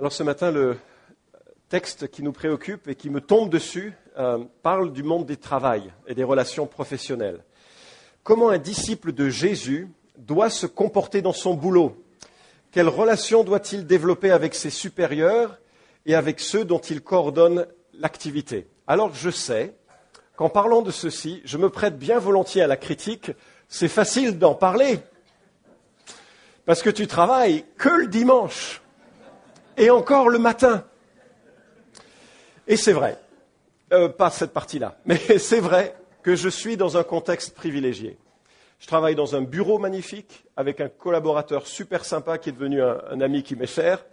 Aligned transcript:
Alors 0.00 0.12
ce 0.12 0.22
matin, 0.22 0.52
le 0.52 0.76
texte 1.68 2.06
qui 2.08 2.22
nous 2.22 2.30
préoccupe 2.30 2.86
et 2.86 2.94
qui 2.94 3.10
me 3.10 3.20
tombe 3.20 3.50
dessus 3.50 3.94
euh, 4.16 4.44
parle 4.62 4.92
du 4.92 5.02
monde 5.02 5.26
du 5.26 5.36
travail 5.36 5.92
et 6.06 6.14
des 6.14 6.22
relations 6.22 6.68
professionnelles. 6.68 7.42
Comment 8.22 8.50
un 8.50 8.58
disciple 8.58 9.10
de 9.10 9.28
Jésus 9.28 9.88
doit 10.16 10.50
se 10.50 10.66
comporter 10.66 11.20
dans 11.20 11.32
son 11.32 11.54
boulot? 11.54 12.00
Quelles 12.70 12.88
relations 12.88 13.42
doit-il 13.42 13.88
développer 13.88 14.30
avec 14.30 14.54
ses 14.54 14.70
supérieurs 14.70 15.58
et 16.06 16.14
avec 16.14 16.38
ceux 16.38 16.64
dont 16.64 16.78
il 16.78 17.00
coordonne 17.00 17.66
l'activité? 17.92 18.68
Alors 18.86 19.12
je 19.16 19.30
sais 19.30 19.74
qu'en 20.36 20.48
parlant 20.48 20.82
de 20.82 20.92
ceci, 20.92 21.42
je 21.44 21.58
me 21.58 21.70
prête 21.70 21.98
bien 21.98 22.20
volontiers 22.20 22.62
à 22.62 22.68
la 22.68 22.76
critique. 22.76 23.32
C'est 23.66 23.88
facile 23.88 24.38
d'en 24.38 24.54
parler 24.54 25.00
parce 26.66 26.82
que 26.82 26.90
tu 26.90 27.08
travailles 27.08 27.64
que 27.76 27.88
le 27.88 28.06
dimanche 28.06 28.80
et 29.78 29.90
encore 29.90 30.28
le 30.28 30.38
matin. 30.38 30.84
Et 32.66 32.76
c'est 32.76 32.92
vrai, 32.92 33.18
euh, 33.92 34.08
pas 34.08 34.30
cette 34.30 34.52
partie-là, 34.52 34.98
mais 35.06 35.38
c'est 35.38 35.60
vrai 35.60 35.94
que 36.22 36.34
je 36.34 36.48
suis 36.48 36.76
dans 36.76 36.96
un 36.96 37.04
contexte 37.04 37.54
privilégié. 37.54 38.18
Je 38.80 38.86
travaille 38.86 39.14
dans 39.14 39.34
un 39.34 39.42
bureau 39.42 39.78
magnifique 39.78 40.44
avec 40.56 40.80
un 40.80 40.88
collaborateur 40.88 41.66
super 41.66 42.04
sympa 42.04 42.38
qui 42.38 42.50
est 42.50 42.52
devenu 42.52 42.82
un, 42.82 43.20
ami 43.20 43.42
qui 43.42 43.56
m'est 43.56 43.66
cher. 43.66 44.04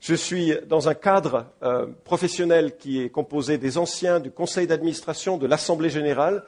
Je 0.00 0.14
suis 0.14 0.54
dans 0.66 0.88
un 0.88 0.94
cadre 0.94 1.46
euh, 1.62 1.86
professionnel 2.04 2.78
qui 2.78 3.02
est 3.02 3.10
composé 3.10 3.58
des 3.58 3.76
anciens, 3.76 4.18
du 4.18 4.30
conseil 4.30 4.66
d'administration, 4.66 5.36
de 5.36 5.46
l'Assemblée 5.46 5.90
générale, 5.90 6.44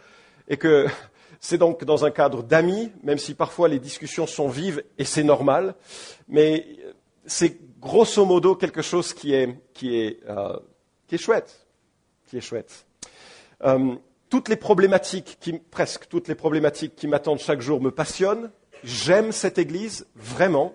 et 0.49 0.57
que 0.57 0.87
c'est 1.41 1.59
donc 1.59 1.85
dans 1.85 2.07
un 2.07 2.11
cadre 2.11 2.43
d'amis, 2.43 2.91
même 3.03 3.19
si 3.19 3.35
parfois 3.35 3.69
les 3.69 3.79
discussions 3.79 4.27
sont 4.27 4.49
vives 4.49 4.83
et 4.97 5.05
c'est 5.05 5.25
normal, 5.25 5.75
mais 6.29 6.65
c'est 7.27 7.59
grosso 7.83 8.25
modo 8.25 8.55
quelque 8.55 8.81
chose 8.81 9.13
qui 9.13 9.35
est, 9.35 9.59
qui 9.75 9.99
est, 9.99 10.21
euh, 10.29 10.57
qui 11.09 11.17
est 11.17 11.19
chouette. 11.19 11.67
Qui 12.29 12.39
est 12.39 12.41
chouette. 12.41 12.87
Euh, 13.65 13.97
toutes 14.31 14.49
les 14.49 14.57
problématiques, 14.57 15.37
qui, 15.41 15.53
presque 15.59 16.07
toutes 16.09 16.29
les 16.29 16.35
problématiques 16.35 16.95
qui 16.97 17.09
m'attendent 17.09 17.41
chaque 17.41 17.61
jour 17.61 17.83
me 17.83 17.91
passionnent. 17.91 18.51
J'aime 18.85 19.33
cette 19.33 19.59
église, 19.59 20.07
vraiment. 20.15 20.75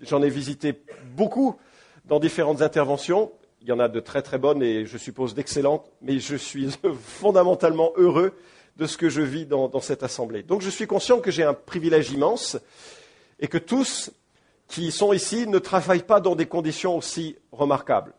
J'en 0.00 0.22
ai 0.22 0.28
visité 0.28 0.82
beaucoup 1.16 1.56
dans 2.04 2.20
différentes 2.20 2.60
interventions. 2.60 3.32
Il 3.62 3.68
y 3.68 3.72
en 3.72 3.78
a 3.78 3.88
de 3.88 4.00
très 4.00 4.20
très 4.20 4.36
bonnes 4.36 4.62
et 4.62 4.84
je 4.84 4.98
suppose 4.98 5.34
d'excellentes, 5.34 5.90
mais 6.02 6.18
je 6.18 6.36
suis 6.36 6.68
fondamentalement 7.02 7.92
heureux 7.96 8.34
de 8.76 8.86
ce 8.86 8.98
que 8.98 9.08
je 9.08 9.22
vis 9.22 9.46
dans, 9.46 9.68
dans 9.68 9.80
cette 9.80 10.02
assemblée. 10.02 10.42
Donc 10.42 10.60
je 10.60 10.68
suis 10.68 10.86
conscient 10.86 11.20
que 11.20 11.30
j'ai 11.30 11.44
un 11.44 11.54
privilège 11.54 12.10
immense 12.10 12.58
et 13.38 13.46
que 13.46 13.56
tous 13.56 14.10
qui 14.74 14.90
sont 14.90 15.12
ici 15.12 15.46
ne 15.46 15.60
travaillent 15.60 16.02
pas 16.02 16.18
dans 16.18 16.34
des 16.34 16.46
conditions 16.46 16.96
aussi 16.96 17.36
remarquables. 17.52 18.12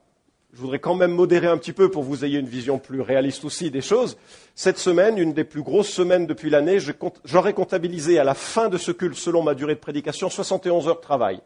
Je 0.53 0.62
voudrais 0.62 0.80
quand 0.80 0.95
même 0.95 1.12
modérer 1.12 1.47
un 1.47 1.58
petit 1.58 1.73
peu 1.73 1.92
pour 1.92 2.03
que 2.03 2.08
vous 2.08 2.23
ayez 2.23 2.39
une 2.39 2.47
vision 2.47 2.80
plus 2.80 3.02
réaliste 3.02 3.44
aussi 3.44 3.72
des 3.72 3.81
choses. 3.81 4.16
Cette 4.56 4.78
semaine, 4.78 5.17
une 5.17 5.34
des 5.34 5.44
plus 5.44 5.64
grosses 5.64 5.89
semaines 5.89 6.25
depuis 6.25 6.50
l'année, 6.50 6.78
j'aurais 7.25 7.52
comptabilisé 7.52 8.20
à 8.20 8.23
la 8.23 8.36
fin 8.36 8.70
de 8.70 8.78
ce 8.78 8.94
culte, 8.94 9.17
selon 9.17 9.44
ma 9.44 9.53
durée 9.53 9.75
de 9.75 9.81
prédication, 9.81 10.30
71 10.30 10.88
heures 10.88 10.95
de 10.95 11.02
travail 11.02 11.42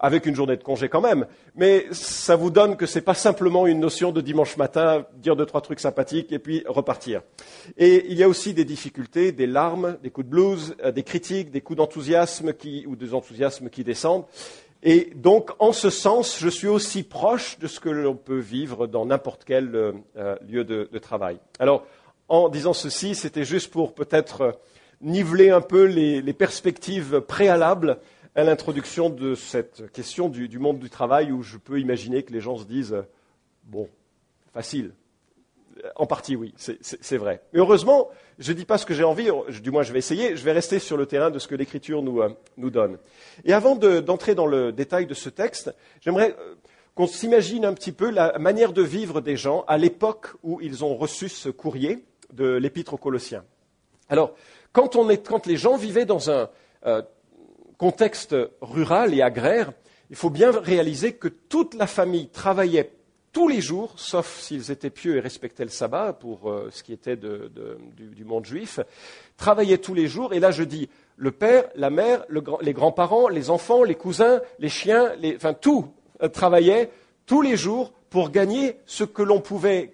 avec 0.00 0.26
une 0.26 0.34
journée 0.34 0.56
de 0.56 0.62
congé 0.62 0.88
quand 0.88 1.00
même. 1.00 1.26
Mais 1.56 1.86
ça 1.92 2.36
vous 2.36 2.50
donne 2.50 2.76
que 2.76 2.86
ce 2.86 2.98
n'est 2.98 3.04
pas 3.04 3.14
simplement 3.14 3.66
une 3.66 3.80
notion 3.80 4.12
de 4.12 4.20
dimanche 4.20 4.56
matin, 4.56 5.04
dire 5.16 5.36
deux, 5.36 5.46
trois 5.46 5.60
trucs 5.60 5.80
sympathiques 5.80 6.32
et 6.32 6.38
puis 6.38 6.62
repartir. 6.66 7.22
Et 7.76 8.06
il 8.08 8.16
y 8.16 8.22
a 8.22 8.28
aussi 8.28 8.54
des 8.54 8.64
difficultés, 8.64 9.32
des 9.32 9.46
larmes, 9.46 9.96
des 10.02 10.10
coups 10.10 10.26
de 10.26 10.30
blues, 10.30 10.76
euh, 10.84 10.92
des 10.92 11.02
critiques, 11.02 11.50
des 11.50 11.60
coups 11.60 11.78
d'enthousiasme 11.78 12.52
ou 12.86 12.96
des 12.96 13.14
enthousiasmes 13.14 13.70
qui 13.70 13.84
descendent. 13.84 14.24
Et 14.82 15.10
donc, 15.16 15.50
en 15.58 15.72
ce 15.72 15.90
sens, 15.90 16.38
je 16.38 16.48
suis 16.48 16.68
aussi 16.68 17.02
proche 17.02 17.58
de 17.58 17.66
ce 17.66 17.80
que 17.80 17.88
l'on 17.88 18.14
peut 18.14 18.38
vivre 18.38 18.86
dans 18.86 19.06
n'importe 19.06 19.42
quel 19.44 19.74
euh, 19.74 19.92
euh, 20.16 20.36
lieu 20.48 20.62
de, 20.64 20.86
travail. 20.98 21.38
Alors, 21.58 21.84
en 22.28 22.48
disant 22.48 22.72
ceci, 22.72 23.14
c'était 23.14 23.44
juste 23.44 23.72
pour 23.72 23.94
peut-être 23.94 24.60
niveler 25.00 25.50
un 25.50 25.60
peu 25.60 25.84
les 25.84 26.32
perspectives 26.32 27.20
préalables 27.20 27.98
à 28.34 28.44
l'introduction 28.44 29.10
de 29.10 29.34
cette 29.34 29.90
question 29.92 30.28
du, 30.28 30.58
monde 30.58 30.78
du 30.78 30.90
travail 30.90 31.32
où 31.32 31.42
je 31.42 31.56
peux 31.56 31.80
imaginer 31.80 32.22
que 32.22 32.32
les 32.32 32.40
gens 32.40 32.56
se 32.56 32.64
disent 32.64 32.96
bon, 33.64 33.88
facile. 34.52 34.92
En 35.94 36.06
partie, 36.06 36.34
oui, 36.34 36.52
c'est 36.56 37.16
vrai. 37.16 37.40
Heureusement, 37.54 38.08
je 38.40 38.50
ne 38.50 38.56
dis 38.56 38.64
pas 38.64 38.78
ce 38.78 38.86
que 38.86 38.94
j'ai 38.94 39.04
envie, 39.04 39.28
du 39.62 39.70
moins 39.70 39.82
je 39.82 39.92
vais 39.92 40.00
essayer, 40.00 40.36
je 40.36 40.44
vais 40.44 40.50
rester 40.50 40.80
sur 40.80 40.96
le 40.96 41.06
terrain 41.06 41.30
de 41.30 41.38
ce 41.38 41.46
que 41.46 41.54
l'Écriture 41.54 42.02
nous, 42.02 42.20
euh, 42.20 42.30
nous, 42.56 42.70
donne. 42.70 42.98
Et 43.44 43.52
avant 43.52 43.76
d'entrer 43.76 44.34
dans 44.34 44.46
le 44.46 44.72
détail 44.72 45.06
de 45.06 45.14
ce 45.14 45.28
texte, 45.28 45.72
j'aimerais 46.00 46.34
euh, 46.38 46.54
qu'on 46.96 47.06
s'imagine 47.06 47.64
un 47.64 47.74
petit 47.74 47.92
peu 47.92 48.10
la 48.10 48.36
manière 48.40 48.72
de 48.72 48.82
vivre 48.82 49.20
des 49.20 49.36
gens 49.36 49.64
à 49.68 49.78
l'époque 49.78 50.30
où 50.42 50.60
ils 50.60 50.84
ont 50.84 50.96
reçu 50.96 51.28
ce 51.28 51.48
courrier 51.48 52.04
de 52.32 52.56
l'Épître 52.56 52.94
aux 52.94 52.98
Colossiens. 52.98 53.44
Alors, 54.08 54.34
quand, 54.72 54.96
on 54.96 55.08
est, 55.08 55.24
quand 55.24 55.46
les 55.46 55.56
gens 55.56 55.76
vivaient 55.76 56.06
dans 56.06 56.28
un 56.28 56.48
euh, 56.86 57.02
contexte 57.78 58.36
rural 58.60 59.14
et 59.14 59.22
agraire, 59.22 59.72
il 60.10 60.16
faut 60.16 60.30
bien 60.30 60.50
réaliser 60.50 61.14
que 61.14 61.28
toute 61.28 61.74
la 61.74 61.86
famille 61.86 62.28
travaillait 62.28 62.90
tous 63.32 63.46
les 63.46 63.60
jours, 63.60 63.92
sauf 63.96 64.40
s'ils 64.40 64.70
étaient 64.70 64.90
pieux 64.90 65.16
et 65.16 65.20
respectaient 65.20 65.64
le 65.64 65.70
sabbat 65.70 66.12
pour 66.14 66.50
euh, 66.50 66.70
ce 66.72 66.82
qui 66.82 66.92
était 66.92 67.16
du, 67.16 68.24
monde 68.24 68.44
juif, 68.44 68.80
travaillaient 69.36 69.78
tous 69.78 69.94
les 69.94 70.08
jours. 70.08 70.32
Et 70.32 70.40
là, 70.40 70.50
je 70.50 70.64
dis 70.64 70.88
le 71.16 71.30
père, 71.30 71.64
la 71.76 71.90
mère, 71.90 72.24
les 72.62 72.72
grands-parents, 72.72 73.28
les 73.28 73.50
enfants, 73.50 73.84
les 73.84 73.94
cousins, 73.94 74.40
les 74.58 74.68
chiens, 74.68 75.12
enfin 75.36 75.54
tout 75.54 75.86
euh, 76.22 76.28
travaillait 76.28 76.90
tous 77.26 77.42
les 77.42 77.56
jours 77.56 77.92
pour 78.10 78.30
gagner 78.30 78.78
ce 78.86 79.04
que 79.04 79.22
l'on 79.22 79.40
pouvait, 79.40 79.92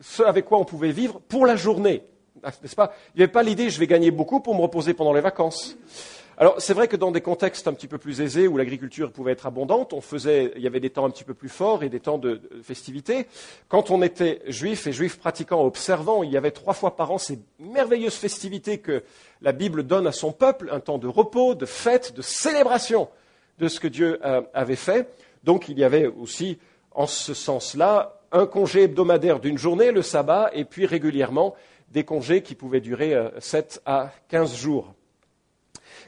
ce 0.00 0.22
avec 0.22 0.46
quoi 0.46 0.58
on 0.58 0.64
pouvait 0.64 0.92
vivre 0.92 1.20
pour 1.28 1.46
la 1.46 1.56
journée. 1.56 2.02
Ah, 2.42 2.50
n'est-ce 2.62 2.74
pas? 2.76 2.94
Il 3.14 3.18
n'y 3.18 3.22
avait 3.24 3.32
pas 3.32 3.42
l'idée 3.42 3.68
je 3.68 3.78
vais 3.78 3.86
gagner 3.86 4.10
beaucoup 4.10 4.40
pour 4.40 4.54
me 4.54 4.62
reposer 4.62 4.94
pendant 4.94 5.12
les 5.12 5.20
vacances. 5.20 5.76
Alors, 6.40 6.54
c'est 6.58 6.72
vrai 6.72 6.88
que 6.88 6.96
dans 6.96 7.10
des 7.10 7.20
contextes 7.20 7.68
un 7.68 7.74
petit 7.74 7.86
peu 7.86 7.98
plus 7.98 8.22
aisés 8.22 8.48
où 8.48 8.56
l'agriculture 8.56 9.12
pouvait 9.12 9.32
être 9.32 9.46
abondante, 9.46 9.92
on 9.92 10.00
faisait, 10.00 10.54
il 10.56 10.62
y 10.62 10.66
avait 10.66 10.80
des 10.80 10.88
temps 10.88 11.04
un 11.04 11.10
petit 11.10 11.22
peu 11.22 11.34
plus 11.34 11.50
forts 11.50 11.82
et 11.84 11.90
des 11.90 12.00
temps 12.00 12.16
de, 12.16 12.40
festivité. 12.62 13.26
Quand 13.68 13.90
on 13.90 14.00
était 14.00 14.40
juif 14.46 14.86
et 14.86 14.92
juif 14.92 15.18
pratiquant, 15.18 15.62
observant, 15.62 16.22
il 16.22 16.30
y 16.30 16.38
avait 16.38 16.50
trois 16.50 16.72
fois 16.72 16.96
par 16.96 17.10
an 17.10 17.18
ces 17.18 17.38
merveilleuses 17.58 18.14
festivités 18.14 18.78
que 18.78 19.02
la 19.42 19.52
Bible 19.52 19.82
donne 19.82 20.06
à 20.06 20.12
son 20.12 20.32
peuple, 20.32 20.70
un 20.72 20.80
temps 20.80 20.96
de 20.96 21.08
repos, 21.08 21.54
de 21.54 21.66
fête, 21.66 22.14
de 22.16 22.22
célébration 22.22 23.10
de 23.58 23.68
ce 23.68 23.78
que 23.78 23.88
Dieu 23.88 24.18
euh, 24.24 24.40
avait 24.54 24.76
fait. 24.76 25.10
Donc, 25.44 25.68
il 25.68 25.78
y 25.78 25.84
avait 25.84 26.06
aussi, 26.06 26.58
en 26.92 27.06
ce 27.06 27.34
sens-là, 27.34 28.18
un 28.32 28.46
congé 28.46 28.84
hebdomadaire 28.84 29.40
d'une 29.40 29.58
journée, 29.58 29.92
le 29.92 30.00
sabbat, 30.00 30.50
et 30.54 30.64
puis 30.64 30.86
régulièrement 30.86 31.54
des 31.90 32.04
congés 32.04 32.40
qui 32.40 32.54
pouvaient 32.54 32.80
durer 32.80 33.14
euh, 33.14 33.28
sept 33.40 33.82
à 33.84 34.10
quinze 34.30 34.56
jours. 34.56 34.94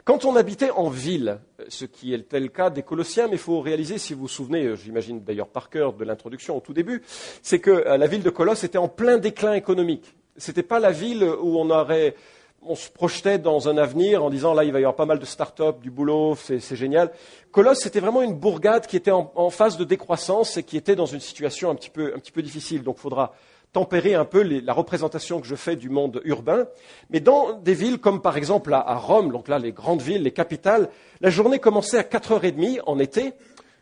Quand 0.04 0.24
on 0.24 0.34
habitait 0.34 0.70
en 0.72 0.88
ville, 0.88 1.38
ce 1.68 1.84
qui 1.84 2.12
était 2.12 2.40
le 2.40 2.48
cas 2.48 2.70
des 2.70 2.82
Colossiens, 2.82 3.28
mais 3.28 3.34
il 3.34 3.38
faut 3.38 3.60
réaliser, 3.60 3.98
si 3.98 4.14
vous 4.14 4.22
vous 4.22 4.28
souvenez, 4.28 4.64
euh, 4.64 4.74
j'imagine 4.74 5.22
d'ailleurs 5.22 5.46
par 5.46 5.70
cœur 5.70 5.92
de 5.92 6.04
l'introduction 6.04 6.56
au 6.56 6.60
tout 6.60 6.72
début, 6.72 7.02
c'est 7.40 7.60
que 7.60 7.70
euh, 7.70 7.96
la 7.96 8.08
ville 8.08 8.24
de 8.24 8.30
Colosse 8.30 8.64
était 8.64 8.78
en 8.78 8.88
plein 8.88 9.18
déclin 9.18 9.52
économique. 9.52 10.16
Ce 10.36 10.50
n'était 10.50 10.64
pas 10.64 10.80
la 10.80 10.90
ville 10.90 11.22
où 11.22 11.56
on 11.56 12.74
se 12.74 12.90
projetait 12.90 13.38
dans 13.38 13.68
un 13.68 13.76
avenir 13.76 14.24
en 14.24 14.30
disant 14.30 14.54
là 14.54 14.64
il 14.64 14.72
va 14.72 14.80
y 14.80 14.82
avoir 14.82 14.96
pas 14.96 15.06
mal 15.06 15.20
de 15.20 15.24
start-up, 15.24 15.80
du 15.80 15.90
boulot, 15.90 16.36
c'est 16.36 16.74
génial. 16.74 17.12
Colosse 17.52 17.80
c'était 17.80 18.00
vraiment 18.00 18.22
une 18.22 18.34
bourgade 18.34 18.86
qui 18.86 18.96
était 18.96 19.10
en, 19.10 19.50
phase 19.50 19.76
de 19.76 19.84
décroissance 19.84 20.56
et 20.56 20.62
qui 20.62 20.76
était 20.76 20.96
dans 20.96 21.06
une 21.06 21.20
situation 21.20 21.70
un 21.70 21.74
petit 21.74 21.90
peu 21.90 22.42
difficile. 22.42 22.82
Donc 22.82 22.96
il 22.98 23.02
faudra 23.02 23.34
tempérer 23.72 24.14
un 24.14 24.24
peu 24.24 24.42
la 24.42 24.72
représentation 24.72 25.40
que 25.40 25.46
je 25.46 25.54
fais 25.54 25.76
du 25.76 25.88
monde 25.88 26.20
urbain. 26.24 26.66
Mais 27.10 27.20
dans 27.20 27.54
des 27.54 27.74
villes 27.74 27.98
comme 27.98 28.20
par 28.20 28.36
exemple 28.36 28.72
à, 28.74 28.94
Rome, 28.96 29.32
donc 29.32 29.48
là 29.48 29.58
les 29.58 29.72
grandes 29.72 30.02
villes, 30.02 30.22
les 30.22 30.32
capitales, 30.32 30.88
la 31.20 31.30
journée 31.30 31.58
commençait 31.58 31.98
à 31.98 32.02
4h30 32.02 32.80
en 32.86 32.98
été, 32.98 33.32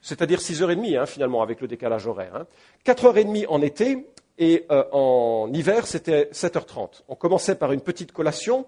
c'est-à-dire 0.01 0.39
6h30 0.39 0.99
hein, 0.99 1.07
finalement 1.07 1.43
avec 1.43 1.61
le 1.61 1.69
décalage 1.69 2.07
horaire. 2.07 2.37
Hein. 2.37 2.47
4h30 2.87 3.47
en 3.49 3.63
été 3.63 4.07
et 4.39 4.65
euh, 4.71 4.85
en 4.93 5.51
hiver 5.53 5.87
c'était 5.87 6.31
7h30. 6.33 7.03
On 7.09 7.17
commençait 7.17 7.57
par 7.57 7.73
une 7.73 7.81
petite 7.81 8.13
collation, 8.13 8.67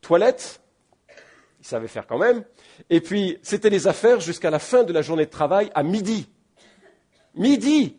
toilette, 0.00 0.60
ils 1.60 1.66
savaient 1.66 1.88
faire 1.88 2.06
quand 2.06 2.18
même, 2.18 2.44
et 2.88 3.00
puis 3.00 3.38
c'était 3.42 3.70
les 3.70 3.88
affaires 3.88 4.20
jusqu'à 4.20 4.50
la 4.50 4.58
fin 4.58 4.84
de 4.84 4.92
la 4.92 5.02
journée 5.02 5.26
de 5.26 5.30
travail 5.30 5.70
à 5.74 5.82
midi. 5.82 6.28
Midi 7.34 7.96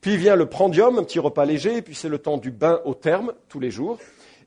puis 0.00 0.16
vient 0.16 0.36
le 0.36 0.46
prandium, 0.46 0.98
un 0.98 1.04
petit 1.04 1.18
repas 1.18 1.44
léger, 1.44 1.82
puis 1.82 1.94
c'est 1.94 2.08
le 2.08 2.18
temps 2.18 2.38
du 2.38 2.50
bain 2.50 2.80
au 2.84 2.94
terme, 2.94 3.32
tous 3.48 3.60
les 3.60 3.70
jours. 3.70 3.98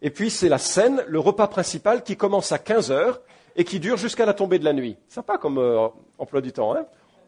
Et 0.01 0.09
puis 0.09 0.29
c'est 0.29 0.49
la 0.49 0.57
scène, 0.57 1.03
le 1.07 1.19
repas 1.19 1.47
principal 1.47 2.03
qui 2.03 2.17
commence 2.17 2.51
à 2.51 2.59
15 2.59 2.91
heures 2.91 3.21
et 3.55 3.63
qui 3.63 3.79
dure 3.79 3.97
jusqu'à 3.97 4.25
la 4.25 4.33
tombée 4.33 4.59
de 4.59 4.65
la 4.65 4.73
nuit. 4.73 4.97
Sympa 5.07 5.37
comme 5.37 5.57
euh, 5.57 5.87
emploi 6.17 6.41
du 6.41 6.51
temps, 6.51 6.75
hein 6.75 6.85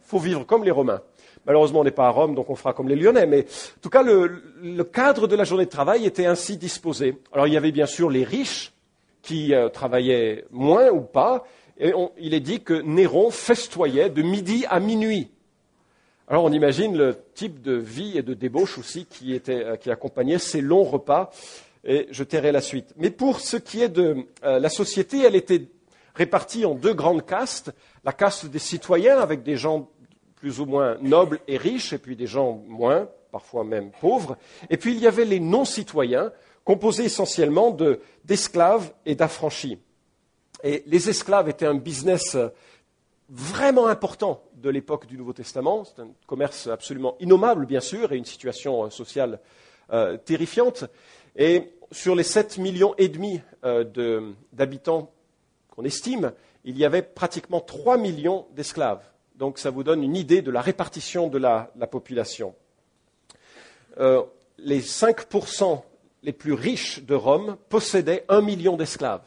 faut 0.08 0.20
vivre 0.20 0.46
comme 0.46 0.64
les 0.64 0.72
Romains. 0.72 1.02
Malheureusement, 1.46 1.82
on 1.82 1.84
n'est 1.84 1.92
pas 1.92 2.08
à 2.08 2.10
Rome, 2.10 2.34
donc 2.34 2.50
on 2.50 2.56
fera 2.56 2.74
comme 2.74 2.88
les 2.88 2.96
Lyonnais. 2.96 3.26
Mais 3.26 3.42
en 3.42 3.82
tout 3.82 3.90
cas, 3.90 4.04
le, 4.04 4.84
cadre 4.84 5.28
de 5.28 5.36
la 5.36 5.44
journée 5.44 5.66
de 5.66 5.70
travail 5.70 6.06
était 6.06 6.26
ainsi 6.26 6.58
disposé. 6.58 7.18
Alors, 7.34 7.48
il 7.48 7.54
y 7.54 7.58
avait 7.58 7.72
bien 7.72 7.86
sûr 7.86 8.10
les 8.10 8.24
riches 8.24 8.74
qui 9.22 9.54
euh, 9.54 9.70
travaillaient 9.70 10.46
moins 10.50 10.90
ou 10.90 11.02
pas. 11.02 11.44
Et 11.78 11.94
il 12.18 12.34
est 12.34 12.40
dit 12.40 12.62
que 12.62 12.74
Néron 12.74 13.30
festoyait 13.30 14.10
de 14.10 14.22
midi 14.22 14.66
à 14.70 14.80
minuit. 14.80 15.30
Alors 16.30 16.44
on 16.44 16.52
imagine 16.52 16.98
le 16.98 17.16
type 17.36 17.62
de 17.62 17.72
vie 17.72 18.18
et 18.18 18.22
de 18.22 18.34
débauche 18.34 18.78
aussi 18.78 19.06
qui, 19.06 19.34
était, 19.34 19.64
euh, 19.64 19.76
qui 19.78 19.90
accompagnait 19.90 20.40
ces 20.40 20.60
longs 20.60 20.84
repas, 20.84 21.32
et 21.86 22.08
je 22.12 22.24
tairai 22.26 22.52
la 22.52 22.60
suite. 22.60 22.94
Mais 22.98 23.12
pour 23.12 23.40
ce 23.40 23.56
qui 23.56 23.82
est 23.82 23.88
de 23.88 24.28
euh, 24.44 24.60
la 24.60 24.68
société, 24.68 25.22
elle 25.22 25.38
était 25.38 25.70
répartie 26.16 26.66
en 26.66 26.76
deux 26.76 26.94
grandes 26.94 27.26
castes. 27.26 27.72
La 28.04 28.12
caste 28.12 28.48
des 28.48 28.60
citoyens, 28.60 29.20
avec 29.20 29.42
des 29.44 29.56
gens 29.56 29.90
plus 30.36 30.60
ou 30.60 30.66
moins 30.66 30.98
nobles 31.02 31.40
et 31.48 31.56
riches, 31.56 31.94
et 31.94 31.98
puis 31.98 32.18
des 32.18 32.28
gens 32.28 32.62
moins, 32.68 33.08
parfois 33.32 33.64
même 33.64 33.92
pauvres. 34.02 34.38
Et 34.70 34.76
puis 34.76 34.94
il 34.94 35.00
y 35.00 35.08
avait 35.08 35.24
les 35.24 35.40
non-citoyens, 35.40 36.34
composés 36.66 37.06
essentiellement 37.06 37.76
d'esclaves 38.26 38.92
et 39.06 39.16
d'affranchis. 39.16 39.80
Et 40.64 40.84
les 40.88 41.10
esclaves 41.10 41.48
étaient 41.48 41.66
un 41.66 41.76
business 41.76 42.36
euh, 42.36 42.50
vraiment 43.30 43.88
important 43.88 44.42
de 44.56 44.70
l'époque 44.70 45.06
du 45.06 45.18
Nouveau 45.18 45.34
Testament. 45.34 45.84
C'est 45.84 46.02
un 46.02 46.10
commerce 46.26 46.68
absolument 46.68 47.16
innommable, 47.20 47.66
bien 47.66 47.80
sûr, 47.80 48.12
et 48.12 48.18
une 48.18 48.26
situation 48.26 48.86
euh, 48.86 48.90
sociale 48.90 49.40
euh, 49.92 50.18
terrifiante. 50.18 50.86
Et 51.36 51.74
sur 51.92 52.16
les 52.16 52.24
7 52.24 52.58
millions 52.58 52.94
et 52.98 53.10
demi 53.10 53.42
euh, 53.64 54.34
d'habitants 54.54 55.12
qu'on 55.70 55.84
estime, 55.84 56.34
il 56.64 56.78
y 56.78 56.86
avait 56.86 57.02
pratiquement 57.02 57.60
3 57.60 57.98
millions 57.98 58.48
d'esclaves. 58.56 59.04
Donc 59.36 59.60
ça 59.60 59.70
vous 59.70 59.84
donne 59.84 60.04
une 60.04 60.16
idée 60.16 60.42
de 60.42 60.52
la 60.52 60.62
répartition 60.62 61.28
de 61.28 61.38
la, 61.38 61.72
la 61.76 61.88
population. 61.88 62.56
les 64.00 64.82
5% 64.82 65.82
les 66.24 66.34
plus 66.34 66.54
riches 66.54 67.04
de 67.04 67.14
Rome 67.14 67.58
possédaient 67.70 68.26
un 68.28 68.42
million 68.42 68.76
d'esclaves. 68.76 69.22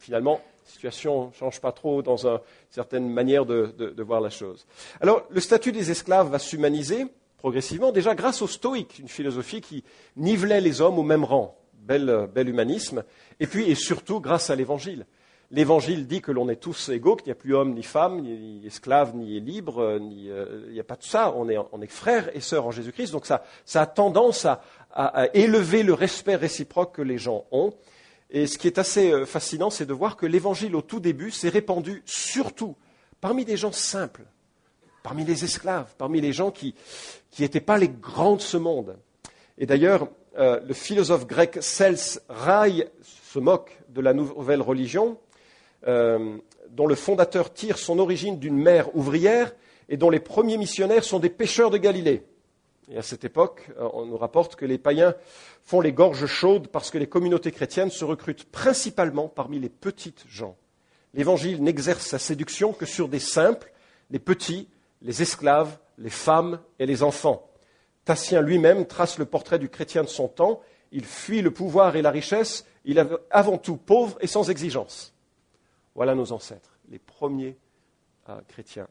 Finalement, 0.00 0.40
situation 0.66 1.28
ne 1.28 1.32
change 1.32 1.60
pas 1.60 1.72
trop 1.72 2.02
dans 2.02 2.26
une 2.26 2.40
certaine 2.76 3.08
manière 3.08 3.46
de, 3.46 4.02
voir 4.02 4.20
la 4.20 4.28
chose. 4.28 4.66
Alors, 5.00 5.22
le 5.30 5.40
statut 5.40 5.72
des 5.72 5.90
esclaves 5.90 6.30
va 6.30 6.38
s'humaniser 6.38 7.06
progressivement, 7.38 7.90
déjà 7.90 8.14
grâce 8.14 8.42
au 8.42 8.46
stoïque, 8.46 8.98
une 8.98 9.08
philosophie 9.08 9.62
qui 9.62 9.82
nivelait 10.16 10.60
les 10.60 10.82
hommes 10.82 10.98
au 10.98 11.02
même 11.02 11.24
rang. 11.24 11.56
Bel, 11.72 12.28
bel 12.34 12.48
humanisme. 12.50 13.02
Et 13.40 13.46
puis, 13.46 13.70
et 13.70 13.74
surtout, 13.74 14.20
grâce 14.20 14.50
à 14.50 14.56
l'évangile. 14.56 15.06
L'évangile 15.52 16.06
dit 16.06 16.20
que 16.20 16.32
l'on 16.32 16.50
est 16.50 16.56
tous 16.56 16.90
égaux, 16.90 17.16
qu'il 17.16 17.28
n'y 17.28 17.32
a 17.32 17.36
plus 17.36 17.54
homme 17.54 17.72
ni 17.72 17.82
femme, 17.82 18.20
ni 18.20 18.66
esclave, 18.66 19.16
ni 19.16 19.40
libre, 19.40 19.98
ni, 19.98 20.28
euh, 20.28 20.64
il 20.66 20.74
n'y 20.74 20.80
a 20.80 20.84
pas 20.84 20.96
tout 20.96 21.08
ça. 21.08 21.32
On 21.34 21.48
est, 21.48 21.56
on 21.72 21.80
est, 21.80 21.90
frères 21.90 22.34
et 22.36 22.40
sœurs 22.40 22.66
en 22.66 22.72
Jésus-Christ. 22.72 23.12
Donc 23.12 23.24
ça, 23.24 23.42
ça, 23.64 23.82
a 23.82 23.86
tendance 23.86 24.44
à, 24.44 24.60
à, 24.92 25.28
élever 25.34 25.82
le 25.82 25.94
respect 25.94 26.36
réciproque 26.36 26.96
que 26.96 27.02
les 27.02 27.16
gens 27.16 27.44
ont. 27.52 27.72
Et 28.30 28.46
ce 28.46 28.58
qui 28.58 28.66
est 28.66 28.78
assez 28.78 29.12
euh, 29.12 29.24
fascinant, 29.24 29.70
c'est 29.70 29.86
de 29.86 29.92
voir 29.92 30.16
que 30.16 30.26
l'évangile 30.26 30.74
au 30.74 30.82
tout 30.82 31.00
début 31.00 31.30
s'est 31.30 31.48
répandu 31.48 32.02
surtout 32.04 32.74
parmi 33.20 33.44
des 33.44 33.56
gens 33.56 33.72
simples, 33.72 34.24
parmi 35.02 35.24
les 35.24 35.44
esclaves, 35.44 35.94
parmi 35.96 36.20
les 36.20 36.32
gens 36.32 36.50
qui 36.50 36.74
n'étaient 37.38 37.60
pas 37.60 37.78
les 37.78 37.88
grands 37.88 38.36
de 38.36 38.42
ce 38.42 38.56
monde. 38.56 38.96
Et 39.58 39.66
d'ailleurs, 39.66 40.08
euh, 40.38 40.60
le 40.66 40.74
philosophe 40.74 41.26
grec 41.26 41.58
Cels 41.60 42.20
Rai 42.28 42.88
se 43.02 43.38
moque 43.38 43.78
de 43.88 44.00
la 44.00 44.12
nouvelle 44.12 44.60
religion, 44.60 45.18
euh, 45.86 46.36
dont 46.70 46.86
le 46.86 46.94
fondateur 46.94 47.52
tire 47.52 47.78
son 47.78 47.98
origine 47.98 48.38
d'une 48.38 48.58
mère 48.58 48.94
ouvrière 48.94 49.54
et 49.88 49.96
dont 49.96 50.10
les 50.10 50.20
premiers 50.20 50.58
missionnaires 50.58 51.04
sont 51.04 51.20
des 51.20 51.30
pêcheurs 51.30 51.70
de 51.70 51.78
Galilée. 51.78 52.22
Et 52.88 52.96
à 52.96 53.02
cette 53.02 53.24
époque, 53.24 53.68
euh, 53.78 53.88
on 53.92 54.06
nous 54.06 54.16
rapporte 54.16 54.56
que 54.56 54.64
les 54.64 54.78
païens 54.78 55.14
font 55.64 55.80
les 55.80 55.92
gorges 55.92 56.26
chaudes 56.26 56.68
parce 56.68 56.90
que 56.90 56.98
les 56.98 57.08
communautés 57.08 57.50
chrétiennes 57.50 57.90
se 57.90 58.04
recrutent 58.04 58.44
principalement 58.44 59.28
parmi 59.28 59.58
les 59.58 59.68
petites 59.68 60.24
gens. 60.28 60.56
L'Évangile 61.14 61.62
n'exerce 61.62 62.06
sa 62.06 62.18
séduction 62.18 62.72
que 62.72 62.86
sur 62.86 63.08
des 63.08 63.18
simples, 63.18 63.72
les 64.10 64.18
petits, 64.18 64.68
les 65.02 65.22
esclaves, 65.22 65.78
les 65.98 66.10
femmes 66.10 66.60
et 66.78 66.86
les 66.86 67.02
enfants. 67.02 67.50
Tassien 68.04 68.40
lui-même 68.40 68.86
trace 68.86 69.18
le 69.18 69.24
portrait 69.24 69.58
du 69.58 69.68
chrétien 69.68 70.04
de 70.04 70.08
son 70.08 70.28
temps. 70.28 70.60
Il 70.92 71.04
fuit 71.04 71.42
le 71.42 71.50
pouvoir 71.50 71.96
et 71.96 72.02
la 72.02 72.10
richesse. 72.10 72.66
Il 72.84 72.98
est 72.98 73.08
avant 73.30 73.58
tout 73.58 73.76
pauvre 73.76 74.16
et 74.20 74.28
sans 74.28 74.48
exigence. 74.48 75.12
Voilà 75.96 76.14
nos 76.14 76.30
ancêtres, 76.30 76.78
les 76.88 77.00
premiers 77.00 77.56
euh, 78.28 78.38
chrétiens. 78.46 78.86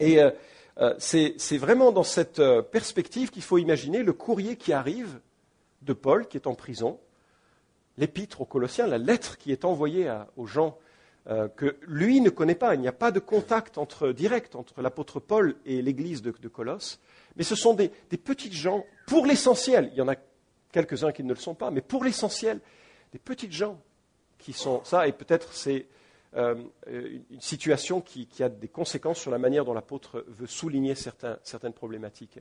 Et 0.00 0.20
euh, 0.20 0.30
euh, 0.78 0.94
c'est 0.98 1.58
vraiment 1.58 1.92
dans 1.92 2.02
cette 2.02 2.38
euh, 2.38 2.62
perspective 2.62 3.30
qu'il 3.30 3.42
faut 3.42 3.58
imaginer 3.58 4.02
le 4.02 4.12
courrier 4.12 4.56
qui 4.56 4.72
arrive 4.72 5.20
de 5.82 5.92
Paul, 5.92 6.26
qui 6.26 6.36
est 6.36 6.46
en 6.46 6.54
prison, 6.54 6.98
l'épître 7.98 8.40
aux 8.40 8.46
Colossiens, 8.46 8.86
la 8.86 8.98
lettre 8.98 9.36
qui 9.36 9.52
est 9.52 9.64
envoyée 9.64 10.10
aux 10.36 10.46
gens 10.46 10.78
que 11.56 11.76
lui 11.82 12.20
ne 12.20 12.30
connaît 12.30 12.54
pas. 12.54 12.74
Il 12.74 12.80
n'y 12.80 12.88
a 12.88 12.92
pas 12.92 13.10
de 13.10 13.18
contact 13.18 13.78
direct 14.10 14.54
entre 14.54 14.80
l'apôtre 14.80 15.18
Paul 15.18 15.56
et 15.66 15.82
l'église 15.82 16.22
de, 16.22 16.30
Colosse, 16.30 17.00
mais 17.36 17.42
ce 17.42 17.56
sont 17.56 17.74
des, 17.74 17.90
des 18.10 18.16
petites 18.16 18.52
gens, 18.52 18.84
pour 19.08 19.26
l'essentiel, 19.26 19.90
il 19.92 19.98
y 19.98 20.00
en 20.00 20.08
a 20.08 20.14
quelques-uns 20.70 21.10
qui 21.10 21.24
ne 21.24 21.34
le 21.34 21.38
sont 21.38 21.54
pas, 21.54 21.72
mais 21.72 21.80
pour 21.80 22.04
l'essentiel, 22.04 22.60
des 23.12 23.18
petites 23.18 23.52
gens 23.52 23.80
qui 24.38 24.52
sont 24.52 24.82
ça, 24.84 25.08
et 25.08 25.12
peut-être 25.12 25.52
c'est 25.52 25.86
euh, 26.34 26.54
une 26.86 27.40
situation 27.40 28.00
qui, 28.00 28.28
a 28.40 28.48
des 28.48 28.68
conséquences 28.68 29.18
sur 29.18 29.30
la 29.30 29.38
manière 29.38 29.64
dont 29.64 29.74
l'apôtre 29.74 30.24
veut 30.28 30.46
souligner 30.46 30.94
certaines 30.94 31.72
problématiques. 31.72 32.38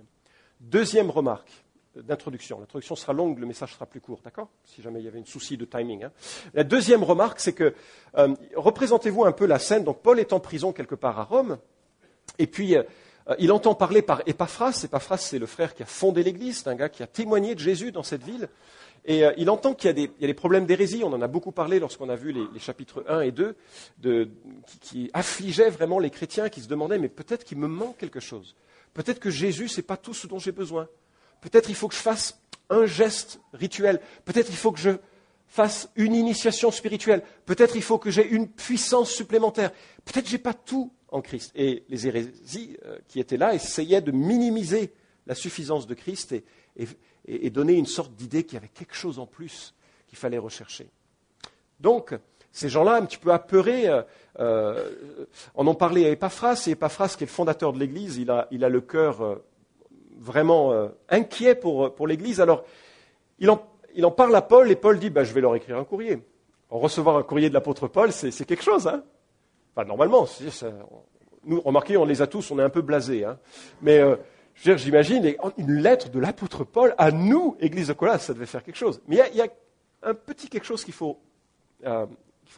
Deuxième 0.60 1.10
remarque 1.10 1.52
d'introduction. 1.96 2.60
L'introduction 2.60 2.96
sera 2.96 3.14
longue, 3.14 3.40
le 3.40 3.46
message 3.46 3.74
sera 3.74 3.86
plus 3.86 4.00
court, 4.00 4.22
d'accord? 4.24 4.50
Si 4.64 4.82
jamais 4.82 5.00
il 5.00 5.06
y 5.06 5.08
avait 5.08 5.20
un 5.20 5.26
souci 5.26 5.58
de 5.58 5.66
timing. 5.66 6.06
Hein. 6.06 6.12
La 6.54 6.64
deuxième 6.64 7.04
remarque, 7.04 7.40
c'est 7.40 7.54
que, 7.54 7.74
euh, 8.18 8.34
représentez-vous 8.56 9.26
un 9.26 9.34
peu 9.34 9.46
la 9.46 9.60
scène. 9.60 9.84
Donc, 9.84 10.02
Paul 10.02 10.20
est 10.20 10.32
en 10.32 10.40
prison 10.40 10.72
quelque 10.72 10.96
part 10.96 11.20
à 11.20 11.24
Rome, 11.24 11.58
et 12.40 12.48
puis 12.48 12.78
euh, 12.78 12.84
il 13.40 13.52
entend 13.52 13.76
parler 13.76 14.02
par 14.02 14.22
Epaphras. 14.26 14.82
Epaphras, 14.86 15.18
c'est 15.18 15.40
le 15.40 15.46
frère 15.46 15.76
qui 15.76 15.84
a 15.84 15.86
fondé 15.86 16.24
l'Église, 16.24 16.60
c'est 16.60 16.70
un 16.70 16.76
gars 16.76 16.90
qui 16.90 17.04
a 17.04 17.08
témoigné 17.08 17.56
de 17.56 17.60
Jésus 17.60 17.92
dans 17.92 18.04
cette 18.04 18.24
ville. 18.24 18.48
Et 19.06 19.26
euh, 19.26 19.34
il 19.38 19.50
entend 19.50 19.74
qu'il 19.74 19.98
y, 19.98 20.04
a 20.04 20.28
des 20.28 20.34
problèmes 20.34 20.66
d'hérésie, 20.66 21.04
on 21.04 21.14
en 21.14 21.22
a 21.22 21.28
beaucoup 21.28 21.52
parlé 21.52 21.80
lorsqu'on 21.80 22.10
a 22.10 22.16
vu 22.16 22.32
les, 22.32 22.60
chapitres 22.60 23.04
1 23.08 23.22
et 23.22 23.32
2, 23.32 23.56
qui, 24.82 25.10
affligeaient 25.14 25.70
vraiment 25.70 26.00
les 26.00 26.12
chrétiens, 26.12 26.50
qui 26.50 26.62
se 26.62 26.68
demandaient, 26.68 27.00
mais 27.00 27.10
peut-être 27.10 27.44
qu'il 27.44 27.58
me 27.58 27.68
manque 27.68 27.98
quelque 27.98 28.20
chose. 28.20 28.56
Peut-être 28.94 29.20
que 29.20 29.32
Jésus, 29.32 29.70
ce 29.70 29.78
n'est 29.78 29.86
pas 29.86 29.98
tout 29.98 30.14
ce 30.14 30.28
dont 30.28 30.40
j'ai 30.40 30.52
besoin. 30.52 30.88
Peut-être 31.42 31.70
il 31.70 31.76
faut 31.76 31.88
que 31.88 31.96
je 31.96 32.00
fasse 32.00 32.40
un 32.70 32.86
geste 32.86 33.40
rituel. 33.54 34.00
Peut-être 34.26 34.50
il 34.50 34.56
faut 34.56 34.72
que 34.72 34.80
je 34.80 34.92
fasse 35.48 35.90
une 35.96 36.14
initiation 36.14 36.72
spirituelle. 36.72 37.24
Peut-être 37.46 37.76
il 37.76 37.82
faut 37.82 37.98
que 37.98 38.12
j'ai 38.12 38.28
une 38.28 38.48
puissance 38.48 39.12
supplémentaire. 39.12 39.72
Peut-être 40.06 40.26
que 40.26 40.30
je 40.30 40.36
n'ai 40.36 40.42
pas 40.42 40.54
tout 40.54 40.94
en 41.10 41.22
Christ. 41.22 41.52
Et 41.56 41.84
les 41.90 42.08
hérésies 42.08 42.78
euh, 42.86 42.98
qui 43.08 43.20
étaient 43.20 43.38
là 43.38 43.54
essayaient 43.54 44.02
de 44.02 44.12
minimiser 44.12 44.94
la 45.28 45.36
suffisance 45.36 45.88
de 45.88 45.94
Christ 45.94 46.32
et, 46.32 46.44
et, 46.78 46.88
donner 47.50 47.74
une 47.74 47.86
sorte 47.86 48.14
d'idée 48.14 48.44
qu'il 48.44 48.56
y 48.56 48.58
avait 48.58 48.68
quelque 48.68 48.96
chose 48.96 49.20
en 49.20 49.26
plus 49.26 49.74
qu'il 50.08 50.18
fallait 50.18 50.38
rechercher. 50.38 50.90
Donc, 51.80 52.14
ces 52.52 52.70
gens-là, 52.70 52.96
un 52.96 53.06
petit 53.06 53.18
peu 53.18 53.32
apeurés, 53.32 53.88
euh, 53.88 54.02
euh, 54.40 54.90
en 55.56 55.66
ont 55.68 55.76
parlé 55.76 56.06
à 56.06 56.10
Epaphras, 56.10 56.66
et 56.68 56.72
Epaphras, 56.72 57.16
qui 57.18 57.24
est 57.24 57.28
le 57.28 57.32
fondateur 57.32 57.72
de 57.72 57.80
l'Église, 57.80 58.18
il 58.18 58.30
a, 58.30 58.48
le 58.52 58.82
cœur 58.82 59.22
euh, 59.22 59.36
vraiment 60.18 60.90
inquiet 61.10 61.56
pour, 61.56 62.08
l'Église. 62.08 62.42
Alors, 62.42 62.66
il 63.40 63.50
en, 63.50 64.12
parle 64.12 64.36
à 64.36 64.42
Paul, 64.42 64.70
et 64.70 64.76
Paul 64.76 65.00
dit, 65.00 65.10
bah, 65.10 65.24
je 65.24 65.34
vais 65.34 65.42
leur 65.42 65.56
écrire 65.56 65.78
un 65.78 65.86
courrier. 65.86 66.20
En 66.70 66.80
recevoir 66.80 67.18
un 67.18 67.24
courrier 67.24 67.50
de 67.50 67.54
l'apôtre 67.54 67.88
Paul, 67.88 68.12
c'est, 68.12 68.32
quelque 68.46 68.64
chose. 68.64 68.88
Hein 68.88 69.04
enfin, 69.76 69.88
normalement, 69.88 70.28
nous, 71.44 71.62
remarquez, 71.62 71.98
on 71.98 72.06
les 72.06 72.22
a 72.22 72.28
tous, 72.28 72.52
on 72.52 72.60
est 72.60 72.64
un 72.64 72.70
peu 72.70 72.82
blasés. 72.82 73.26
Hein 73.26 73.40
mais 73.82 74.02
J'imagine 74.56 75.36
une 75.58 75.82
lettre 75.82 76.10
de 76.10 76.20
l'apôtre 76.20 76.64
Paul 76.64 76.94
à 76.98 77.12
nous, 77.12 77.58
Église 77.60 77.88
de 77.88 77.94
Colosse, 77.94 78.22
ça 78.22 78.34
devait 78.34 78.46
faire 78.46 78.64
quelque 78.64 78.76
chose. 78.76 79.02
Mais 79.08 79.20
il 79.32 79.38
y, 79.38 79.42
a, 79.42 79.48
un 80.04 80.14
petit 80.14 80.50
quelque 80.50 80.66
chose 80.66 80.84
qu'il 80.84 80.94
faut, 80.94 81.20
euh, 81.86 82.06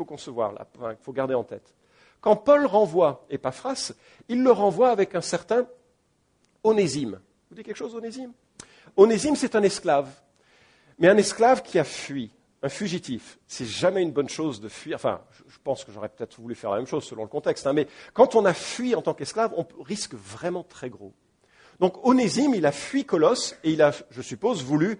concevoir, 0.05 0.53
là, 0.53 0.67
qu'il 0.95 1.03
faut 1.03 1.13
garder 1.13 1.33
en 1.33 1.43
tête. 1.43 1.73
Quand 2.19 2.35
Paul 2.35 2.65
renvoie 2.65 3.25
Epaphras, 3.29 3.93
il 4.29 4.43
le 4.43 4.51
renvoie 4.51 4.89
avec 4.89 5.13
un 5.15 5.21
certain 5.21 5.67
Onésime. 6.63 7.19
Vous 7.50 7.55
dites 7.55 7.65
quelque 7.65 7.77
chose, 7.77 7.95
Onésime? 7.95 8.31
Onésime, 8.95 9.35
c'est 9.35 9.55
un 9.55 9.63
esclave. 9.63 10.09
Mais 11.00 11.09
un 11.09 11.17
esclave 11.17 11.63
qui 11.63 11.79
a 11.79 11.83
fui, 11.83 12.31
un 12.62 12.69
fugitif. 12.69 13.39
C'est 13.47 13.65
jamais 13.65 14.01
une 14.01 14.12
bonne 14.12 14.29
chose 14.29 14.62
de 14.62 14.69
fuir. 14.69 14.95
Enfin, 14.95 15.21
je 15.47 15.57
pense 15.63 15.83
que 15.83 15.91
j'aurais 15.91 16.09
peut-être 16.09 16.39
voulu 16.39 16.55
faire 16.55 16.71
la 16.71 16.77
même 16.77 16.88
chose 16.88 17.03
selon 17.03 17.23
le 17.23 17.29
contexte. 17.29 17.67
Hein, 17.67 17.73
mais 17.73 17.88
quand 18.13 18.35
on 18.35 18.45
a 18.45 18.53
fui 18.53 18.95
en 18.95 19.01
tant 19.01 19.13
qu'esclave, 19.13 19.53
on 19.57 19.65
risque 19.83 20.13
vraiment 20.13 20.63
très 20.63 20.89
gros. 20.89 21.13
Donc 21.80 22.06
Onésime, 22.06 22.56
il 22.56 22.65
a 22.65 22.72
fui 22.72 23.06
Colosse 23.06 23.56
et 23.63 23.72
il 23.72 23.82
a, 23.82 23.92
je 24.10 24.22
suppose, 24.22 24.63
voulu 24.63 25.00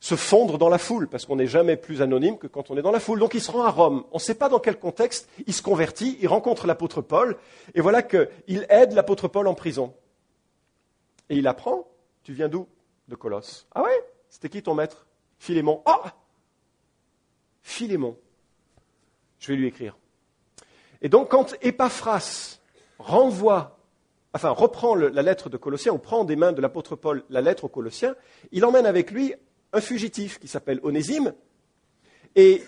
se 0.00 0.14
fondre 0.14 0.56
dans 0.56 0.70
la 0.70 0.78
foule, 0.78 1.08
parce 1.08 1.26
qu'on 1.26 1.36
n'est 1.36 1.46
jamais 1.46 1.76
plus 1.76 2.00
anonyme 2.00 2.38
que 2.38 2.46
quand 2.46 2.70
on 2.70 2.76
est 2.78 2.82
dans 2.82 2.90
la 2.90 3.00
foule. 3.00 3.20
Donc 3.20 3.34
il 3.34 3.40
se 3.42 3.50
rend 3.50 3.64
à 3.64 3.70
Rome. 3.70 4.04
On 4.12 4.16
ne 4.16 4.20
sait 4.20 4.34
pas 4.34 4.48
dans 4.48 4.58
quel 4.58 4.78
contexte, 4.78 5.28
il 5.46 5.52
se 5.52 5.60
convertit, 5.60 6.16
il 6.22 6.28
rencontre 6.28 6.66
l'apôtre 6.66 7.02
Paul, 7.02 7.36
et 7.74 7.82
voilà 7.82 8.02
qu'il 8.02 8.66
aide 8.70 8.92
l'apôtre 8.92 9.28
Paul 9.28 9.46
en 9.46 9.54
prison. 9.54 9.94
Et 11.28 11.36
il 11.36 11.46
apprend, 11.46 11.86
tu 12.22 12.32
viens 12.32 12.48
d'où? 12.48 12.66
De 13.08 13.14
Colosse. 13.14 13.66
Ah 13.74 13.82
ouais? 13.82 14.04
C'était 14.30 14.48
qui 14.48 14.62
ton 14.62 14.74
maître? 14.74 15.06
Philémon. 15.38 15.82
Ah 15.84 16.14
Philémon. 17.60 18.16
Je 19.38 19.48
vais 19.48 19.56
lui 19.56 19.66
écrire. 19.66 19.98
Et 21.02 21.08
donc 21.08 21.30
quand 21.30 21.54
Epaphras 21.60 22.58
renvoie 22.98 23.79
enfin, 24.34 24.50
reprend 24.50 24.94
la 24.94 25.22
lettre 25.22 25.50
de 25.50 25.56
Colossiens, 25.56 25.92
ou 25.92 25.98
prend 25.98 26.24
des 26.24 26.36
mains 26.36 26.52
de 26.52 26.60
l'apôtre 26.60 26.96
Paul 26.96 27.24
la 27.30 27.40
lettre 27.40 27.64
aux 27.64 27.68
Colossiens, 27.68 28.14
il 28.52 28.64
emmène 28.64 28.86
avec 28.86 29.10
lui 29.10 29.34
un 29.72 29.80
fugitif 29.80 30.38
qui 30.38 30.48
s'appelle 30.48 30.80
Onésime, 30.82 31.34
et, 32.36 32.62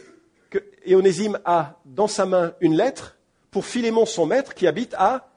Onésime 0.88 1.38
a 1.44 1.80
dans 1.84 2.08
sa 2.08 2.26
main 2.26 2.54
une 2.60 2.76
lettre 2.76 3.18
pour 3.50 3.64
Philémon, 3.64 4.06
son 4.06 4.26
maître, 4.26 4.54
qui 4.54 4.66
habite 4.66 4.94
à 4.98 5.30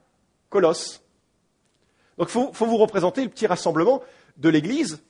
Colosse. 0.49 1.03
Donc 2.17 2.29
il 2.29 2.31
faut, 2.31 2.65
vous 2.65 2.77
représenter 2.77 3.23
le 3.23 3.29
petit 3.29 3.45
rassemblement 3.45 4.01
de 4.37 4.49
l'Église. 4.49 5.03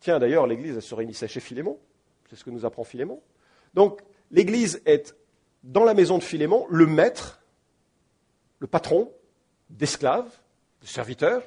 Tiens, 0.00 0.18
d'ailleurs, 0.18 0.46
l'Église, 0.46 0.78
se 0.80 0.94
réunissait 0.94 1.28
chez 1.28 1.40
Philémon. 1.40 1.78
C'est 2.28 2.36
ce 2.36 2.44
que 2.44 2.50
nous 2.50 2.64
apprend 2.64 2.84
Philémon. 2.84 3.20
Donc 3.74 4.00
l'Église 4.30 4.80
est 4.86 5.16
dans 5.64 5.84
la 5.84 5.94
maison 5.94 6.18
de 6.18 6.22
Philémon 6.22 6.66
le 6.68 6.86
maître, 6.86 7.42
le 8.58 8.66
patron 8.66 9.12
d'esclaves, 9.70 10.30
de 10.82 10.86
serviteurs, 10.86 11.42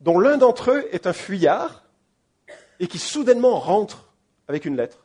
dont 0.00 0.18
l'un 0.18 0.36
d'entre 0.36 0.72
eux 0.72 0.88
est 0.92 1.06
un 1.06 1.12
fuyard 1.12 1.84
et 2.80 2.86
qui 2.86 2.98
soudainement 2.98 3.58
rentre 3.58 4.12
avec 4.48 4.64
une 4.64 4.76
lettre. 4.76 5.04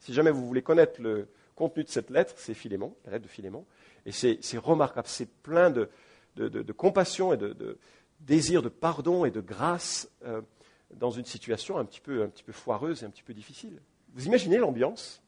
Si 0.00 0.12
jamais 0.12 0.30
vous 0.30 0.46
voulez 0.46 0.62
connaître 0.62 1.00
le 1.00 1.28
contenu 1.54 1.84
de 1.84 1.88
cette 1.88 2.10
lettre, 2.10 2.34
c'est 2.36 2.54
Philémon, 2.54 2.94
la 3.04 3.12
lettre 3.12 3.24
de 3.24 3.30
Philémon. 3.30 3.64
Et 4.04 4.12
c'est 4.12 4.58
remarquable, 4.58 5.08
c'est 5.08 5.28
plein 5.42 5.70
de, 5.70 5.88
compassion 6.72 7.32
et 7.32 7.36
de, 7.36 7.78
désir 8.20 8.62
de 8.62 8.68
pardon 8.68 9.24
et 9.24 9.30
de 9.30 9.40
grâce 9.40 10.08
euh, 10.24 10.40
dans 10.94 11.10
une 11.10 11.24
situation 11.24 11.78
un 11.78 11.84
petit, 11.84 12.00
peu, 12.00 12.30
foireuse 12.50 13.02
et 13.02 13.06
un 13.06 13.10
petit 13.10 13.22
peu 13.22 13.34
difficile. 13.34 13.80
Vous 14.14 14.26
imaginez 14.26 14.58
l'ambiance? 14.58 15.22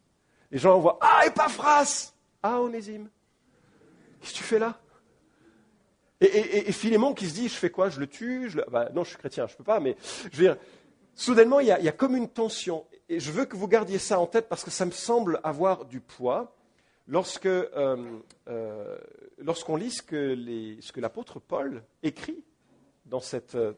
Les 0.50 0.58
gens 0.58 0.74
envoient 0.76 0.98
Ah, 1.00 1.22
Epaphras 1.26 2.14
Ah, 2.42 2.60
Onésime 2.60 3.08
Qu'est-ce 4.20 4.32
que 4.32 4.38
tu 4.38 4.44
fais 4.44 4.58
là? 4.58 4.80
Et, 6.20 6.72
Philémon 6.72 7.14
qui 7.14 7.28
se 7.28 7.34
dit 7.34 7.48
Je 7.48 7.54
fais 7.54 7.70
quoi 7.70 7.88
Je 7.88 8.00
le 8.00 8.06
tue 8.06 8.50
bah, 8.70 8.88
Non, 8.94 9.04
je 9.04 9.10
suis 9.10 9.18
chrétien, 9.18 9.46
je 9.46 9.52
ne 9.54 9.58
peux 9.58 9.64
pas, 9.64 9.80
mais 9.80 9.96
je 10.32 10.36
veux 10.36 10.44
dire, 10.44 10.56
soudainement, 11.14 11.60
il 11.60 11.66
y, 11.66 11.72
a, 11.72 11.92
comme 11.92 12.16
une 12.16 12.28
tension. 12.28 12.86
Et 13.08 13.20
je 13.20 13.30
veux 13.30 13.44
que 13.44 13.56
vous 13.56 13.68
gardiez 13.68 13.98
ça 13.98 14.18
en 14.18 14.26
tête 14.26 14.48
parce 14.48 14.64
que 14.64 14.70
ça 14.70 14.84
me 14.84 14.90
semble 14.90 15.40
avoir 15.42 15.84
du 15.84 16.00
poids 16.00 16.54
lorsque, 17.06 17.46
euh, 17.46 18.20
euh, 18.48 18.98
lorsqu'on 19.38 19.76
lit 19.76 19.90
ce 19.90 20.02
que, 20.02 21.00
l'apôtre 21.00 21.40
Paul 21.40 21.82
écrit 22.02 22.44
dans 23.06 23.20
cette, 23.20 23.54
euh, 23.54 23.72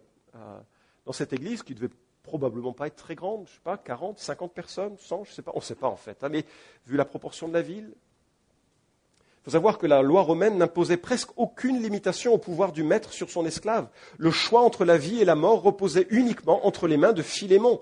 dans 1.06 1.12
cette 1.12 1.32
église 1.32 1.62
qui 1.62 1.74
devait 1.74 1.92
probablement 2.22 2.72
pas 2.72 2.86
être 2.86 2.96
très 2.96 3.14
grande, 3.14 3.46
je 3.46 3.52
ne 3.52 3.54
sais 3.54 3.62
pas, 3.62 3.78
40, 3.78 4.18
50 4.18 4.52
personnes, 4.52 4.96
100, 4.98 5.24
je 5.24 5.30
ne 5.30 5.34
sais 5.34 5.42
pas, 5.42 5.52
on 5.54 5.58
ne 5.58 5.64
sait 5.64 5.74
pas 5.74 5.88
en 5.88 5.96
fait. 5.96 6.22
Hein, 6.22 6.28
mais 6.28 6.44
vu 6.86 6.96
la 6.96 7.04
proportion 7.04 7.48
de 7.48 7.54
la 7.54 7.62
ville, 7.62 7.94
il 9.40 9.44
faut 9.44 9.50
savoir 9.52 9.78
que 9.78 9.86
la 9.86 10.02
loi 10.02 10.20
romaine 10.20 10.58
n'imposait 10.58 10.98
presque 10.98 11.30
aucune 11.36 11.82
limitation 11.82 12.34
au 12.34 12.38
pouvoir 12.38 12.72
du 12.72 12.82
maître 12.82 13.10
sur 13.14 13.30
son 13.30 13.46
esclave. 13.46 13.88
Le 14.18 14.30
choix 14.30 14.60
entre 14.60 14.84
la 14.84 14.98
vie 14.98 15.22
et 15.22 15.24
la 15.24 15.34
mort 15.34 15.62
reposait 15.62 16.06
uniquement 16.10 16.66
entre 16.66 16.86
les 16.86 16.98
mains 16.98 17.14
de 17.14 17.22
Philémon. 17.22 17.80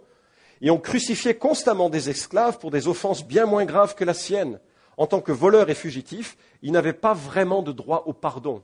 Et 0.61 0.71
on 0.71 0.79
crucifiait 0.79 1.37
constamment 1.37 1.91
des 1.91 2.11
esclaves 2.11 2.59
pour 2.59 2.71
des 2.71 2.87
offenses 2.87 3.27
bien 3.27 3.45
moins 3.45 3.65
graves 3.65 3.97
que 3.97 4.05
la 4.05 4.15
sienne. 4.15 4.61
En 4.97 5.09
tant 5.09 5.21
que 5.21 5.33
voleur 5.33 5.69
et 5.69 5.75
fugitif, 5.75 6.37
il 6.63 6.71
n'avait 6.71 6.93
pas 6.93 7.13
vraiment 7.13 7.63
de 7.63 7.73
droit 7.73 8.05
au 8.07 8.13
pardon. 8.13 8.63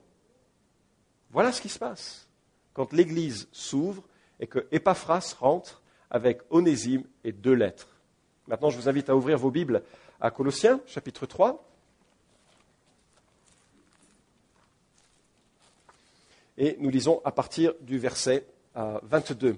Voilà 1.30 1.50
ce 1.50 1.60
qui 1.60 1.68
se 1.68 1.80
passe 1.80 2.28
quand 2.74 2.92
l'Église 2.92 3.48
s'ouvre 3.50 4.04
et 4.38 4.46
que 4.46 4.68
Epaphras 4.70 5.34
rentre 5.40 5.82
avec 6.10 6.42
Onésime 6.50 7.02
et 7.24 7.32
deux 7.32 7.54
lettres. 7.54 7.88
Maintenant, 8.46 8.70
je 8.70 8.76
vous 8.76 8.88
invite 8.88 9.10
à 9.10 9.16
ouvrir 9.16 9.36
vos 9.36 9.50
Bibles 9.50 9.82
à 10.20 10.30
Colossiens, 10.30 10.80
chapitre 10.86 11.26
3. 11.26 11.73
Et 16.56 16.76
nous 16.78 16.90
lisons 16.90 17.20
à 17.24 17.32
partir 17.32 17.72
du 17.80 17.98
verset 17.98 18.46
22. 18.74 19.48
Euh, 19.48 19.54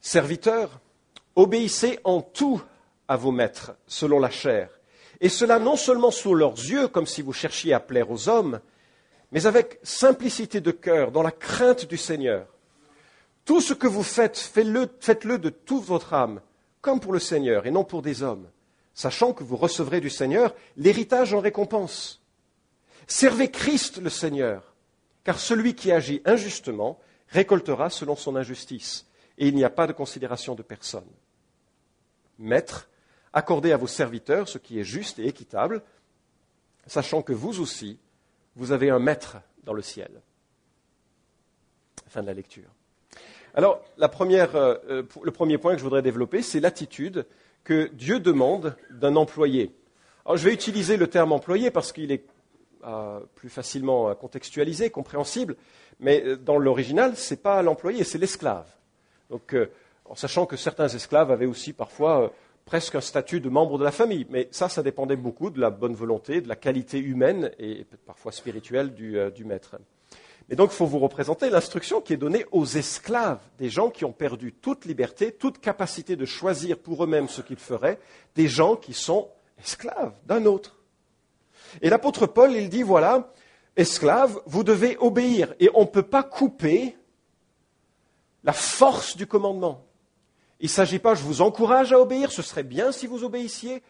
Serviteurs, 0.00 0.80
obéissez 1.36 1.98
en 2.04 2.22
tout 2.22 2.62
à 3.06 3.16
vos 3.16 3.32
maîtres, 3.32 3.72
selon 3.86 4.18
la 4.18 4.30
chair, 4.30 4.70
et 5.20 5.28
cela 5.28 5.58
non 5.58 5.76
seulement 5.76 6.10
sous 6.10 6.34
leurs 6.34 6.54
yeux, 6.54 6.88
comme 6.88 7.06
si 7.06 7.20
vous 7.20 7.32
cherchiez 7.32 7.74
à 7.74 7.80
plaire 7.80 8.10
aux 8.10 8.28
hommes, 8.28 8.60
mais 9.32 9.46
avec 9.46 9.78
simplicité 9.82 10.60
de 10.60 10.70
cœur, 10.70 11.12
dans 11.12 11.22
la 11.22 11.30
crainte 11.30 11.86
du 11.86 11.96
Seigneur. 11.96 12.46
Tout 13.44 13.60
ce 13.60 13.74
que 13.74 13.86
vous 13.86 14.02
faites, 14.02 14.38
faites-le 14.38 15.38
de 15.38 15.50
toute 15.50 15.84
votre 15.84 16.14
âme, 16.14 16.40
comme 16.80 17.00
pour 17.00 17.12
le 17.12 17.18
Seigneur, 17.18 17.66
et 17.66 17.70
non 17.70 17.84
pour 17.84 18.00
des 18.00 18.22
hommes, 18.22 18.48
sachant 18.94 19.32
que 19.32 19.44
vous 19.44 19.56
recevrez 19.56 20.00
du 20.00 20.10
Seigneur 20.10 20.54
l'héritage 20.76 21.34
en 21.34 21.40
récompense. 21.40 22.19
Servez 23.10 23.50
Christ 23.50 23.98
le 23.98 24.08
Seigneur, 24.08 24.72
car 25.24 25.40
celui 25.40 25.74
qui 25.74 25.90
agit 25.90 26.22
injustement 26.24 27.00
récoltera 27.26 27.90
selon 27.90 28.14
son 28.14 28.36
injustice, 28.36 29.04
et 29.36 29.48
il 29.48 29.56
n'y 29.56 29.64
a 29.64 29.68
pas 29.68 29.88
de 29.88 29.92
considération 29.92 30.54
de 30.54 30.62
personne. 30.62 31.10
Maître, 32.38 32.88
accordez 33.32 33.72
à 33.72 33.76
vos 33.76 33.88
serviteurs 33.88 34.48
ce 34.48 34.58
qui 34.58 34.78
est 34.78 34.84
juste 34.84 35.18
et 35.18 35.26
équitable, 35.26 35.82
sachant 36.86 37.20
que 37.20 37.32
vous 37.32 37.60
aussi, 37.60 37.98
vous 38.54 38.70
avez 38.70 38.90
un 38.90 39.00
maître 39.00 39.38
dans 39.64 39.74
le 39.74 39.82
ciel. 39.82 40.22
Fin 42.06 42.22
de 42.22 42.28
la 42.28 42.34
lecture. 42.34 42.70
Alors, 43.54 43.82
euh, 43.98 44.78
euh, 44.88 45.02
le 45.20 45.30
premier 45.32 45.58
point 45.58 45.72
que 45.72 45.78
je 45.78 45.84
voudrais 45.84 46.02
développer, 46.02 46.42
c'est 46.42 46.60
l'attitude 46.60 47.26
que 47.64 47.90
Dieu 47.92 48.20
demande 48.20 48.76
d'un 48.88 49.16
employé. 49.16 49.74
Alors, 50.24 50.36
je 50.36 50.44
vais 50.44 50.54
utiliser 50.54 50.96
le 50.96 51.08
terme 51.08 51.32
employé 51.32 51.72
parce 51.72 51.90
qu'il 51.90 52.12
est 52.12 52.24
plus 53.34 53.48
facilement 53.48 54.14
contextualisé, 54.14 54.90
compréhensible, 54.90 55.56
mais 55.98 56.36
dans 56.36 56.58
l'original, 56.58 57.16
ce 57.16 57.34
n'est 57.34 57.40
pas 57.40 57.62
l'employé, 57.62 58.04
c'est 58.04 58.18
l'esclave. 58.18 58.66
Donc, 59.28 59.54
en 60.04 60.14
sachant 60.14 60.46
que 60.46 60.56
certains 60.56 60.88
esclaves 60.88 61.30
avaient 61.30 61.46
aussi 61.46 61.72
parfois 61.72 62.32
presque 62.70 62.94
un 62.94 63.00
statut 63.00 63.40
de 63.40 63.48
membre 63.48 63.78
de 63.78 63.84
la 63.84 63.90
famille. 63.90 64.26
Mais 64.30 64.48
ça, 64.52 64.68
ça 64.68 64.82
dépendait 64.82 65.16
beaucoup 65.16 65.50
de 65.50 65.60
la 65.60 65.70
bonne 65.70 65.94
volonté, 65.94 66.40
de 66.40 66.48
la 66.48 66.54
qualité 66.54 66.98
humaine 66.98 67.50
et 67.58 67.84
parfois 68.06 68.30
spirituelle 68.30 68.94
du, 68.94 69.18
euh, 69.18 69.30
maître. 69.44 69.76
Et 70.48 70.54
donc, 70.56 70.70
il 70.72 70.76
faut 70.76 70.86
vous 70.86 71.00
représenter 71.00 71.50
l'instruction 71.50 72.00
qui 72.00 72.12
est 72.12 72.16
donnée 72.16 72.46
aux 72.52 72.66
esclaves, 72.66 73.40
des 73.58 73.68
gens 73.68 73.90
qui 73.90 74.04
ont 74.04 74.12
perdu 74.12 74.52
toute 74.52 74.84
liberté, 74.84 75.32
toute 75.32 75.58
capacité 75.58 76.14
de 76.14 76.24
choisir 76.24 76.78
pour 76.78 77.02
eux-mêmes 77.02 77.28
ce 77.28 77.40
qu'ils 77.40 77.56
feraient, 77.56 77.98
des 78.36 78.46
gens 78.46 78.76
qui 78.76 78.92
sont 78.92 79.28
esclaves 79.58 80.12
d'un 80.26 80.44
autre. 80.46 80.76
Et 81.82 81.90
l'apôtre 81.90 82.26
Paul, 82.26 82.52
il 82.52 82.68
dit, 82.68 82.82
voilà, 82.82 83.32
esclaves, 83.76 84.40
vous 84.46 84.64
devez 84.64 84.96
obéir. 84.98 85.54
Et 85.60 85.70
on 85.74 85.82
ne 85.82 85.86
peut 85.86 86.02
pas 86.02 86.22
couper 86.22 86.96
la 88.44 88.52
force 88.52 89.16
du 89.16 89.26
commandement. 89.26 89.84
Il 90.60 90.66
ne 90.66 90.70
s'agit 90.70 90.98
pas, 90.98 91.14
je 91.14 91.22
vous 91.22 91.40
encourage 91.40 91.92
à 91.92 91.98
obéir, 91.98 92.32
ce 92.32 92.42
serait 92.42 92.62
bien 92.62 92.92
si 92.92 93.06
vous 93.06 93.24
obéissiez, 93.24 93.82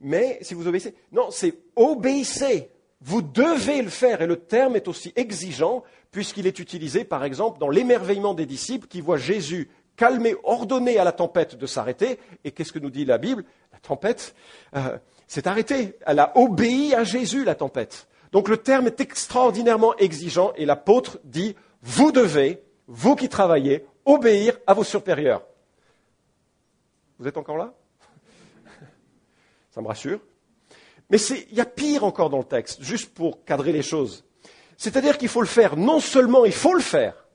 mais 0.00 0.38
si 0.42 0.54
vous 0.54 0.66
obéissez. 0.66 0.94
Non, 1.12 1.30
c'est 1.30 1.58
obéissez. 1.76 2.70
Vous 3.00 3.20
devez 3.20 3.82
le 3.82 3.90
faire. 3.90 4.22
Et 4.22 4.26
le 4.26 4.36
terme 4.36 4.76
est 4.76 4.88
aussi 4.88 5.12
exigeant 5.16 5.82
puisqu'il 6.10 6.46
est 6.46 6.58
utilisé, 6.58 7.04
par 7.04 7.24
exemple, 7.24 7.58
dans 7.58 7.68
l'émerveillement 7.68 8.34
des 8.34 8.46
disciples 8.46 8.86
qui 8.86 9.00
voient 9.00 9.18
Jésus 9.18 9.68
calmer, 9.96 10.34
ordonner 10.44 10.98
à 10.98 11.04
la 11.04 11.12
tempête 11.12 11.56
de 11.56 11.66
s'arrêter. 11.66 12.18
Et 12.44 12.52
qu'est-ce 12.52 12.72
que 12.72 12.78
nous 12.78 12.90
dit 12.90 13.04
la 13.04 13.18
Bible? 13.18 13.44
La 13.72 13.78
tempête 13.78 14.34
euh, 14.76 14.98
s'est 15.26 15.48
arrêtée. 15.48 15.96
Elle 16.06 16.18
a 16.18 16.36
obéi 16.36 16.94
à 16.94 17.04
Jésus, 17.04 17.44
la 17.44 17.54
tempête. 17.54 18.08
Donc 18.32 18.48
le 18.48 18.56
terme 18.56 18.86
est 18.86 19.00
extraordinairement 19.00 19.94
exigeant 19.96 20.52
et 20.56 20.66
l'apôtre 20.66 21.20
dit, 21.24 21.54
vous 21.82 22.12
devez, 22.12 22.62
vous 22.88 23.14
qui 23.14 23.28
travaillez, 23.28 23.86
obéir 24.04 24.58
à 24.66 24.74
vos 24.74 24.84
supérieurs. 24.84 25.42
Vous 27.18 27.28
êtes 27.28 27.36
encore 27.36 27.56
là? 27.56 27.72
Ça 29.70 29.80
me 29.80 29.86
rassure. 29.86 30.20
Mais 31.10 31.18
il 31.18 31.54
y 31.54 31.60
a 31.60 31.66
pire 31.66 32.04
encore 32.04 32.30
dans 32.30 32.38
le 32.38 32.44
texte, 32.44 32.82
juste 32.82 33.14
pour 33.14 33.44
cadrer 33.44 33.72
les 33.72 33.82
choses. 33.82 34.24
C'est-à-dire 34.76 35.18
qu'il 35.18 35.28
faut 35.28 35.40
le 35.40 35.46
faire, 35.46 35.76
non 35.76 36.00
seulement 36.00 36.44
il 36.44 36.52
faut 36.52 36.74
le 36.74 36.80
faire, 36.80 37.26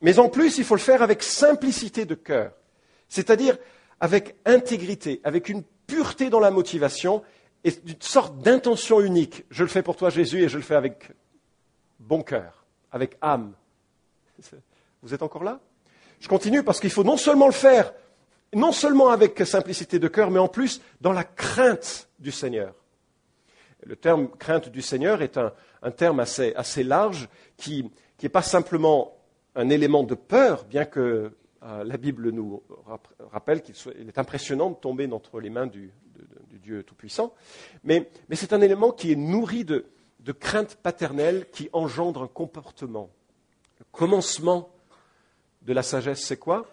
mais 0.00 0.18
en 0.18 0.28
plus 0.28 0.58
il 0.58 0.64
faut 0.64 0.74
le 0.74 0.80
faire 0.80 1.02
avec 1.02 1.22
simplicité 1.22 2.04
de 2.04 2.14
cœur. 2.14 2.52
C'est-à-dire 3.08 3.58
avec 4.00 4.36
intégrité, 4.44 5.20
avec 5.24 5.48
une 5.48 5.62
pureté 5.86 6.30
dans 6.30 6.40
la 6.40 6.50
motivation 6.50 7.22
et 7.64 7.72
une 7.86 8.00
sorte 8.00 8.38
d'intention 8.38 9.00
unique. 9.00 9.44
Je 9.50 9.62
le 9.62 9.68
fais 9.68 9.82
pour 9.82 9.96
toi 9.96 10.10
Jésus 10.10 10.42
et 10.42 10.48
je 10.48 10.56
le 10.56 10.62
fais 10.62 10.74
avec 10.74 11.10
bon 11.98 12.22
cœur, 12.22 12.64
avec 12.92 13.16
âme. 13.20 13.54
Vous 15.02 15.14
êtes 15.14 15.22
encore 15.22 15.44
là? 15.44 15.60
Je 16.20 16.28
continue 16.28 16.62
parce 16.62 16.80
qu'il 16.80 16.90
faut 16.90 17.04
non 17.04 17.16
seulement 17.16 17.46
le 17.46 17.52
faire 17.52 17.92
non 18.54 18.72
seulement 18.72 19.08
avec 19.08 19.38
simplicité 19.40 19.98
de 19.98 20.08
cœur, 20.08 20.30
mais 20.30 20.38
en 20.38 20.48
plus 20.48 20.80
dans 21.00 21.12
la 21.12 21.24
crainte 21.24 22.08
du 22.18 22.30
Seigneur. 22.30 22.74
Le 23.84 23.96
terme 23.96 24.28
crainte 24.28 24.68
du 24.70 24.80
Seigneur 24.80 25.22
est 25.22 25.36
un, 25.36 25.52
terme 25.90 26.20
assez, 26.20 26.82
large 26.82 27.28
qui 27.56 27.90
n'est 28.22 28.28
pas 28.28 28.42
simplement 28.42 29.18
un 29.54 29.68
élément 29.68 30.02
de 30.02 30.14
peur, 30.14 30.64
bien 30.64 30.84
que 30.84 31.32
euh, 31.62 31.84
la 31.84 31.96
Bible 31.96 32.30
nous 32.30 32.62
rappelle 33.30 33.62
qu'il 33.62 33.74
est 34.08 34.18
impressionnant 34.18 34.70
de 34.70 34.76
tomber 34.76 35.10
entre 35.12 35.40
les 35.40 35.50
mains 35.50 35.66
du, 35.66 35.92
Dieu 36.64 36.82
Tout-Puissant, 36.82 37.34
mais, 37.84 38.10
c'est 38.32 38.52
un 38.52 38.60
élément 38.60 38.90
qui 38.90 39.12
est 39.12 39.16
nourri 39.16 39.64
de, 39.64 39.86
de 40.20 40.32
crainte 40.32 40.76
paternelle 40.76 41.46
qui 41.52 41.68
engendre 41.72 42.22
un 42.22 42.26
comportement. 42.26 43.10
Le 43.78 43.84
commencement 43.92 44.70
de 45.62 45.72
la 45.72 45.82
sagesse, 45.82 46.22
c'est 46.22 46.38
quoi? 46.38 46.66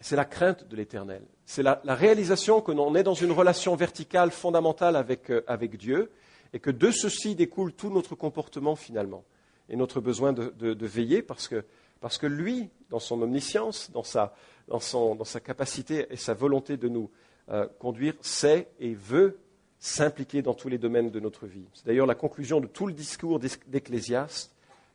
C'est 0.00 0.16
la 0.16 0.24
crainte 0.24 0.66
de 0.68 0.76
l'éternel. 0.76 1.22
C'est 1.46 1.62
la, 1.62 1.80
réalisation 1.86 2.60
que 2.60 2.72
l'on 2.72 2.94
est 2.94 3.02
dans 3.02 3.14
une 3.14 3.32
relation 3.32 3.74
verticale 3.76 4.30
fondamentale 4.30 4.96
avec, 4.96 5.30
euh, 5.30 5.44
avec, 5.46 5.76
Dieu 5.76 6.10
et 6.52 6.60
que 6.60 6.70
de 6.70 6.90
ceci 6.90 7.34
découle 7.34 7.72
tout 7.72 7.90
notre 7.90 8.14
comportement 8.14 8.76
finalement 8.76 9.24
et 9.68 9.76
notre 9.76 10.00
besoin 10.00 10.32
de, 10.32 10.86
veiller 10.86 11.22
parce 11.22 11.48
que, 11.48 11.64
parce 12.00 12.18
que, 12.18 12.26
lui, 12.26 12.70
dans 12.90 13.00
son 13.00 13.22
omniscience, 13.22 13.90
dans 13.92 14.02
sa, 14.02 14.34
dans, 14.66 14.80
son, 14.80 15.14
dans 15.14 15.24
sa 15.24 15.40
capacité 15.40 16.06
et 16.10 16.16
sa 16.16 16.34
volonté 16.34 16.76
de 16.76 16.88
nous 16.88 17.10
euh, 17.50 17.66
conduire, 17.78 18.14
sait 18.20 18.68
et 18.78 18.94
veut 18.94 19.38
s'impliquer 19.78 20.42
dans 20.42 20.54
tous 20.54 20.68
les 20.68 20.78
domaines 20.78 21.10
de 21.10 21.20
notre 21.20 21.46
vie. 21.46 21.64
C'est 21.74 21.86
d'ailleurs 21.86 22.06
la 22.06 22.14
conclusion 22.14 22.60
de 22.60 22.66
tout 22.66 22.86
le 22.86 22.92
discours 22.92 23.38
d'Ecclésiaste. 23.38 24.52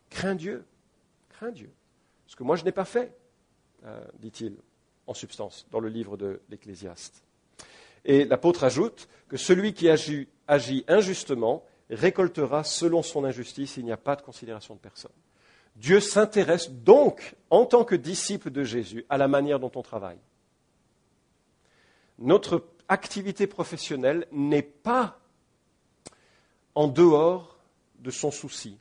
Crains 0.09 0.35
Dieu, 0.35 0.63
crains 1.29 1.51
Dieu. 1.51 1.69
Ce 2.27 2.35
que 2.35 2.43
moi 2.43 2.55
je 2.55 2.63
n'ai 2.63 2.71
pas 2.71 2.85
fait, 2.85 3.15
euh, 3.85 4.03
dit-il 4.19 4.55
en 5.07 5.13
substance 5.13 5.65
dans 5.71 5.79
le 5.79 5.89
livre 5.89 6.17
de 6.17 6.41
l'Ecclésiaste. 6.49 7.23
Et 8.05 8.25
l'apôtre 8.25 8.63
ajoute 8.63 9.07
que 9.29 9.37
celui 9.37 9.73
qui 9.73 9.89
agit, 9.89 10.27
agit 10.47 10.83
injustement 10.87 11.63
récoltera 11.89 12.63
selon 12.63 13.01
son 13.01 13.23
injustice, 13.23 13.77
il 13.77 13.85
n'y 13.85 13.91
a 13.91 13.97
pas 13.97 14.15
de 14.15 14.21
considération 14.21 14.75
de 14.75 14.79
personne. 14.79 15.11
Dieu 15.75 15.99
s'intéresse 15.99 16.69
donc, 16.69 17.35
en 17.49 17.65
tant 17.65 17.83
que 17.83 17.95
disciple 17.95 18.51
de 18.51 18.63
Jésus, 18.63 19.05
à 19.09 19.17
la 19.17 19.27
manière 19.27 19.59
dont 19.59 19.71
on 19.75 19.81
travaille. 19.81 20.19
Notre 22.19 22.65
activité 22.87 23.47
professionnelle 23.47 24.27
n'est 24.31 24.61
pas 24.61 25.19
en 26.75 26.87
dehors 26.87 27.57
de 27.99 28.11
son 28.11 28.31
souci. 28.31 28.77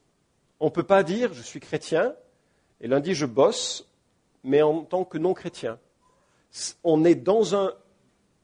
On 0.61 0.67
ne 0.67 0.71
peut 0.71 0.83
pas 0.83 1.03
dire 1.03 1.33
je 1.35 1.43
suis 1.43 1.61
chrétien 1.61 2.15
et 2.81 2.89
lundi 2.89 3.15
je 3.15 3.27
bosse, 3.27 3.89
mais 4.45 4.63
en 4.63 4.83
tant 4.83 5.05
que 5.05 5.19
non 5.19 5.35
chrétien. 5.35 5.79
On 6.85 7.05
est 7.05 7.15
dans 7.15 7.55
un 7.55 7.73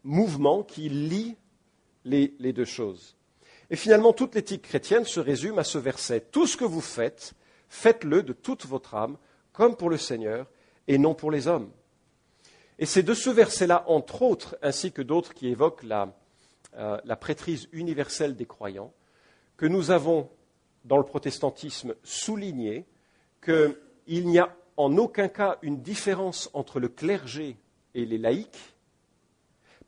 mouvement 0.05 0.63
qui 0.63 0.89
lie 0.89 1.37
les, 2.05 2.35
les 2.39 2.53
deux 2.53 2.65
choses. 2.65 3.17
Et 3.71 3.77
finalement, 3.77 4.13
toute 4.13 4.35
l'éthique 4.35 4.63
chrétienne 4.63 5.05
se 5.05 5.21
résume 5.21 5.59
à 5.59 5.65
ce 5.65 5.77
verset. 5.77 6.21
Tout 6.21 6.47
ce 6.47 6.57
que 6.57 6.65
vous 6.65 6.81
faites, 6.81 7.35
faites-le 7.69 8.23
de 8.23 8.33
toute 8.33 8.65
votre 8.65 8.95
âme, 8.95 9.19
comme 9.53 9.77
pour 9.77 9.91
le 9.91 9.99
Seigneur, 9.99 10.47
et 10.87 10.97
non 10.97 11.15
pour 11.15 11.31
les 11.31 11.49
hommes. 11.49 11.71
Et 12.79 12.87
c'est 12.87 13.03
de 13.03 13.15
ce 13.15 13.31
verset-là, 13.31 13.85
entre 13.87 14.23
autres, 14.23 14.57
ainsi 14.63 14.93
que 14.93 15.03
d'autres 15.03 15.35
qui 15.35 15.49
évoquent 15.49 15.83
la, 15.83 16.15
euh, 16.77 16.99
la 17.05 17.17
prêtrise 17.17 17.69
universelle 17.73 18.37
des 18.37 18.47
croyants, 18.47 18.93
que 19.57 19.67
nous 19.67 19.91
avons, 19.91 20.31
dans 20.85 20.97
le 20.97 21.05
protestantisme, 21.05 21.95
souligné 22.05 22.87
qu'il 23.43 24.27
n'y 24.27 24.39
a 24.39 24.55
en 24.77 24.97
aucun 24.97 25.29
cas 25.29 25.59
une 25.63 25.83
différence 25.83 26.51
entre 26.53 26.79
le 26.79 26.89
clergé 26.89 27.57
et 27.95 28.05
les 28.05 28.19
laïcs, 28.19 28.75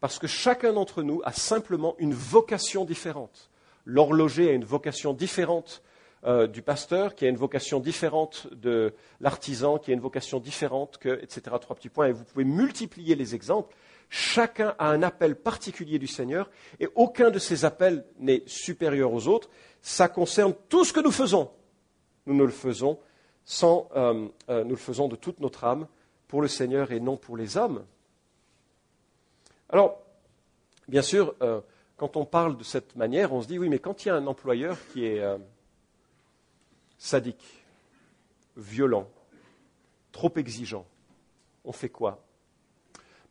parce 0.01 0.19
que 0.19 0.27
chacun 0.27 0.73
d'entre 0.73 1.03
nous 1.03 1.21
a 1.25 1.33
simplement 1.33 1.95
une 1.99 2.15
vocation 2.15 2.85
différente. 2.85 3.51
L'horloger 3.85 4.51
a 4.51 4.53
une 4.53 4.65
vocation 4.65 5.13
différente 5.13 5.83
euh, 6.27 6.47
du 6.47 6.61
pasteur, 6.61 7.15
qui 7.15 7.25
a 7.25 7.31
une 7.31 7.39
vocation 7.39 7.81
différente 7.81 8.47
de 8.53 8.93
l'artisan, 9.23 9.79
qui 9.79 9.91
a 9.91 9.95
une 9.95 10.01
vocation 10.01 10.39
différente 10.39 10.99
que, 10.99 11.19
etc. 11.23 11.57
Trois 11.59 11.75
petits 11.75 11.89
points. 11.89 12.09
Et 12.09 12.13
vous 12.13 12.25
pouvez 12.25 12.45
multiplier 12.45 13.15
les 13.15 13.35
exemples. 13.35 13.75
Chacun 14.11 14.75
a 14.79 14.91
un 14.91 15.03
appel 15.03 15.35
particulier 15.35 15.99
du 15.99 16.07
Seigneur 16.07 16.51
et 16.79 16.91
aucun 16.95 17.31
de 17.31 17.39
ces 17.39 17.65
appels 17.65 18.05
n'est 18.19 18.43
supérieur 18.45 19.15
aux 19.15 19.29
autres. 19.29 19.49
Ça 19.81 20.09
concerne 20.09 20.53
tout 20.69 20.85
ce 20.85 20.93
que 20.93 21.01
nous 21.01 21.11
faisons. 21.11 21.51
Nous 22.27 22.35
ne 22.35 22.45
le 22.45 22.51
faisons 22.51 22.99
sans, 23.47 23.89
euh, 23.97 24.29
euh, 24.51 24.63
nous 24.63 24.73
le 24.73 24.77
faisons 24.77 25.09
de 25.09 25.17
toute 25.17 25.41
notre 25.41 25.65
âme 25.65 25.87
pour 26.29 26.43
le 26.43 26.49
Seigneur 26.49 26.93
et 26.93 27.01
non 27.01 27.17
pour 27.17 27.39
les 27.39 27.57
hommes. 27.57 27.83
Alors, 29.71 30.03
bien 30.87 31.01
sûr, 31.03 31.35
quand 31.97 32.19
on 32.19 32.27
parle 32.27 32.59
de 32.59 32.65
cette 32.65 32.95
manière, 32.95 33.33
on 33.33 33.41
se 33.41 33.47
dit 33.47 33.59
oui, 33.59 33.71
mais 33.71 33.79
quand 33.79 34.05
il 34.05 34.09
y 34.09 34.11
a 34.11 34.17
un 34.17 34.27
employeur 34.27 34.77
qui 34.93 35.07
est 35.07 35.23
sadique, 37.01 37.65
violent, 38.57 39.09
trop 40.13 40.33
exigeant, 40.37 40.87
on 41.65 41.73
fait 41.73 41.89
quoi? 41.89 42.23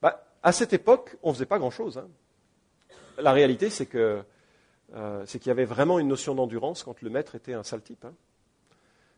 Bah, 0.02 0.28
À 0.42 0.52
cette 0.52 0.74
époque, 0.74 1.18
on 1.22 1.30
ne 1.30 1.34
faisait 1.36 1.46
pas 1.46 1.60
grand-chose. 1.60 2.00
Hein. 2.00 2.08
La 3.20 3.32
réalité, 3.32 3.70
euh, 3.96 4.24
c'est 5.26 5.40
qu'il 5.40 5.48
y 5.48 5.52
avait 5.52 5.66
vraiment 5.66 6.00
une 6.00 6.08
notion 6.08 6.34
d'endurance 6.34 6.84
quand 6.84 7.02
le 7.02 7.12
maître 7.12 7.36
était 7.36 7.54
un 7.54 7.64
sale 7.64 7.84
type. 7.84 8.04
Hein. 8.06 8.16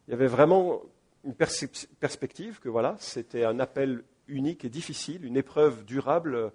Il 0.07 0.11
y 0.11 0.13
avait 0.13 0.27
vraiment 0.27 0.81
une 1.23 1.33
perspective 1.33 2.59
que 2.59 2.67
voilà, 2.67 2.97
c'était 2.99 3.45
un 3.45 3.59
appel 3.59 4.03
unique 4.27 4.65
et 4.65 4.69
difficile, 4.69 5.23
une 5.23 5.37
épreuve 5.37 5.85
durable 5.85 6.35
euh, 6.35 6.49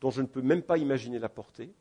dont 0.00 0.10
je 0.10 0.22
ne 0.22 0.28
peux 0.28 0.42
même 0.42 0.62
pas 0.62 0.78
imaginer 0.78 1.18
la 1.18 1.28
portée. 1.28 1.72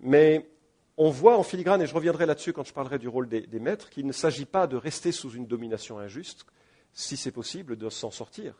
Mais 0.00 0.48
on 0.96 1.10
voit 1.10 1.36
en 1.36 1.42
filigrane, 1.42 1.82
et 1.82 1.86
je 1.86 1.94
reviendrai 1.94 2.26
là-dessus 2.26 2.52
quand 2.52 2.64
je 2.64 2.72
parlerai 2.72 2.98
du 2.98 3.08
rôle 3.08 3.28
des, 3.28 3.60
maîtres, 3.60 3.90
qu'il 3.90 4.06
ne 4.06 4.12
s'agit 4.12 4.44
pas 4.44 4.66
de 4.66 4.76
rester 4.76 5.12
sous 5.12 5.30
une 5.30 5.46
domination 5.46 5.98
injuste, 5.98 6.46
si 6.92 7.16
c'est 7.16 7.32
possible, 7.32 7.76
de 7.76 7.88
s'en 7.88 8.10
sortir. 8.10 8.54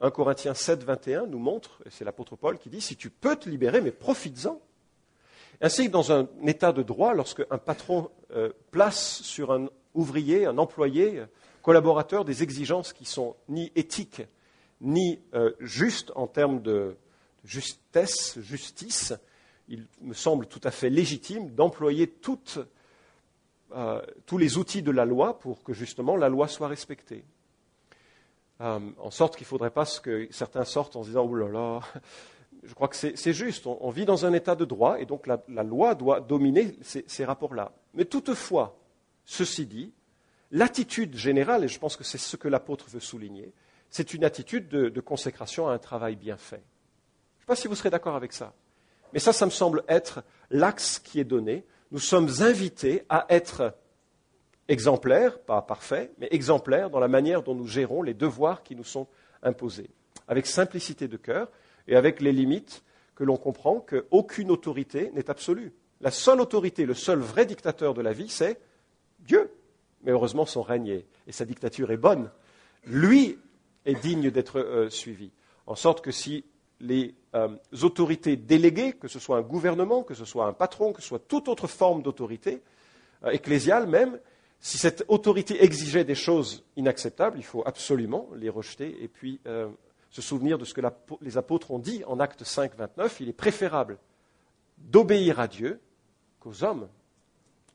1 0.00 0.10
Corinthiens 0.10 0.54
7, 0.54 0.84
21 0.84 1.26
nous 1.26 1.38
montre, 1.38 1.82
et 1.86 1.90
c'est 1.90 2.04
l'apôtre 2.04 2.36
Paul 2.36 2.58
qui 2.58 2.68
dit, 2.68 2.80
si 2.80 2.96
tu 2.96 3.08
peux 3.08 3.36
te 3.36 3.48
libérer, 3.48 3.80
mais 3.80 3.92
profites-en. 3.92 4.60
Ainsi 5.60 5.86
que 5.86 5.92
dans 5.92 6.12
un 6.12 6.28
état 6.46 6.72
de 6.72 6.82
droit, 6.82 7.14
lorsque 7.14 7.44
un 7.50 7.58
patron 7.58 8.10
euh, 8.32 8.50
place 8.70 9.22
sur 9.22 9.52
un 9.52 9.68
ouvrier, 9.94 10.44
un 10.44 10.58
employé, 10.58 11.24
collaborateur, 11.62 12.24
des 12.24 12.42
exigences 12.42 12.92
qui 12.92 13.04
sont 13.04 13.36
ni 13.48 13.72
éthiques, 13.76 14.22
ni 14.80 15.20
euh, 15.34 15.52
justes 15.60 16.12
en 16.16 16.26
termes 16.26 16.60
de 16.60 16.96
justesse, 17.44 18.38
justice, 18.40 19.14
il 19.72 19.86
me 20.02 20.12
semble 20.12 20.46
tout 20.46 20.60
à 20.64 20.70
fait 20.70 20.90
légitime 20.90 21.48
d'employer 21.50 22.12
euh, 23.74 24.02
tous 24.26 24.38
les 24.38 24.58
outils 24.58 24.82
de 24.82 24.90
la 24.90 25.06
loi 25.06 25.38
pour 25.38 25.62
que 25.62 25.72
justement 25.72 26.14
la 26.14 26.28
loi 26.28 26.46
soit 26.46 26.68
respectée. 26.68 27.24
Euh, 28.60 28.78
en 28.98 29.10
sorte 29.10 29.34
qu'il 29.34 29.46
ne 29.46 29.48
faudrait 29.48 29.70
pas 29.70 29.86
que 30.02 30.28
certains 30.30 30.64
sortent 30.64 30.94
en 30.94 31.02
se 31.02 31.08
disant 31.08 31.24
Oh 31.24 31.34
là 31.34 31.48
là, 31.48 31.80
je 32.62 32.74
crois 32.74 32.88
que 32.88 32.96
c'est 32.96 33.32
juste, 33.32 33.66
on, 33.66 33.88
vit 33.88 34.04
dans 34.04 34.26
un 34.26 34.34
état 34.34 34.54
de 34.54 34.66
droit 34.66 35.00
et 35.00 35.06
donc 35.06 35.26
la, 35.26 35.62
loi 35.62 35.94
doit 35.94 36.20
dominer 36.20 36.76
ces, 36.82 37.24
rapports-là. 37.24 37.72
Mais 37.94 38.04
toutefois, 38.04 38.78
ceci 39.24 39.64
dit, 39.64 39.94
l'attitude 40.50 41.16
générale, 41.16 41.64
et 41.64 41.68
je 41.68 41.78
pense 41.78 41.96
que 41.96 42.04
c'est 42.04 42.18
ce 42.18 42.36
que 42.36 42.46
l'apôtre 42.46 42.90
veut 42.90 43.00
souligner, 43.00 43.54
c'est 43.88 44.12
une 44.12 44.22
attitude 44.22 44.68
de 44.68 45.00
consécration 45.00 45.66
à 45.66 45.72
un 45.72 45.78
travail 45.78 46.14
bien 46.14 46.36
fait. 46.36 46.62
Je 47.38 47.38
ne 47.38 47.40
sais 47.40 47.46
pas 47.46 47.56
si 47.56 47.68
vous 47.68 47.74
serez 47.74 47.90
d'accord 47.90 48.16
avec 48.16 48.34
ça. 48.34 48.52
Mais 49.12 49.18
ça, 49.18 49.32
ça 49.32 49.46
me 49.46 49.50
semble 49.50 49.84
être 49.88 50.22
l'axe 50.50 50.98
qui 50.98 51.20
est 51.20 51.24
donné. 51.24 51.64
Nous 51.90 51.98
sommes 51.98 52.28
invités 52.40 53.04
à 53.08 53.26
être 53.28 53.74
exemplaires, 54.68 55.38
pas 55.38 55.62
parfaits, 55.62 56.12
mais 56.18 56.28
exemplaires 56.30 56.90
dans 56.90 57.00
la 57.00 57.08
manière 57.08 57.42
dont 57.42 57.54
nous 57.54 57.66
gérons 57.66 58.02
les 58.02 58.14
devoirs 58.14 58.62
qui 58.62 58.76
nous 58.76 58.84
sont 58.84 59.06
imposés, 59.42 59.90
avec 60.28 60.46
simplicité 60.46 61.08
de 61.08 61.16
cœur 61.16 61.50
et 61.88 61.96
avec 61.96 62.20
les 62.20 62.32
limites 62.32 62.82
que 63.14 63.24
l'on 63.24 63.36
comprend 63.36 63.80
qu'aucune 63.80 64.50
autorité 64.50 65.10
n'est 65.14 65.30
absolue. 65.30 65.72
La 66.00 66.10
seule 66.10 66.40
autorité, 66.40 66.86
le 66.86 66.94
seul 66.94 67.18
vrai 67.18 67.46
dictateur 67.46 67.94
de 67.94 68.02
la 68.02 68.12
vie, 68.12 68.28
c'est 68.28 68.58
Dieu. 69.20 69.50
Mais 70.02 70.12
heureusement, 70.12 70.46
son 70.46 70.62
règne 70.62 71.02
et 71.26 71.32
sa 71.32 71.44
dictature 71.44 71.90
est 71.90 71.96
bonne. 71.96 72.30
Lui 72.84 73.38
est 73.84 73.94
digne 73.94 74.30
d'être 74.30 74.58
euh, 74.58 74.90
suivi. 74.90 75.30
En 75.66 75.76
sorte 75.76 76.00
que 76.00 76.10
si 76.10 76.44
les 76.82 77.14
euh, 77.34 77.48
autorités 77.82 78.36
déléguées, 78.36 78.92
que 78.92 79.08
ce 79.08 79.18
soit 79.18 79.38
un 79.38 79.42
gouvernement, 79.42 80.02
que 80.02 80.14
ce 80.14 80.26
soit 80.26 80.46
un 80.46 80.52
patron, 80.52 80.92
que 80.92 81.00
ce 81.00 81.08
soit 81.08 81.20
toute 81.20 81.48
autre 81.48 81.66
forme 81.66 82.02
d'autorité, 82.02 82.60
euh, 83.24 83.30
ecclésiale 83.30 83.86
même, 83.86 84.18
si 84.60 84.78
cette 84.78 85.04
autorité 85.08 85.64
exigeait 85.64 86.04
des 86.04 86.14
choses 86.14 86.64
inacceptables, 86.76 87.38
il 87.38 87.44
faut 87.44 87.62
absolument 87.66 88.28
les 88.36 88.48
rejeter 88.48 89.02
et 89.02 89.08
puis 89.08 89.40
euh, 89.46 89.68
se 90.10 90.22
souvenir 90.22 90.58
de 90.58 90.64
ce 90.64 90.74
que 90.74 90.82
les 91.20 91.36
apôtres 91.38 91.70
ont 91.70 91.78
dit 91.78 92.04
en 92.06 92.20
Acte 92.20 92.44
5, 92.44 92.76
29. 92.76 93.20
Il 93.20 93.28
est 93.28 93.32
préférable 93.32 93.98
d'obéir 94.78 95.40
à 95.40 95.48
Dieu 95.48 95.80
qu'aux 96.38 96.62
hommes. 96.62 96.88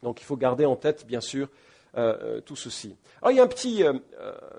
Donc 0.04 0.22
il 0.22 0.24
faut 0.24 0.38
garder 0.38 0.66
en 0.66 0.76
tête, 0.76 1.06
bien 1.06 1.20
sûr, 1.22 1.50
euh, 1.98 2.16
euh, 2.22 2.42
tout 2.42 2.56
ceci. 2.56 2.96
Alors 3.24 3.32
il 3.32 3.38
y 3.38 3.40
a 3.40 3.44
un 3.44 3.48
petit, 3.48 3.84
euh, 3.84 3.94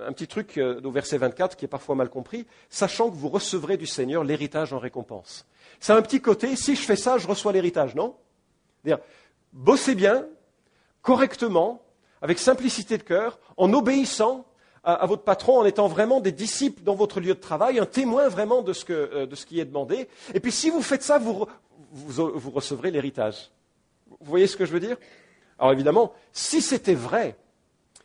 un 0.05 0.13
petit 0.13 0.27
truc 0.27 0.59
au 0.83 0.91
verset 0.91 1.19
24 1.19 1.55
qui 1.57 1.67
est 1.67 1.69
parfois 1.69 1.95
mal 1.95 2.09
compris, 2.09 2.47
sachant 2.69 3.11
que 3.11 3.15
vous 3.15 3.29
recevrez 3.29 3.77
du 3.77 3.87
Seigneur 3.87 4.25
l'héritage 4.25 4.73
en 4.73 4.81
récompense. 4.81 5.47
C'est 5.79 5.93
un 5.93 6.03
petit 6.03 6.21
côté, 6.21 6.57
si 6.57 6.75
je 6.75 6.81
fais 6.81 6.97
ça, 6.97 7.17
je 7.17 7.29
reçois 7.29 7.53
l'héritage, 7.53 7.95
non? 7.95 8.17
Dire 8.85 8.99
bossez 9.53 9.95
bien, 9.95 10.27
correctement, 11.01 11.81
avec 12.23 12.41
simplicité 12.41 12.99
de 12.99 13.05
cœur, 13.05 13.39
en 13.57 13.73
obéissant 13.73 14.45
à, 14.83 15.07
votre 15.07 15.23
patron, 15.23 15.61
en 15.61 15.65
étant 15.65 15.87
vraiment 15.87 16.19
des 16.19 16.33
disciples 16.33 16.83
dans 16.83 16.97
votre 16.97 17.21
lieu 17.21 17.35
de 17.35 17.41
travail, 17.41 17.79
un 17.79 17.87
témoin 17.87 18.27
vraiment 18.29 18.63
de 18.63 18.73
ce, 18.73 18.85
que, 18.85 19.27
de 19.27 19.35
ce 19.37 19.47
qui 19.47 19.61
est 19.61 19.65
demandé. 19.65 20.09
Et 20.35 20.41
puis 20.41 20.51
si 20.51 20.71
vous 20.71 20.83
faites 20.83 21.05
ça, 21.05 21.19
vous, 21.19 21.47
vous 21.93 22.51
recevrez 22.51 22.91
l'héritage. 22.91 23.53
Vous 24.09 24.27
voyez 24.29 24.49
ce 24.49 24.57
que 24.57 24.67
je 24.67 24.73
veux 24.73 24.81
dire? 24.81 24.97
Alors 25.59 25.73
évidemment, 25.73 26.13
si 26.33 26.63
c'était 26.63 26.95
vrai, 26.95 27.37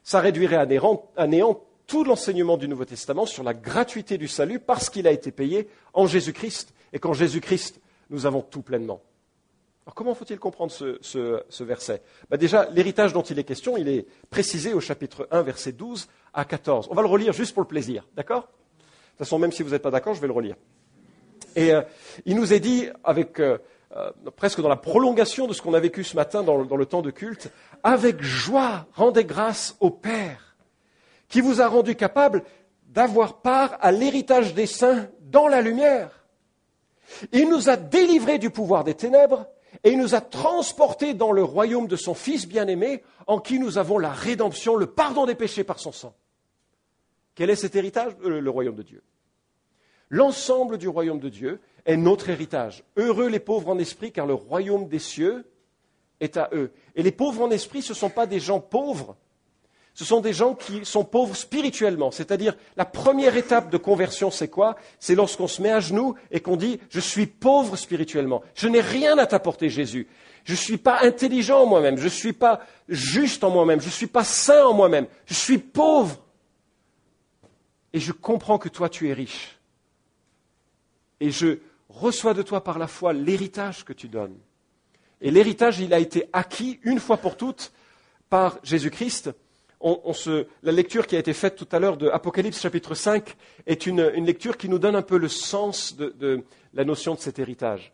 ça 0.04 0.20
réduirait 0.20 0.58
à 0.58 1.28
néant, 1.28 1.64
tout 1.88 2.04
l'enseignement 2.04 2.58
du 2.58 2.68
Nouveau 2.68 2.86
Testament 2.86 3.26
sur 3.26 3.44
la 3.44 3.54
gratuité 3.54 4.18
du 4.18 4.28
salut 4.28 4.60
parce 4.60 4.90
qu'il 4.90 5.08
a 5.08 5.12
été 5.12 5.32
payé 5.32 5.68
en 5.94 6.08
Jésus-Christ. 6.08 6.74
Et 6.94 7.00
qu'en 7.00 7.14
Jésus-Christ, 7.14 7.82
nous 8.10 8.26
avons 8.26 8.42
tout 8.42 8.62
pleinement. 8.62 9.02
Alors 9.86 9.96
comment 9.96 10.16
faut-il 10.16 10.40
comprendre 10.40 10.72
ce, 10.72 11.64
verset? 11.64 12.02
Ben 12.30 12.38
Déjà, 12.38 12.70
l'héritage 12.70 13.12
dont 13.14 13.22
il 13.22 13.38
est 13.38 13.44
question, 13.44 13.76
il 13.76 13.90
est 13.90 14.08
précisé 14.30 14.74
au 14.74 14.80
chapitre 14.80 15.28
1, 15.32 15.42
verset 15.42 15.74
12 15.74 16.08
à 16.34 16.46
14. 16.46 16.88
On 16.90 16.96
va 16.96 17.02
le 17.02 17.08
relire 17.08 17.34
juste 17.34 17.54
pour 17.54 17.64
le 17.64 17.68
plaisir, 17.68 18.08
d'accord? 18.16 18.44
De 18.44 18.48
toute 18.48 19.18
façon, 19.20 19.40
même 19.40 19.52
si 19.52 19.62
vous 19.62 19.72
n'êtes 19.72 19.82
pas 19.82 19.92
d'accord, 19.92 20.14
je 20.14 20.22
vais 20.22 20.28
le 20.28 20.34
relire. 20.34 20.56
Et 21.56 21.74
euh, 21.74 21.82
il 22.26 22.36
nous 22.36 22.54
est 22.54 22.60
dit, 22.60 22.88
avec 23.04 23.40
euh, 23.40 23.58
euh, 23.96 24.12
presque 24.36 24.62
dans 24.62 24.70
la 24.70 24.76
prolongation 24.76 25.48
de 25.48 25.54
ce 25.54 25.62
qu'on 25.62 25.74
a 25.74 25.80
vécu 25.80 26.04
ce 26.04 26.16
matin 26.16 26.44
dans, 26.44 26.66
dans 26.66 26.78
le 26.78 26.86
temps 26.86 27.02
de 27.02 27.12
culte, 27.12 27.52
avec 27.84 28.22
joie, 28.22 28.88
rendez 28.94 29.26
grâce 29.26 29.76
au 29.80 29.90
Père, 29.90 30.56
qui 31.30 31.42
vous 31.42 31.62
a 31.62 31.68
rendu 31.68 31.96
capable 31.96 32.44
d'avoir 32.88 33.42
part 33.42 33.78
à 33.82 33.92
l'héritage 33.92 34.54
des 34.54 34.68
saints 34.68 35.08
dans 35.22 35.48
la 35.48 35.62
lumière. 35.62 36.26
Il 37.32 37.50
nous 37.50 37.70
a 37.70 37.76
délivrés 37.76 38.40
du 38.40 38.50
pouvoir 38.50 38.84
des 38.84 38.94
ténèbres 38.94 39.48
et 39.84 39.92
il 39.92 39.98
nous 39.98 40.16
a 40.16 40.22
transportés 40.22 41.14
dans 41.14 41.32
le 41.32 41.44
royaume 41.44 41.88
de 41.88 41.96
son 41.96 42.14
Fils 42.14 42.48
bien-aimé, 42.48 43.04
en 43.28 43.40
qui 43.40 43.60
nous 43.60 43.78
avons 43.78 43.98
la 43.98 44.12
rédemption, 44.12 44.76
le 44.76 44.88
pardon 44.88 45.26
des 45.26 45.36
péchés 45.36 45.64
par 45.64 45.80
son 45.80 45.92
sang. 45.92 46.14
Quel 47.36 47.50
est 47.50 47.56
cet 47.56 47.76
héritage? 47.76 48.14
Euh, 48.24 48.40
Le 48.40 48.50
royaume 48.50 48.76
de 48.76 48.84
Dieu. 48.84 49.04
L'ensemble 50.10 50.78
du 50.78 50.88
royaume 50.88 51.20
de 51.20 51.30
Dieu 51.30 51.60
est 51.86 51.98
notre 51.98 52.30
héritage. 52.30 52.84
Heureux 52.98 53.28
les 53.28 53.40
pauvres 53.40 53.70
en 53.70 53.78
esprit, 53.78 54.12
car 54.12 54.26
le 54.26 54.34
royaume 54.34 54.88
des 54.88 55.00
cieux 55.00 55.46
est 56.20 56.38
à 56.38 56.50
eux. 56.54 56.72
Et 56.96 57.04
les 57.04 57.12
pauvres 57.12 57.42
en 57.42 57.52
esprit, 57.52 57.82
ce 57.82 57.94
ne 57.94 57.98
sont 57.98 58.10
pas 58.10 58.26
des 58.26 58.40
gens 58.40 58.60
pauvres, 58.60 59.16
ce 59.94 60.06
sont 60.06 60.22
des 60.22 60.34
gens 60.34 60.56
qui 60.56 60.86
sont 60.86 61.06
pauvres 61.06 61.36
spirituellement. 61.36 62.10
C'est-à-dire, 62.10 62.56
la 62.78 62.86
première 62.86 63.38
étape 63.38 63.70
de 63.70 63.78
conversion, 63.78 64.32
c'est 64.32 64.48
quoi? 64.48 64.76
C'est 65.00 65.14
lorsqu'on 65.14 65.48
se 65.48 65.62
met 65.62 65.72
à 65.72 65.80
genoux 65.80 66.16
et 66.32 66.40
qu'on 66.40 66.56
dit, 66.56 66.80
je 66.90 67.00
suis 67.00 67.28
pauvre 67.28 67.76
spirituellement. 67.76 68.42
Je 68.56 68.68
n'ai 68.68 68.82
rien 68.82 69.18
à 69.20 69.28
t'apporter, 69.28 69.70
Jésus. 69.70 70.08
Je 70.46 70.54
ne 70.54 70.58
suis 70.58 70.78
pas 70.78 71.02
intelligent 71.02 71.62
en 71.62 71.66
moi-même. 71.68 71.98
Je 71.98 72.06
ne 72.06 72.10
suis 72.10 72.34
pas 72.34 72.62
juste 72.90 73.44
en 73.44 73.52
moi-même. 73.52 73.82
Je 73.82 73.86
ne 73.86 73.92
suis 73.92 74.08
pas 74.08 74.24
saint 74.24 74.66
en 74.66 74.74
moi-même. 74.74 75.06
Je 75.26 75.36
suis 75.36 75.60
pauvre. 75.60 76.20
Et 77.94 78.00
je 78.00 78.12
comprends 78.12 78.58
que 78.58 78.70
toi, 78.70 78.90
tu 78.90 79.10
es 79.10 79.14
riche. 79.14 79.60
Et 81.20 81.30
je 81.30 81.60
reçois 81.94 82.34
de 82.34 82.42
toi 82.42 82.64
par 82.64 82.80
la 82.80 82.88
foi 82.88 83.14
l'héritage 83.14 83.86
que 83.86 83.94
tu 83.94 84.10
donnes. 84.10 84.38
Et 85.22 85.32
l'héritage, 85.32 85.80
il 85.80 85.94
a 85.94 86.00
été 86.00 86.30
acquis 86.34 86.80
une 86.84 87.00
fois 87.00 87.18
pour 87.18 87.38
toutes 87.38 87.72
par 88.30 88.60
Jésus-Christ 88.64 89.32
la 90.64 90.72
lecture 90.72 91.08
qui 91.08 91.16
a 91.16 91.20
été 91.20 91.34
faite 91.34 91.56
tout 91.56 91.68
à 91.72 91.80
l'heure 91.80 91.98
de 91.98 92.08
Apocalypse 92.08 92.60
chapitre 92.60 92.96
5 92.96 93.36
est 93.66 93.86
une, 93.86 94.02
lecture 94.02 94.58
qui 94.58 94.70
nous 94.70 94.80
donne 94.80 94.96
un 94.96 95.02
peu 95.02 95.18
le 95.18 95.28
sens 95.28 95.96
de, 95.96 96.44
la 96.74 96.86
notion 96.86 97.16
de 97.16 97.20
cet 97.20 97.40
héritage. 97.40 97.92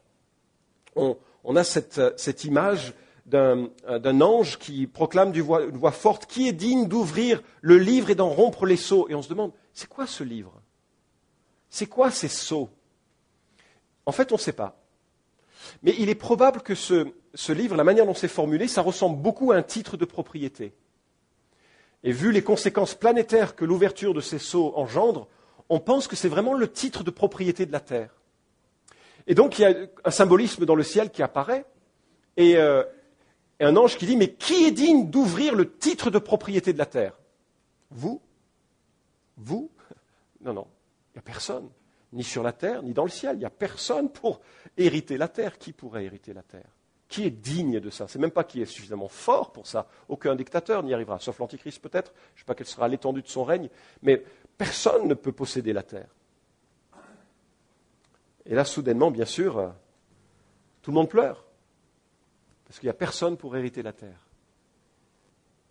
On, 0.96 1.56
a 1.56 1.64
cette, 1.64 2.44
image 2.44 2.94
d'un 3.26 4.22
ange 4.22 4.60
qui 4.60 4.86
proclame 4.86 5.32
d'une 5.32 5.44
voix, 5.44 5.66
voix 5.68 5.92
forte 5.92 6.28
qui 6.28 6.48
est 6.48 6.54
digne 6.54 6.88
d'ouvrir 6.88 7.42
le 7.62 7.78
livre 7.78 8.10
et 8.12 8.16
d'en 8.16 8.30
rompre 8.30 8.66
les 8.66 8.78
sceaux. 8.78 9.08
Et 9.10 9.16
on 9.16 9.22
se 9.22 9.30
demande, 9.30 9.52
c'est 9.74 9.90
quoi 9.90 10.06
ce 10.06 10.24
livre? 10.24 10.62
C'est 11.70 11.88
quoi 11.88 12.12
ces 12.12 12.28
sceaux? 12.28 12.70
En 14.06 14.12
fait, 14.12 14.32
on 14.32 14.36
ne 14.36 14.40
sait 14.40 14.54
pas. 14.54 14.80
Mais 15.84 15.96
il 16.00 16.10
est 16.10 16.16
probable 16.16 16.62
que 16.62 16.76
ce 16.76 17.52
livre, 17.52 17.76
la 17.76 17.84
manière 17.84 18.06
dont 18.06 18.14
c'est 18.14 18.28
formulé, 18.28 18.68
ça 18.68 18.82
ressemble 18.82 19.22
beaucoup 19.22 19.52
à 19.52 19.56
un 19.56 19.64
titre 19.64 19.98
de 19.98 20.06
propriété. 20.06 20.74
Et 22.04 22.12
vu 22.12 22.32
les 22.32 22.44
conséquences 22.44 22.96
planétaires 22.96 23.56
que 23.56 23.66
l'ouverture 23.66 24.14
de 24.14 24.22
ces 24.22 24.40
sceaux 24.40 24.74
engendre, 24.76 25.28
on 25.68 25.80
pense 25.80 26.08
que 26.08 26.16
c'est 26.16 26.30
vraiment 26.30 26.54
le 26.54 26.72
titre 26.72 27.04
de 27.04 27.12
propriété 27.12 27.66
de 27.66 27.72
la 27.72 27.82
Terre. 27.82 28.16
Et 29.28 29.36
donc 29.36 29.60
il 29.60 29.62
y 29.64 29.66
a 29.66 29.76
un 30.06 30.12
symbolisme 30.12 30.66
dans 30.66 30.76
le 30.76 30.84
ciel 30.84 31.12
qui 31.12 31.22
apparaît, 31.22 31.66
et, 32.38 32.58
euh, 32.58 32.84
un 33.60 33.76
ange 33.76 33.98
qui 33.98 34.06
dit, 34.06 34.16
mais 34.16 34.34
qui 34.34 34.66
est 34.66 34.72
digne 34.72 35.10
d'ouvrir 35.10 35.54
le 35.54 35.70
titre 35.70 36.10
de 36.10 36.20
propriété 36.20 36.72
de 36.72 36.78
la 36.78 36.86
Terre? 36.86 37.20
Vous? 37.92 38.22
Vous? 39.36 39.70
Non, 40.42 40.54
non, 40.54 40.68
il 41.10 41.18
n'y 41.18 41.20
a 41.20 41.22
personne, 41.22 41.70
ni 42.14 42.24
sur 42.24 42.44
la 42.44 42.54
Terre, 42.54 42.82
ni 42.84 42.94
dans 42.94 43.04
le 43.04 43.10
ciel, 43.10 43.36
il 43.36 43.40
n'y 43.40 43.46
a 43.46 43.52
personne 43.52 44.10
pour 44.10 44.42
hériter 44.78 45.18
la 45.18 45.28
Terre. 45.28 45.58
Qui 45.58 45.74
pourrait 45.74 46.06
hériter 46.06 46.34
la 46.34 46.42
Terre? 46.42 46.70
Qui 47.08 47.26
est 47.26 47.32
digne 47.32 47.80
de 47.80 47.90
ça? 47.90 48.08
C'est 48.08 48.20
même 48.20 48.32
pas 48.32 48.44
qui 48.44 48.62
est 48.62 48.66
suffisamment 48.66 49.08
fort 49.08 49.52
pour 49.52 49.68
ça. 49.68 49.88
Aucun 50.08 50.36
dictateur 50.36 50.84
n'y 50.84 50.94
arrivera, 50.94 51.20
sauf 51.20 51.40
l'Antichrist 51.40 51.82
peut-être. 51.82 52.14
Je 52.36 52.40
ne 52.40 52.40
sais 52.40 52.46
pas 52.46 52.56
quelle 52.56 52.68
sera 52.68 52.88
l'étendue 52.88 53.22
de 53.22 53.28
son 53.28 53.44
règne, 53.44 53.70
mais 54.04 54.24
personne 54.58 55.08
ne 55.08 55.14
peut 55.14 55.32
posséder 55.32 55.74
la 55.74 55.84
terre. 55.84 56.10
Et 58.46 58.56
là, 58.56 58.66
soudainement, 58.66 59.12
bien 59.12 59.26
sûr, 59.26 59.58
euh, 59.58 59.70
tout 60.82 60.92
le 60.92 60.96
monde 60.96 61.10
pleure, 61.10 61.46
parce 62.66 62.80
qu'il 62.80 62.88
n'y 62.88 62.92
a 62.92 62.96
personne 62.96 63.38
pour 63.38 63.56
hériter 63.56 63.84
la 63.84 63.94
terre. 63.94 64.28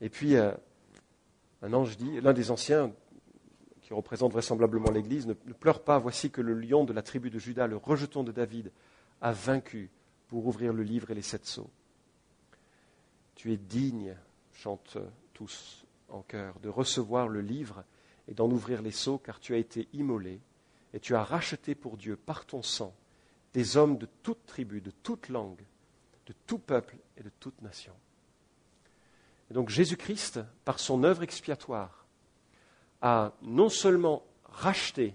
Et 0.01 0.09
puis, 0.09 0.37
euh, 0.37 0.53
un 1.63 1.73
ange 1.73 1.97
dit, 1.97 2.21
l'un 2.21 2.33
des 2.33 2.51
anciens, 2.51 2.93
qui 3.89 3.95
représente 3.95 4.33
vraisemblablement 4.33 4.91
l'Église, 4.91 5.27
ne, 5.27 5.33
pleure 5.33 5.83
pas, 5.83 5.99
voici 5.99 6.31
que 6.31 6.43
le 6.43 6.53
lion 6.53 6.85
de 6.85 6.93
la 6.93 7.01
tribu 7.01 7.31
de 7.31 7.39
Judas, 7.39 7.67
le 7.67 7.79
rejeton 7.79 8.23
de 8.23 8.33
David, 8.33 8.71
a 9.23 9.33
vaincu 9.33 9.89
pour 10.29 10.47
ouvrir 10.47 10.75
le 10.75 10.83
livre 10.83 11.11
et 11.11 11.15
les 11.15 11.23
sept 11.23 11.47
sceaux. 11.47 11.71
Tu 13.35 13.51
es 13.51 13.57
digne, 13.57 14.15
chantent 14.53 14.99
tous 15.33 15.87
en 16.11 16.21
chœur, 16.21 16.61
de 16.61 16.69
recevoir 16.69 17.29
le 17.29 17.41
livre 17.41 17.83
et 18.29 18.35
d'en 18.35 18.51
ouvrir 18.51 18.83
les 18.83 18.91
sceaux, 18.91 19.17
car 19.17 19.41
tu 19.41 19.55
as 19.55 19.57
été 19.59 19.89
immolé 19.95 20.39
et 20.93 21.01
tu 21.01 21.15
as 21.15 21.25
racheté 21.25 21.75
pour 21.75 21.97
Dieu 21.97 22.17
par 22.17 22.45
ton 22.45 22.63
sang 22.63 22.95
des 23.55 23.79
hommes 23.79 23.97
de 23.97 24.07
toute 24.23 24.45
tribu, 24.45 24.83
de 24.83 24.91
toute 24.91 25.31
langue, 25.31 25.65
de 26.27 26.35
tout 26.47 26.59
peuple 26.59 26.99
et 27.17 27.23
de 27.23 27.31
toute 27.41 27.63
nation. 27.63 27.95
Et 29.51 29.55
donc 29.55 29.71
Jésus-Christ, 29.71 30.41
par 30.67 30.79
son 30.79 31.05
œuvre 31.05 31.23
expiatoire, 31.23 32.05
a 33.03 33.33
non 33.43 33.69
seulement 33.69 34.23
racheté 34.45 35.15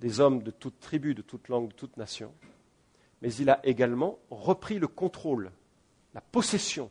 des 0.00 0.20
hommes 0.20 0.42
de 0.42 0.50
toute 0.50 0.80
tribu, 0.80 1.14
de 1.14 1.22
toute 1.22 1.48
langue, 1.48 1.68
de 1.68 1.74
toute 1.74 1.96
nation, 1.96 2.34
mais 3.22 3.32
il 3.34 3.50
a 3.50 3.60
également 3.64 4.18
repris 4.30 4.78
le 4.78 4.88
contrôle, 4.88 5.52
la 6.12 6.20
possession 6.20 6.90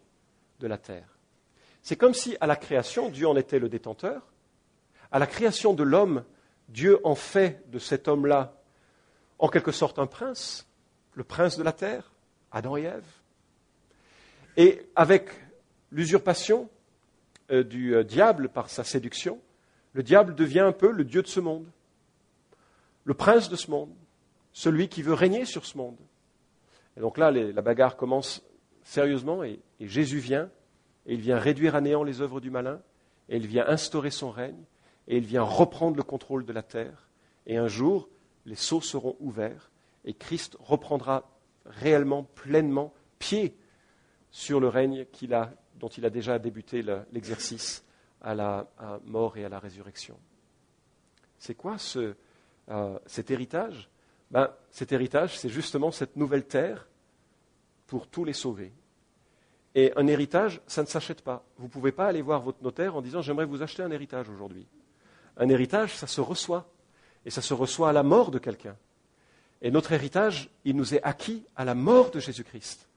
de 0.59 0.67
la 0.67 0.77
terre. 0.77 1.17
C'est 1.81 1.97
comme 1.97 2.13
si 2.13 2.37
à 2.39 2.47
la 2.47 2.55
création, 2.55 3.09
Dieu 3.09 3.27
en 3.27 3.35
était 3.35 3.59
le 3.59 3.69
détenteur. 3.69 4.21
À 5.11 5.19
la 5.19 5.27
création 5.27 5.73
de 5.73 5.83
l'homme, 5.83 6.23
Dieu 6.69 6.99
en 7.03 7.15
fait 7.15 7.69
de 7.69 7.79
cet 7.79 8.07
homme-là, 8.07 8.53
en 9.39 9.49
quelque 9.49 9.71
sorte, 9.71 9.99
un 9.99 10.07
prince, 10.07 10.67
le 11.15 11.23
prince 11.23 11.57
de 11.57 11.63
la 11.63 11.73
terre, 11.73 12.13
Adam 12.51 12.77
et 12.77 12.83
Ève. 12.83 13.03
Et 14.57 14.89
avec 14.95 15.29
l'usurpation 15.91 16.69
euh, 17.51 17.63
du 17.63 17.95
euh, 17.95 18.03
diable 18.03 18.49
par 18.49 18.69
sa 18.69 18.83
séduction, 18.83 19.41
le 19.93 20.03
diable 20.03 20.35
devient 20.35 20.61
un 20.61 20.71
peu 20.71 20.91
le 20.91 21.03
Dieu 21.03 21.21
de 21.21 21.27
ce 21.27 21.39
monde, 21.39 21.65
le 23.03 23.13
prince 23.13 23.49
de 23.49 23.55
ce 23.55 23.69
monde, 23.71 23.93
celui 24.53 24.87
qui 24.87 25.01
veut 25.01 25.13
régner 25.13 25.45
sur 25.45 25.65
ce 25.65 25.77
monde. 25.77 25.97
Et 26.97 26.99
donc 26.99 27.17
là, 27.17 27.31
la 27.31 27.61
bagarre 27.61 27.97
commence 27.97 28.43
sérieusement 28.83 29.43
et, 29.43 29.59
Jésus 29.79 30.19
vient 30.19 30.49
et 31.05 31.13
il 31.13 31.21
vient 31.21 31.37
réduire 31.37 31.75
à 31.75 31.81
néant 31.81 32.03
les 32.03 32.21
œuvres 32.21 32.41
du 32.41 32.51
malin 32.51 32.81
et 33.29 33.37
il 33.37 33.47
vient 33.47 33.67
instaurer 33.67 34.11
son 34.11 34.29
règne 34.29 34.63
et 35.07 35.17
il 35.17 35.25
vient 35.25 35.43
reprendre 35.43 35.97
le 35.97 36.03
contrôle 36.03 36.45
de 36.45 36.53
la 36.53 36.63
terre. 36.63 37.07
Et 37.47 37.57
un 37.57 37.67
jour, 37.67 38.09
les 38.45 38.55
sceaux 38.55 38.81
seront 38.81 39.15
ouverts 39.19 39.71
et 40.05 40.13
Christ 40.13 40.57
reprendra 40.59 41.29
réellement, 41.65 42.23
pleinement, 42.23 42.93
pied 43.19 43.55
sur 44.31 44.59
le 44.59 44.67
règne 44.67 45.05
dont 45.79 45.89
il 45.89 46.05
a 46.05 46.09
déjà 46.09 46.39
débuté 46.39 46.83
l'exercice 47.11 47.83
à 48.21 48.35
la 48.35 48.67
mort 49.05 49.37
et 49.37 49.45
à 49.45 49.49
la 49.49 49.59
résurrection. 49.59 50.17
C'est 51.37 51.55
quoi 51.55 51.77
euh, 51.95 52.99
cet 53.05 53.31
héritage? 53.31 53.89
Ben, 54.29 54.49
cet 54.69 54.91
héritage, 54.91 55.39
c'est 55.39 55.49
justement 55.49 55.91
cette 55.91 56.15
nouvelle 56.15 56.45
terre 56.45 56.87
pour 57.87 58.07
tous 58.07 58.23
les 58.23 58.33
sauver. 58.33 58.71
Et 59.73 59.91
un 59.95 60.07
héritage, 60.07 60.61
ça 60.67 60.83
ne 60.83 60.87
s'achète 60.87 61.21
pas. 61.21 61.43
Vous 61.57 61.65
ne 61.65 61.69
pouvez 61.69 61.91
pas 61.91 62.05
aller 62.05 62.21
voir 62.21 62.41
votre 62.41 62.61
notaire 62.61 62.95
en 62.95 63.01
disant 63.01 63.21
j'aimerais 63.21 63.45
vous 63.45 63.63
acheter 63.63 63.83
un 63.83 63.91
héritage 63.91 64.29
aujourd'hui. 64.29 64.67
Un 65.37 65.49
héritage, 65.49 65.95
ça 65.95 66.07
se 66.07 66.21
reçoit. 66.21 66.69
Et 67.25 67.29
ça 67.29 67.41
se 67.41 67.53
reçoit 67.53 67.89
à 67.89 67.93
la 67.93 68.03
mort 68.03 68.31
de 68.31 68.39
quelqu'un. 68.39 68.75
Et 69.61 69.71
notre 69.71 69.91
héritage, 69.91 70.49
il 70.65 70.75
nous 70.75 70.93
est 70.93 71.03
acquis 71.03 71.43
à 71.55 71.65
la 71.65 71.75
mort 71.75 72.11
de 72.11 72.19
Jésus-Christ. 72.19 72.87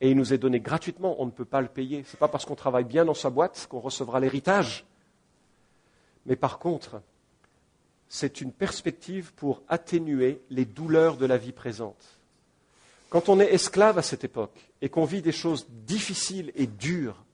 Et 0.00 0.10
il 0.10 0.16
nous 0.16 0.32
est 0.32 0.38
donné 0.38 0.60
gratuitement, 0.60 1.16
on 1.18 1.26
ne 1.26 1.30
peut 1.30 1.44
pas 1.44 1.60
le 1.60 1.68
payer. 1.68 2.04
Ce 2.04 2.16
n'est 2.16 2.18
pas 2.18 2.28
parce 2.28 2.44
qu'on 2.46 2.54
travaille 2.54 2.84
bien 2.84 3.04
dans 3.04 3.14
sa 3.14 3.30
boîte 3.30 3.66
qu'on 3.68 3.80
recevra 3.80 4.18
l'héritage. 4.20 4.86
Mais 6.26 6.36
par 6.36 6.58
contre, 6.58 7.02
c'est 8.08 8.40
une 8.40 8.52
perspective 8.52 9.32
pour 9.34 9.62
atténuer 9.68 10.40
les 10.50 10.64
douleurs 10.64 11.16
de 11.16 11.26
la 11.26 11.36
vie 11.36 11.52
présente. 11.52 12.18
Quand 13.10 13.28
on 13.28 13.40
est 13.40 13.52
esclave 13.52 13.98
à 13.98 14.02
cette 14.02 14.24
époque 14.24 14.70
et 14.80 14.88
qu'on 14.88 15.04
vit 15.04 15.22
des 15.22 15.32
choses 15.32 15.66
difficiles 15.68 16.52
et 16.54 16.66
dures 16.66 17.24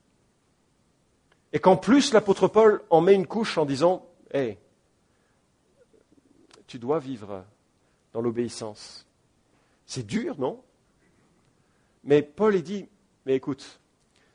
Et 1.53 1.59
qu'en 1.59 1.77
plus, 1.77 2.13
l'apôtre 2.13 2.47
Paul 2.47 2.83
en 2.89 3.01
met 3.01 3.13
une 3.15 3.27
couche 3.27 3.57
en 3.57 3.65
disant, 3.65 4.05
hé, 4.33 4.57
tu 6.67 6.77
dois 6.77 6.99
vivre 6.99 7.45
dans 8.13 8.21
l'obéissance. 8.21 9.05
C'est 9.85 10.05
dur, 10.05 10.35
non? 10.37 10.61
Mais 12.07 12.21
Paul 12.21 12.55
est 12.55 12.61
dit, 12.61 12.87
mais 13.25 13.35
écoute, 13.35 13.79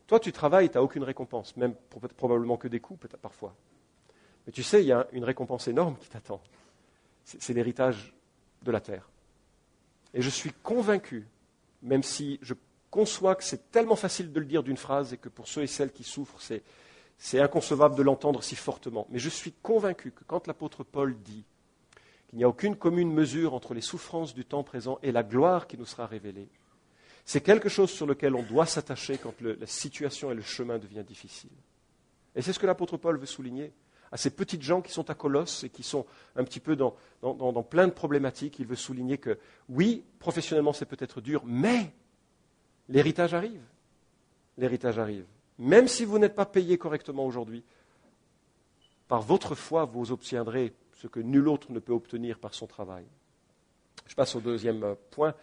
toi 0.06 0.20
tu 0.20 0.30
travailles, 0.30 0.70
tu 0.70 0.76
n'as 0.76 0.82
aucune 0.82 1.02
récompense, 1.02 1.56
même 1.56 1.74
probablement 2.16 2.58
que 2.58 2.68
des 2.68 2.80
coups, 2.80 3.00
peut-être 3.00 3.20
parfois. 3.20 3.56
Mais 4.46 4.52
tu 4.52 4.62
sais, 4.62 4.82
il 4.82 4.86
y 4.86 4.92
a 4.92 5.08
une 5.12 5.24
récompense 5.24 5.66
énorme 5.68 5.96
qui 5.96 6.08
t'attend. 6.08 6.40
C'est 7.24 7.54
l'héritage 7.54 8.14
de 8.62 8.70
la 8.70 8.80
terre. 8.80 9.08
Et 10.12 10.20
je 10.20 10.28
suis 10.28 10.52
convaincu, 10.62 11.26
même 11.80 12.02
si 12.02 12.38
je 12.42 12.54
conçois 12.90 13.34
que 13.34 13.44
c'est 13.44 13.70
tellement 13.70 13.96
facile 13.96 14.32
de 14.32 14.40
le 14.40 14.44
dire 14.44 14.62
d'une 14.62 14.76
phrase 14.76 15.14
et 15.14 15.16
que 15.16 15.30
pour 15.30 15.48
ceux 15.48 15.62
et 15.62 15.66
celles 15.66 15.92
qui 15.92 16.04
souffrent, 16.04 16.42
c'est 17.16 17.40
inconcevable 17.40 17.94
de 17.94 18.02
l'entendre 18.02 18.42
si 18.42 18.54
fortement, 18.54 19.06
mais 19.08 19.18
je 19.18 19.30
suis 19.30 19.52
convaincu 19.62 20.10
que 20.10 20.24
quand 20.24 20.46
l'apôtre 20.46 20.84
Paul 20.84 21.16
dit 21.22 21.44
qu'il 22.28 22.38
n'y 22.38 22.44
a 22.44 22.48
aucune 22.48 22.76
commune 22.76 23.10
mesure 23.10 23.54
entre 23.54 23.72
les 23.72 23.80
souffrances 23.80 24.34
du 24.34 24.44
temps 24.44 24.62
présent 24.62 24.98
et 25.02 25.10
la 25.10 25.22
gloire 25.22 25.66
qui 25.66 25.78
nous 25.78 25.86
sera 25.86 26.06
révélée, 26.06 26.50
c'est 27.24 27.40
quelque 27.40 27.68
chose 27.68 27.90
sur 27.90 28.06
lequel 28.06 28.34
on 28.34 28.42
doit 28.42 28.66
s'attacher 28.66 29.18
quand 29.18 29.34
la 29.40 29.66
situation 29.66 30.30
et 30.30 30.34
le 30.34 30.42
chemin 30.42 30.78
deviennent 30.78 31.04
difficiles. 31.04 31.50
Et 32.34 32.42
c'est 32.42 32.52
ce 32.52 32.58
que 32.58 32.66
l'apôtre 32.66 32.96
Paul 32.96 33.18
veut 33.18 33.26
souligner 33.26 33.72
à 34.10 34.16
ces 34.16 34.30
petites 34.30 34.62
gens 34.62 34.82
qui 34.82 34.92
sont 34.92 35.08
à 35.10 35.14
Colosse 35.14 35.64
et 35.64 35.70
qui 35.70 35.82
sont 35.82 36.04
un 36.36 36.44
petit 36.44 36.60
peu 36.60 36.76
dans, 36.76 36.94
plein 37.62 37.86
de 37.86 37.92
problématiques. 37.92 38.58
Il 38.58 38.66
veut 38.66 38.76
souligner 38.76 39.18
que 39.18 39.38
oui, 39.68 40.04
professionnellement 40.18 40.72
c'est 40.72 40.86
peut-être 40.86 41.20
dur, 41.20 41.42
mais 41.46 41.92
l'héritage 42.88 43.34
arrive. 43.34 43.62
L'héritage 44.58 44.98
arrive. 44.98 45.24
Même 45.58 45.88
si 45.88 46.04
vous 46.04 46.18
n'êtes 46.18 46.34
pas 46.34 46.44
payé 46.44 46.76
correctement 46.76 47.24
aujourd'hui, 47.24 47.64
par 49.08 49.22
votre 49.22 49.54
foi, 49.54 49.84
vous 49.84 50.12
obtiendrez 50.12 50.74
ce 51.00 51.06
que 51.06 51.20
nul 51.20 51.48
autre 51.48 51.72
ne 51.72 51.78
peut 51.78 51.92
obtenir 51.92 52.38
par 52.38 52.54
son 52.54 52.66
travail. 52.66 53.04
Je 54.06 54.14
passe 54.14 54.34
au 54.34 54.40
deuxième 54.40 54.96
point. 55.10 55.34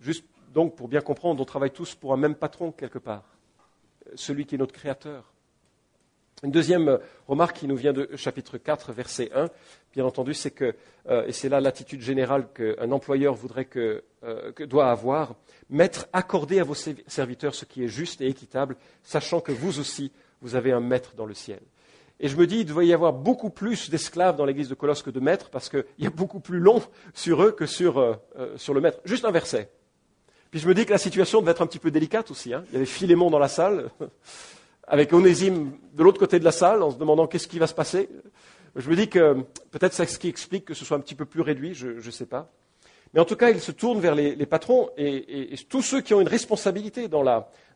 Juste 0.00 0.24
donc 0.52 0.76
pour 0.76 0.88
bien 0.88 1.00
comprendre, 1.00 1.40
on 1.40 1.44
travaille 1.44 1.70
tous 1.70 1.94
pour 1.94 2.12
un 2.12 2.16
même 2.16 2.34
patron 2.34 2.72
quelque 2.72 2.98
part, 2.98 3.24
celui 4.14 4.46
qui 4.46 4.54
est 4.54 4.58
notre 4.58 4.74
créateur. 4.74 5.32
Une 6.44 6.52
deuxième 6.52 6.88
euh, 6.88 6.98
remarque 7.26 7.56
qui 7.56 7.66
nous 7.66 7.74
vient 7.74 7.92
de 7.92 8.08
chapitre 8.14 8.58
4, 8.58 8.92
verset 8.92 9.30
1, 9.34 9.48
bien 9.92 10.04
entendu, 10.04 10.34
c'est 10.34 10.52
que, 10.52 10.76
euh, 11.08 11.26
et 11.26 11.32
c'est 11.32 11.48
là 11.48 11.60
l'attitude 11.60 12.00
générale 12.00 12.46
qu'un 12.54 12.92
employeur 12.92 13.34
voudrait 13.34 13.64
que, 13.64 14.04
euh, 14.22 14.52
doit 14.66 14.90
avoir, 14.90 15.34
maître, 15.68 16.06
accordez 16.12 16.60
à 16.60 16.64
vos 16.64 16.74
serviteurs 16.74 17.56
ce 17.56 17.64
qui 17.64 17.82
est 17.82 17.88
juste 17.88 18.20
et 18.20 18.28
équitable, 18.28 18.76
sachant 19.02 19.40
que 19.40 19.50
vous 19.50 19.80
aussi, 19.80 20.12
vous 20.40 20.54
avez 20.54 20.70
un 20.70 20.80
maître 20.80 21.14
dans 21.16 21.26
le 21.26 21.34
ciel. 21.34 21.60
Et 22.20 22.28
je 22.28 22.36
me 22.36 22.46
dis, 22.46 22.60
il 22.60 22.66
devrait 22.66 22.86
y 22.86 22.92
avoir 22.92 23.12
beaucoup 23.12 23.50
plus 23.50 23.90
d'esclaves 23.90 24.36
dans 24.36 24.44
l'église 24.44 24.68
de 24.68 24.74
Colosse 24.74 25.02
que 25.02 25.10
de 25.10 25.20
maîtres, 25.20 25.50
parce 25.50 25.68
qu'il 25.68 25.84
y 25.98 26.06
a 26.06 26.10
beaucoup 26.10 26.40
plus 26.40 26.60
long 26.60 26.82
sur 27.14 27.42
eux 27.42 27.50
que 27.52 27.66
sur, 27.66 28.18
sur 28.56 28.74
le 28.74 28.80
maître. 28.80 28.98
Juste 29.04 29.24
un 29.24 29.30
verset. 29.30 29.70
Puis 30.50 30.60
je 30.60 30.68
me 30.68 30.74
dis 30.74 30.86
que 30.86 30.92
la 30.92 30.98
situation 30.98 31.40
devait 31.40 31.50
être 31.50 31.62
un 31.62 31.66
petit 31.66 31.78
peu 31.78 31.90
délicate 31.90 32.30
aussi. 32.30 32.54
Hein. 32.54 32.64
Il 32.68 32.74
y 32.74 32.76
avait 32.76 32.86
Philémon 32.86 33.30
dans 33.30 33.38
la 33.38 33.48
salle 33.48 33.90
avec 34.86 35.12
Onésime 35.12 35.72
de 35.92 36.02
l'autre 36.02 36.18
côté 36.18 36.38
de 36.38 36.44
la 36.44 36.52
salle 36.52 36.82
en 36.82 36.90
se 36.90 36.96
demandant 36.96 37.26
qu'est-ce 37.26 37.48
qui 37.48 37.58
va 37.58 37.66
se 37.66 37.74
passer. 37.74 38.08
Je 38.76 38.88
me 38.88 38.96
dis 38.96 39.08
que 39.08 39.34
peut-être 39.70 39.92
c'est 39.92 40.06
ce 40.06 40.18
qui 40.18 40.28
explique 40.28 40.64
que 40.64 40.74
ce 40.74 40.84
soit 40.84 40.96
un 40.96 41.00
petit 41.00 41.14
peu 41.14 41.24
plus 41.24 41.42
réduit, 41.42 41.74
je 41.74 41.88
ne 41.88 42.10
sais 42.10 42.26
pas. 42.26 42.50
Mais 43.14 43.20
en 43.20 43.24
tout 43.24 43.36
cas, 43.36 43.50
il 43.50 43.60
se 43.60 43.72
tourne 43.72 44.00
vers 44.00 44.14
les, 44.14 44.46
patrons 44.46 44.90
et, 44.96 45.54
tous 45.68 45.82
ceux 45.82 46.00
qui 46.00 46.12
ont 46.14 46.20
une 46.20 46.28
responsabilité 46.28 47.08
dans 47.08 47.22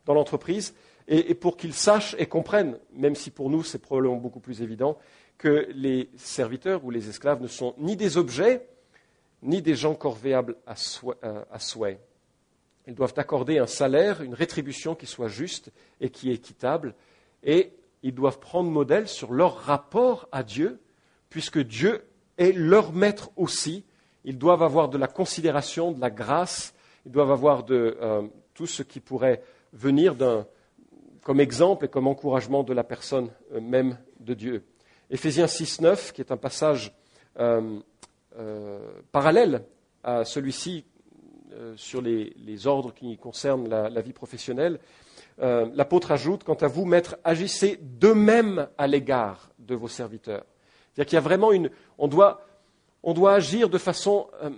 l'entreprise 0.06 0.74
et, 1.08 1.34
pour 1.34 1.56
qu'ils 1.56 1.74
sachent 1.74 2.14
et 2.18 2.26
comprennent, 2.26 2.78
même 2.94 3.14
si 3.14 3.30
pour 3.30 3.50
nous 3.50 3.62
c'est 3.62 3.78
probablement 3.78 4.16
beaucoup 4.16 4.40
plus 4.40 4.62
évident, 4.62 4.98
que 5.38 5.68
les 5.74 6.10
serviteurs 6.16 6.84
ou 6.84 6.90
les 6.90 7.08
esclaves 7.08 7.42
ne 7.42 7.48
sont 7.48 7.74
ni 7.78 7.96
des 7.96 8.16
objets, 8.16 8.66
ni 9.42 9.62
des 9.62 9.74
gens 9.74 9.94
corvéables 9.94 10.56
à 10.66 10.74
euh, 11.24 11.42
souhait. 11.58 11.98
Ils 12.86 12.94
doivent 12.94 13.14
accorder 13.16 13.58
un 13.58 13.66
salaire, 13.66 14.22
une 14.22 14.34
rétribution 14.34 14.94
qui 14.94 15.06
soit 15.06 15.28
juste 15.28 15.70
et 16.00 16.10
qui 16.10 16.30
est 16.30 16.34
équitable. 16.34 16.94
Et 17.44 17.72
ils 18.02 18.14
doivent 18.14 18.40
prendre 18.40 18.70
modèle 18.70 19.06
sur 19.06 19.32
leur 19.32 19.56
rapport 19.56 20.28
à 20.32 20.42
Dieu, 20.42 20.80
puisque 21.28 21.60
Dieu 21.60 22.04
est 22.38 22.52
leur 22.52 22.92
maître 22.92 23.30
aussi. 23.36 23.84
Ils 24.24 24.38
doivent 24.38 24.62
avoir 24.62 24.88
de 24.88 24.98
la 24.98 25.06
considération, 25.06 25.92
de 25.92 26.00
la 26.00 26.10
grâce, 26.10 26.74
ils 27.06 27.12
doivent 27.12 27.30
avoir 27.30 27.64
de 27.64 27.96
euh, 28.00 28.22
tout 28.54 28.66
ce 28.66 28.82
qui 28.82 29.00
pourrait 29.00 29.42
venir 29.72 30.16
comme 31.22 31.40
exemple 31.40 31.86
et 31.86 31.88
comme 31.88 32.06
encouragement 32.06 32.62
de 32.62 32.72
la 32.72 32.84
personne 32.84 33.30
euh, 33.52 33.60
même 33.60 33.98
de 34.20 34.34
Dieu. 34.34 34.64
Éphésiens 35.10 35.46
6, 35.46 35.80
9, 35.80 36.12
qui 36.12 36.20
est 36.20 36.32
un 36.32 36.36
passage 36.36 36.92
euh, 37.38 37.80
parallèle 39.10 39.64
à 40.02 40.24
celui-ci 40.24 40.84
euh, 41.52 41.74
sur 41.76 42.00
les, 42.00 42.66
ordres 42.66 42.94
qui 42.94 43.16
concernent 43.16 43.68
la, 43.68 44.00
vie 44.00 44.12
professionnelle, 44.12 44.78
euh, 45.40 45.68
l'apôtre 45.74 46.12
ajoute, 46.12 46.44
quant 46.44 46.54
à 46.54 46.66
vous, 46.66 46.84
maîtres, 46.84 47.16
agissez 47.24 47.78
de 47.80 48.12
même 48.12 48.68
à 48.78 48.86
l'égard 48.86 49.50
de 49.58 49.74
vos 49.74 49.88
serviteurs. 49.88 50.44
C'est-à-dire 50.92 51.08
qu'il 51.08 51.16
y 51.16 51.18
a 51.18 51.22
vraiment 51.22 51.52
une... 51.52 51.70
On 51.98 52.08
doit, 52.08 52.46
on 53.02 53.14
doit 53.14 53.34
agir 53.34 53.68
de 53.68 53.78
façon 53.78 54.28
euh, 54.42 54.50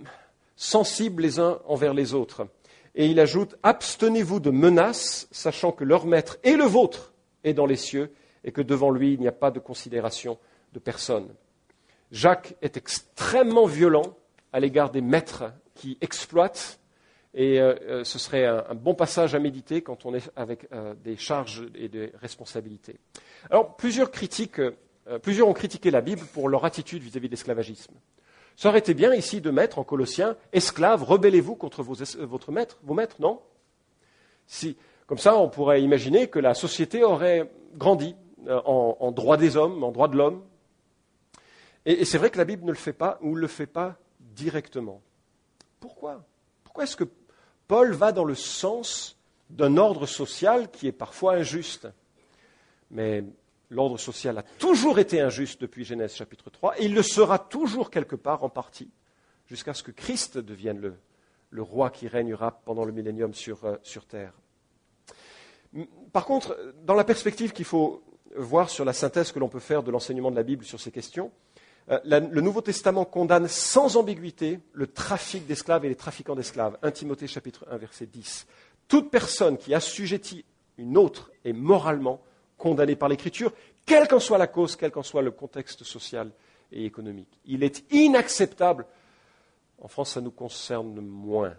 sensible 0.55 1.23
les 1.23 1.39
uns 1.39 1.59
envers 1.65 1.93
les 1.93 2.13
autres. 2.13 2.47
Et 2.93 3.07
il 3.07 3.19
ajoute, 3.19 3.55
abstenez-vous 3.63 4.39
de 4.39 4.51
menaces, 4.51 5.27
sachant 5.31 5.71
que 5.71 5.83
leur 5.83 6.05
maître 6.05 6.37
et 6.43 6.55
le 6.55 6.65
vôtre 6.65 7.13
est 7.43 7.53
dans 7.53 7.65
les 7.65 7.75
cieux, 7.75 8.13
et 8.43 8.51
que 8.51 8.61
devant 8.61 8.91
lui, 8.91 9.13
il 9.13 9.19
n'y 9.19 9.27
a 9.27 9.33
pas 9.33 9.51
de 9.51 9.59
considération 9.59 10.37
de 10.73 10.79
personne. 10.79 11.27
Jacques 12.11 12.55
est 12.61 12.77
extrêmement 12.77 13.65
violent 13.65 14.15
à 14.53 14.59
l'égard 14.59 14.91
des 14.91 15.01
maîtres 15.01 15.51
qui 15.73 15.97
exploitent 16.01 16.79
et 17.35 17.59
euh, 17.59 17.75
euh, 17.81 18.03
ce 18.05 18.17
serait 18.17 18.45
un, 18.45 18.73
bon 18.73 18.95
passage 18.95 19.35
à 19.35 19.39
méditer 19.39 19.81
quand 19.81 20.05
on 20.05 20.15
est 20.15 20.31
avec 20.37 20.67
euh, 20.71 20.95
des 21.03 21.17
charges 21.17 21.67
et 21.75 21.89
des 21.89 22.13
responsabilités. 22.21 22.97
Alors, 23.49 23.75
plusieurs, 23.75 24.09
critiques, 24.09 24.61
plusieurs 25.21 25.49
ont 25.49 25.53
critiqué 25.53 25.91
la 25.91 25.99
Bible 25.99 26.25
pour 26.33 26.47
leur 26.47 26.63
attitude 26.63 27.03
vis-à-vis 27.03 27.27
de 27.27 27.33
l'esclavagisme. 27.33 27.93
Ça 28.55 28.69
aurait 28.69 28.79
été 28.79 28.93
bien 28.93 29.13
ici 29.13 29.41
de 29.41 29.51
mettre 29.51 29.79
en 29.79 29.83
Colossiens, 29.83 30.37
esclaves, 30.53 31.03
rebellez-vous 31.03 31.55
contre 31.55 31.83
vos, 31.83 31.95
votre 32.19 32.53
maître, 32.53 32.79
vos 32.83 32.93
maîtres, 32.93 33.17
non? 33.19 33.41
Si, 34.47 34.77
Comme 35.05 35.17
ça, 35.17 35.35
on 35.35 35.49
pourrait 35.49 35.83
imaginer 35.83 36.29
que 36.29 36.39
la 36.39 36.53
société 36.53 37.03
aurait 37.03 37.51
grandi 37.75 38.15
en, 38.47 39.11
droit 39.11 39.35
des 39.35 39.57
hommes, 39.57 39.83
en 39.83 39.91
droit 39.91 40.07
de 40.07 40.15
l'homme. 40.15 40.41
Et, 41.85 42.01
et 42.01 42.05
c'est 42.05 42.17
vrai 42.17 42.29
que 42.29 42.37
la 42.37 42.45
Bible 42.45 42.63
ne 42.63 42.71
le 42.71 42.77
fait 42.77 42.93
pas 42.93 43.19
ou 43.21 43.35
ne 43.35 43.41
le 43.41 43.47
fait 43.47 43.67
pas 43.67 43.97
directement. 44.19 45.01
Pourquoi? 45.81 46.23
Pourquoi 46.63 46.85
est-ce 46.85 46.95
que 46.95 47.05
Paul 47.67 47.93
va 47.93 48.11
dans 48.11 48.25
le 48.25 48.35
sens 48.35 49.17
d'un 49.49 49.77
ordre 49.77 50.05
social 50.05 50.69
qui 50.71 50.87
est 50.87 50.91
parfois 50.91 51.33
injuste. 51.33 51.87
Mais 52.91 53.23
l'ordre 53.69 53.97
social 53.97 54.37
a 54.37 54.43
toujours 54.43 54.99
été 54.99 55.21
injuste 55.21 55.61
depuis 55.61 55.85
Genèse 55.85 56.15
chapitre 56.15 56.49
3, 56.49 56.79
et 56.79 56.85
il 56.85 56.93
le 56.93 57.03
sera 57.03 57.39
toujours 57.39 57.89
quelque 57.89 58.15
part 58.15 58.43
en 58.43 58.49
partie, 58.49 58.91
jusqu'à 59.47 59.73
ce 59.73 59.83
que 59.83 59.91
Christ 59.91 60.37
devienne 60.37 60.79
le, 60.79 61.61
roi 61.61 61.89
qui 61.89 62.07
régnera 62.07 62.51
pendant 62.65 62.83
le 62.83 62.91
millénium 62.91 63.31
euh, 63.47 63.77
sur 63.81 64.05
terre. 64.05 64.33
Par 66.11 66.25
contre, 66.25 66.57
dans 66.83 66.95
la 66.95 67.05
perspective 67.05 67.53
qu'il 67.53 67.65
faut 67.65 68.03
voir 68.35 68.69
sur 68.69 68.83
la 68.83 68.91
synthèse 68.91 69.31
que 69.31 69.39
l'on 69.39 69.47
peut 69.47 69.59
faire 69.59 69.81
de 69.81 69.91
l'enseignement 69.91 70.31
de 70.31 70.35
la 70.35 70.43
Bible 70.43 70.65
sur 70.65 70.79
ces 70.79 70.91
questions, 70.91 71.31
euh, 71.91 71.99
le 72.03 72.41
Nouveau 72.41 72.61
Testament 72.61 73.05
condamne 73.05 73.47
sans 73.47 73.97
ambiguïté 73.97 74.59
le 74.73 74.87
trafic 74.87 75.45
d'esclaves 75.45 75.85
et 75.85 75.89
les 75.89 75.95
trafiquants 75.95 76.35
d'esclaves. 76.35 76.77
1 76.81 76.91
Timothée 76.91 77.27
chapitre 77.27 77.65
1 77.69 77.77
verset 77.77 78.07
10. 78.07 78.47
Toute 78.87 79.11
personne 79.11 79.57
qui 79.57 79.73
assujettit 79.73 80.45
une 80.77 80.97
autre 80.97 81.31
est 81.43 81.53
moralement 81.53 82.21
condamnée 82.57 82.95
par 82.95 83.09
l'Écriture, 83.09 83.53
quelle 83.85 84.07
qu'en 84.07 84.19
soit 84.19 84.37
la 84.37 84.47
cause, 84.47 84.75
quel 84.75 84.91
qu'en 84.91 85.03
soit 85.03 85.21
le 85.21 85.31
contexte 85.31 85.83
social 85.83 86.31
et 86.71 86.85
économique. 86.85 87.39
Il 87.45 87.63
est 87.63 87.83
inacceptable, 87.91 88.85
en 89.79 89.87
France 89.87 90.11
ça 90.11 90.21
nous 90.21 90.31
concerne 90.31 90.99
moins, 91.01 91.55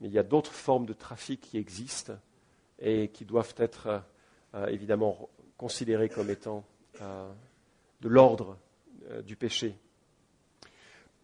mais 0.00 0.08
il 0.08 0.14
y 0.14 0.18
a 0.18 0.22
d'autres 0.22 0.52
formes 0.52 0.86
de 0.86 0.92
trafic 0.92 1.40
qui 1.40 1.58
existent 1.58 2.14
et 2.78 3.08
qui 3.08 3.24
doivent 3.24 3.54
être 3.56 4.02
euh, 4.54 4.66
évidemment 4.68 5.28
considérées 5.56 6.08
comme 6.08 6.30
étant 6.30 6.64
euh, 7.02 7.28
de 8.00 8.08
l'ordre 8.08 8.56
euh, 9.10 9.22
du 9.22 9.36
péché. 9.36 9.76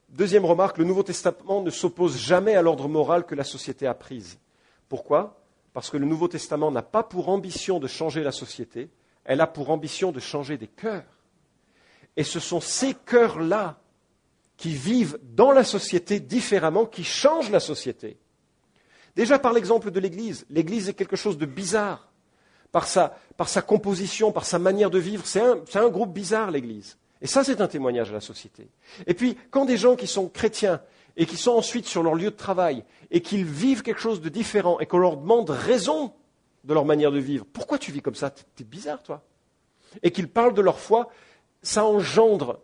Deuxième 0.09 0.45
remarque, 0.45 0.79
le 0.79 0.85
Nouveau 0.85 1.03
Testament 1.03 1.62
ne 1.62 1.71
s'oppose 1.71 2.17
jamais 2.17 2.55
à 2.55 2.62
l'ordre 2.62 2.89
moral 2.89 3.27
que 3.27 3.35
la 3.35 3.45
société 3.45 3.87
a 3.87 3.95
prise. 3.95 4.39
Pourquoi? 4.89 5.41
Parce 5.73 5.91
que 5.91 5.97
le 5.97 6.07
Nouveau 6.07 6.29
Testament 6.29 6.71
n'a 6.71 6.83
pas 6.83 7.03
pour 7.03 7.29
ambition 7.29 7.81
de 7.81 7.87
changer 7.87 8.23
la 8.23 8.33
société, 8.33 8.89
elle 9.25 9.41
a 9.41 9.47
pour 9.47 9.71
ambition 9.71 10.12
de 10.12 10.21
changer 10.21 10.57
des 10.57 10.69
cœurs. 10.69 11.05
Et 12.17 12.25
ce 12.25 12.41
sont 12.41 12.61
ces 12.61 12.95
cœurs-là 12.95 13.79
qui 14.57 14.71
vivent 14.71 15.19
dans 15.23 15.53
la 15.53 15.65
société 15.65 16.21
différemment, 16.21 16.87
qui 16.87 17.05
changent 17.05 17.51
la 17.51 17.61
société. 17.61 18.17
Déjà 19.17 19.39
par 19.39 19.53
l'exemple 19.53 19.91
de 19.91 20.01
l'Église, 20.01 20.47
l'Église 20.49 20.89
est 20.89 20.95
quelque 20.95 21.17
chose 21.17 21.37
de 21.37 21.47
bizarre 21.47 22.06
par 23.37 23.49
sa, 23.49 23.62
composition, 23.62 24.33
par 24.33 24.45
sa 24.45 24.59
manière 24.59 24.91
de 24.91 24.99
vivre. 24.99 25.27
C'est 25.27 25.41
un, 25.41 25.62
un 25.75 25.89
groupe 25.89 26.12
bizarre, 26.12 26.51
l'Église. 26.51 26.99
Et 27.23 27.27
ça, 27.27 27.43
c'est 27.43 27.62
un 27.62 27.69
témoignage 27.69 28.11
à 28.11 28.15
la 28.15 28.21
société. 28.21 28.69
Et 29.07 29.15
puis, 29.15 29.39
quand 29.51 29.65
des 29.65 29.79
gens 29.79 29.97
qui 29.97 30.07
sont 30.07 30.29
chrétiens 30.29 30.83
et 31.17 31.25
qui 31.25 31.39
sont 31.39 31.53
ensuite 31.53 31.87
sur 31.87 32.03
leur 32.03 32.15
lieu 32.15 32.31
de 32.31 32.37
travail 32.37 32.85
et 33.11 33.23
qu'ils 33.23 33.47
vivent 33.47 33.83
quelque 33.83 34.01
chose 34.01 34.21
de 34.21 34.29
différent 34.29 34.79
et 34.79 34.87
qu'on 34.87 34.99
leur 34.99 35.17
demande 35.17 35.49
raison 35.49 36.12
de 36.65 36.75
leur 36.75 36.85
manière 36.85 37.12
de 37.12 37.19
vivre, 37.19 37.47
pourquoi 37.51 37.79
tu 37.79 37.93
vis 37.93 38.03
comme 38.03 38.15
ça? 38.15 38.31
T'es 38.31 38.65
bizarre, 38.65 39.03
toi. 39.03 39.23
Et 40.03 40.11
qu'ils 40.11 40.29
parlent 40.29 40.55
de 40.55 40.61
leur 40.61 40.79
foi, 40.79 41.09
ça 41.62 41.87
engendre 41.87 42.61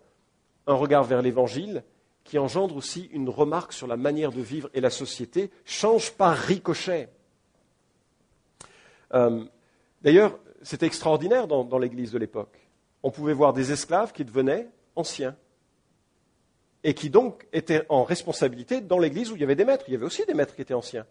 un 0.66 0.74
regard 0.74 1.04
vers 1.04 1.22
l'Évangile 1.22 1.84
qui 2.24 2.38
engendre 2.38 2.76
aussi 2.76 3.08
une 3.12 3.30
remarque 3.30 3.72
sur 3.72 3.86
la 3.86 3.96
manière 3.96 4.30
de 4.30 4.42
vivre 4.42 4.68
et 4.74 4.80
la 4.80 4.90
société, 4.90 5.50
change 5.64 6.12
par 6.12 6.36
ricochet. 6.36 7.08
Euh, 9.14 9.44
d'ailleurs, 10.02 10.38
c'était 10.62 10.86
extraordinaire 10.86 11.46
dans 11.48 11.78
l'Église 11.78 12.12
de 12.12 12.18
l'époque. 12.18 12.58
On 13.02 13.10
pouvait 13.10 13.32
voir 13.32 13.52
des 13.52 13.72
esclaves 13.72 14.12
qui 14.12 14.24
devenaient 14.24 14.68
anciens 14.94 15.36
et 16.84 16.94
qui 16.94 17.10
donc 17.10 17.46
étaient 17.52 17.84
en 17.88 18.04
responsabilité 18.04 18.80
dans 18.80 18.98
l'Église 18.98 19.30
où 19.30 19.36
il 19.36 19.40
y 19.40 19.44
avait 19.44 19.56
des 19.56 19.64
maîtres. 19.64 19.84
Il 19.88 19.92
y 19.92 19.96
avait 19.96 20.06
aussi 20.06 20.24
des 20.26 20.34
maîtres 20.34 20.54
qui 20.54 20.62
étaient 20.62 20.74
anciens. 20.74 21.06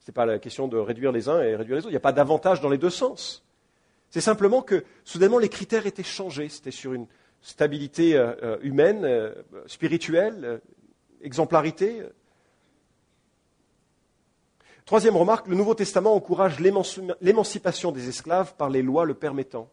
Ce 0.00 0.10
n'est 0.10 0.14
pas 0.14 0.26
la 0.26 0.38
question 0.38 0.68
de 0.68 0.76
réduire 0.76 1.12
les 1.12 1.28
uns 1.28 1.40
et 1.42 1.56
réduire 1.56 1.76
les 1.76 1.82
autres. 1.82 1.90
Il 1.90 1.94
n'y 1.94 1.96
a 1.96 2.00
pas 2.00 2.12
d'avantage 2.12 2.60
dans 2.60 2.68
les 2.68 2.78
deux 2.78 2.90
sens. 2.90 3.44
C'est 4.10 4.20
simplement 4.20 4.62
que 4.62 4.84
soudainement 5.04 5.38
les 5.38 5.48
critères 5.48 5.86
étaient 5.86 6.02
changés. 6.02 6.48
C'était 6.48 6.70
sur 6.70 6.92
une 6.92 7.06
stabilité 7.40 8.16
euh, 8.16 8.34
euh, 8.42 8.58
humaine, 8.62 9.04
euh, 9.04 9.34
spirituelle, 9.66 10.60
exemplarité. 11.22 12.02
Troisième 14.86 15.16
remarque, 15.16 15.48
le 15.48 15.56
Nouveau 15.56 15.74
Testament 15.74 16.14
encourage 16.14 16.60
l'émancipation 16.60 17.90
des 17.90 18.08
esclaves 18.08 18.54
par 18.54 18.70
les 18.70 18.82
lois 18.82 19.04
le 19.04 19.14
permettant. 19.14 19.68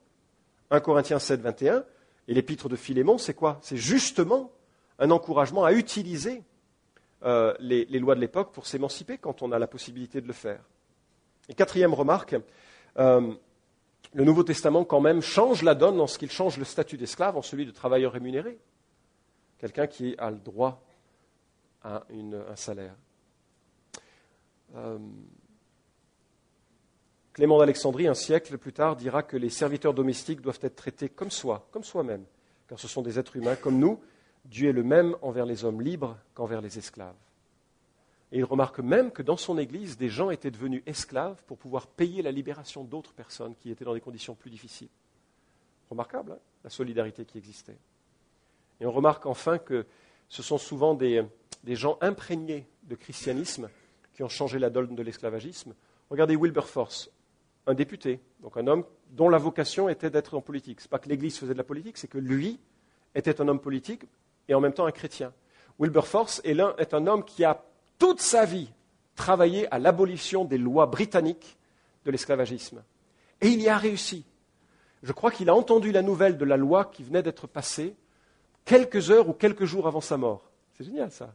1 0.71 0.79
Corinthiens 0.79 1.19
7, 1.19 1.39
21 1.39 1.83
et 2.27 2.33
l'épître 2.33 2.67
de 2.67 2.75
Philémon, 2.75 3.19
c'est 3.19 3.35
quoi? 3.35 3.59
C'est 3.61 3.77
justement 3.77 4.51
un 4.97 5.11
encouragement 5.11 5.65
à 5.65 5.73
utiliser 5.73 6.41
les, 7.59 7.85
lois 7.99 8.15
de 8.15 8.21
l'époque 8.21 8.53
pour 8.53 8.65
s'émanciper 8.65 9.19
quand 9.19 9.43
on 9.43 9.51
a 9.51 9.59
la 9.59 9.67
possibilité 9.67 10.19
de 10.19 10.25
le 10.25 10.33
faire. 10.33 10.61
Et 11.47 11.53
quatrième 11.53 11.93
remarque, 11.93 12.35
le 12.95 13.37
Nouveau 14.15 14.41
Testament, 14.41 14.83
quand 14.83 14.99
même, 14.99 15.21
change 15.21 15.61
la 15.61 15.75
donne 15.75 16.01
en 16.01 16.07
ce 16.07 16.17
qu'il 16.17 16.31
change 16.31 16.57
le 16.57 16.65
statut 16.65 16.97
d'esclave 16.97 17.37
en 17.37 17.43
celui 17.43 17.67
de 17.67 17.71
travailleur 17.71 18.13
rémunéré. 18.13 18.57
Quelqu'un 19.59 19.85
qui 19.85 20.15
a 20.17 20.31
le 20.31 20.39
droit 20.39 20.83
à 21.83 22.03
un 22.11 22.55
salaire. 22.55 22.95
Euh, 24.75 24.97
Clément 27.33 27.57
d'Alexandrie, 27.57 28.07
un 28.07 28.13
siècle 28.13 28.57
plus 28.57 28.73
tard, 28.73 28.95
dira 28.95 29.23
que 29.23 29.37
les 29.37 29.49
serviteurs 29.49 29.93
domestiques 29.93 30.41
doivent 30.41 30.59
être 30.61 30.75
traités 30.75 31.09
comme 31.09 31.31
soi, 31.31 31.67
comme 31.71 31.83
soi-même, 31.83 32.25
car 32.67 32.79
ce 32.79 32.87
sont 32.87 33.01
des 33.01 33.17
êtres 33.17 33.35
humains 33.35 33.55
comme 33.55 33.79
nous. 33.79 33.99
Dieu 34.45 34.69
est 34.69 34.73
le 34.73 34.83
même 34.83 35.15
envers 35.21 35.45
les 35.45 35.65
hommes 35.65 35.81
libres 35.81 36.17
qu'envers 36.35 36.61
les 36.61 36.77
esclaves. 36.77 37.15
Et 38.31 38.39
il 38.39 38.43
remarque 38.43 38.79
même 38.79 39.11
que 39.11 39.21
dans 39.21 39.37
son 39.37 39.57
Église, 39.57 39.97
des 39.97 40.09
gens 40.09 40.29
étaient 40.29 40.51
devenus 40.51 40.83
esclaves 40.85 41.43
pour 41.45 41.57
pouvoir 41.57 41.87
payer 41.87 42.21
la 42.21 42.31
libération 42.31 42.83
d'autres 42.83 43.13
personnes 43.13 43.55
qui 43.55 43.71
étaient 43.71 43.85
dans 43.85 43.93
des 43.93 44.01
conditions 44.01 44.35
plus 44.35 44.49
difficiles. 44.49 44.89
Remarquable, 45.89 46.33
hein, 46.33 46.39
la 46.63 46.69
solidarité 46.69 47.25
qui 47.25 47.37
existait. 47.37 47.77
Et 48.79 48.85
on 48.85 48.91
remarque 48.91 49.25
enfin 49.25 49.59
que 49.59 49.85
ce 50.29 50.41
sont 50.41 50.57
souvent 50.57 50.95
des, 50.95 51.25
gens 51.67 51.97
imprégnés 52.01 52.67
de 52.83 52.95
christianisme 52.95 53.69
qui 54.13 54.23
ont 54.23 54.29
changé 54.29 54.59
la 54.59 54.69
donne 54.69 54.95
de 54.95 55.03
l'esclavagisme. 55.03 55.73
Regardez 56.09 56.35
Wilberforce, 56.35 57.09
un 57.65 57.73
député, 57.73 58.19
donc 58.41 58.57
un 58.57 58.67
homme 58.67 58.85
dont 59.11 59.29
la 59.29 59.37
vocation 59.37 59.89
était 59.89 60.09
d'être 60.09 60.35
en 60.35 60.41
politique. 60.41 60.81
Ce 60.81 60.85
n'est 60.85 60.89
pas 60.89 60.99
que 60.99 61.09
l'Église 61.09 61.37
faisait 61.37 61.53
de 61.53 61.57
la 61.57 61.63
politique, 61.63 61.97
c'est 61.97 62.07
que 62.07 62.17
lui 62.17 62.59
était 63.15 63.41
un 63.41 63.47
homme 63.47 63.59
politique 63.59 64.03
et 64.47 64.53
en 64.53 64.59
même 64.59 64.73
temps 64.73 64.85
un 64.85 64.91
chrétien. 64.91 65.33
Wilberforce 65.79 66.41
est, 66.43 66.57
est 66.77 66.93
un 66.93 67.07
homme 67.07 67.23
qui 67.23 67.43
a 67.43 67.63
toute 67.97 68.21
sa 68.21 68.45
vie 68.45 68.69
travaillé 69.15 69.71
à 69.73 69.79
l'abolition 69.79 70.45
des 70.45 70.57
lois 70.57 70.85
britanniques 70.87 71.57
de 72.05 72.11
l'esclavagisme. 72.11 72.83
Et 73.41 73.47
il 73.47 73.61
y 73.61 73.69
a 73.69 73.77
réussi. 73.77 74.25
Je 75.03 75.11
crois 75.11 75.31
qu'il 75.31 75.49
a 75.49 75.55
entendu 75.55 75.91
la 75.91 76.01
nouvelle 76.01 76.37
de 76.37 76.45
la 76.45 76.57
loi 76.57 76.85
qui 76.85 77.03
venait 77.03 77.23
d'être 77.23 77.47
passée 77.47 77.95
quelques 78.65 79.11
heures 79.11 79.29
ou 79.29 79.33
quelques 79.33 79.65
jours 79.65 79.87
avant 79.87 80.01
sa 80.01 80.17
mort. 80.17 80.49
C'est 80.73 80.83
génial 80.83 81.11
ça. 81.11 81.33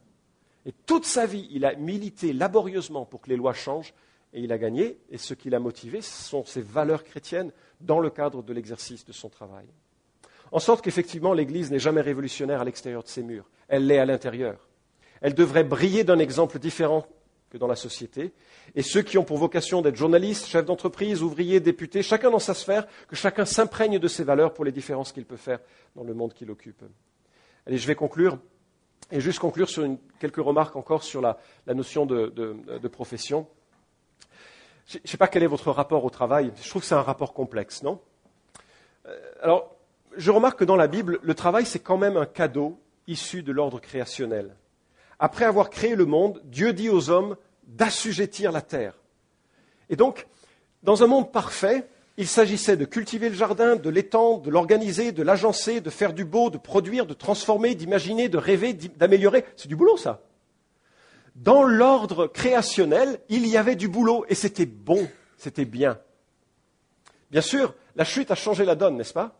Et 0.67 0.73
toute 0.87 1.05
sa 1.05 1.27
vie, 1.27 1.49
il 1.51 1.65
a 1.65 1.75
milité 1.75 2.33
laborieusement 2.33 3.05
pour 3.05 3.21
que 3.21 3.31
les 3.31 3.37
lois 3.37 3.55
changent 3.55 3.95
et 4.33 4.41
il 4.41 4.53
a 4.53 4.59
gagné. 4.59 4.99
Et 5.11 5.19
ce 5.19 5.35
qui 5.35 5.51
l'a 5.51 5.61
motivé, 5.61 6.01
ce 6.03 6.25
sont 6.25 6.45
ses 6.45 6.61
valeurs 6.61 7.05
chrétiennes 7.05 7.53
dans 7.81 8.01
le 8.01 8.11
cadre 8.11 8.43
de 8.43 8.53
l'exercice 8.53 9.05
de 9.05 9.13
son 9.13 9.29
travail. 9.29 9.67
En 10.51 10.59
sorte 10.59 10.83
qu'effectivement, 10.83 11.33
l'Église 11.33 11.71
n'est 11.71 11.79
jamais 11.79 12.01
révolutionnaire 12.01 12.61
à 12.61 12.65
l'extérieur 12.65 13.03
de 13.03 13.09
ses 13.09 13.23
murs. 13.23 13.49
Elle 13.69 13.87
l'est 13.87 13.99
à 13.99 14.07
l'intérieur. 14.07 14.69
Elle 15.21 15.35
devrait 15.35 15.65
briller 15.65 16.05
d'un 16.05 16.19
exemple 16.19 16.59
différent 16.59 17.07
que 17.51 17.59
dans 17.59 17.67
la 17.67 17.77
société. 17.77 18.33
Et 18.75 18.83
ceux 18.83 19.03
qui 19.03 19.19
ont 19.19 19.25
pour 19.25 19.39
vocation 19.39 19.83
d'être 19.83 19.97
journalistes, 19.97 20.47
chefs 20.47 20.65
d'entreprise, 20.65 21.23
ouvriers, 21.23 21.61
députés, 21.61 22.03
chacun 22.03 22.31
dans 22.31 22.39
sa 22.39 22.55
sphère, 22.55 22.87
que 23.09 23.17
chacun 23.17 23.45
s'imprègne 23.45 23.99
de 23.99 24.09
ses 24.09 24.25
valeurs 24.25 24.55
pour 24.55 24.65
les 24.65 24.73
différences 24.73 25.13
qu'il 25.13 25.25
peut 25.25 25.37
faire 25.37 25.61
dans 25.97 26.05
le 26.05 26.15
monde 26.15 26.35
qu'il 26.35 26.51
occupe. 26.51 26.83
Allez, 27.67 27.79
je 27.79 27.87
vais 27.87 27.95
conclure 27.95 28.39
et 29.11 29.21
juste 29.21 29.39
conclure 29.39 29.69
sur 29.69 29.87
quelques 30.21 30.37
remarques 30.37 30.77
encore 30.77 31.03
sur 31.03 31.21
la, 31.21 31.39
notion 31.67 32.07
de, 32.07 32.89
profession. 32.89 33.47
Je 34.87 34.99
ne 34.99 35.07
sais 35.07 35.17
pas 35.17 35.29
quel 35.29 35.43
est 35.43 35.49
votre 35.49 35.71
rapport 35.71 36.05
au 36.05 36.11
travail. 36.11 36.53
Je 36.63 36.69
trouve 36.69 36.83
que 36.83 36.89
c'est 36.89 36.95
un 36.95 37.03
rapport 37.03 37.35
complexe, 37.35 37.83
non? 37.83 38.01
Euh, 39.07 39.17
Alors, 39.43 39.77
je 40.17 40.31
remarque 40.31 40.61
que 40.61 40.65
dans 40.65 40.77
la 40.77 40.89
Bible, 40.89 41.19
le 41.23 41.35
travail, 41.35 41.67
c'est 41.67 41.79
quand 41.79 41.99
même 41.99 42.17
un 42.17 42.27
cadeau 42.27 42.81
issu 43.07 43.43
de 43.43 43.53
l'ordre 43.53 43.81
créationnel 43.81 44.55
après 45.19 45.45
avoir 45.45 45.71
créé 45.71 45.95
le 45.95 46.07
monde, 46.07 46.41
Dieu 46.45 46.73
dit 46.73 46.89
aux 46.89 47.11
hommes 47.11 47.37
d'assujettir 47.65 48.53
la 48.53 48.63
terre. 48.63 48.95
Et 49.91 49.97
donc, 49.97 50.27
dans 50.83 51.03
un 51.03 51.07
monde 51.07 51.33
parfait, 51.33 51.89
il 52.19 52.27
s'agissait 52.27 52.77
de 52.77 52.85
cultiver 52.85 53.29
le 53.29 53.37
jardin, 53.37 53.77
de 53.77 53.89
l'étendre, 53.89 54.43
de 54.43 54.51
l'organiser, 54.51 55.13
de 55.13 55.23
l'agencer, 55.23 55.81
de 55.81 55.89
faire 55.89 56.13
du 56.13 56.25
beau, 56.25 56.51
de 56.51 56.59
produire, 56.59 57.07
de 57.07 57.15
transformer, 57.15 57.77
d'imaginer, 57.77 58.29
de 58.29 58.37
rêver, 58.37 58.75
d'améliorer. 58.75 59.45
C'est 59.57 59.69
du 59.69 59.77
boulot, 59.77 59.97
ça. 59.97 60.21
Dans 61.37 61.63
l'ordre 61.63 62.27
créationnel, 62.27 63.21
il 63.29 63.47
y 63.47 63.57
avait 63.57 63.77
du 63.77 63.87
boulot 63.87 64.25
et 64.29 64.35
c'était 64.35 64.67
bon, 64.67 65.09
c'était 65.37 65.65
bien. 65.65 66.01
Bien 67.31 67.41
sûr, 67.41 67.73
la 67.95 68.03
chute 68.03 68.33
a 68.33 68.35
changé 68.35 68.65
la 68.65 68.75
donne, 68.75 68.97
n'est-ce 68.97 69.15
pas? 69.15 69.39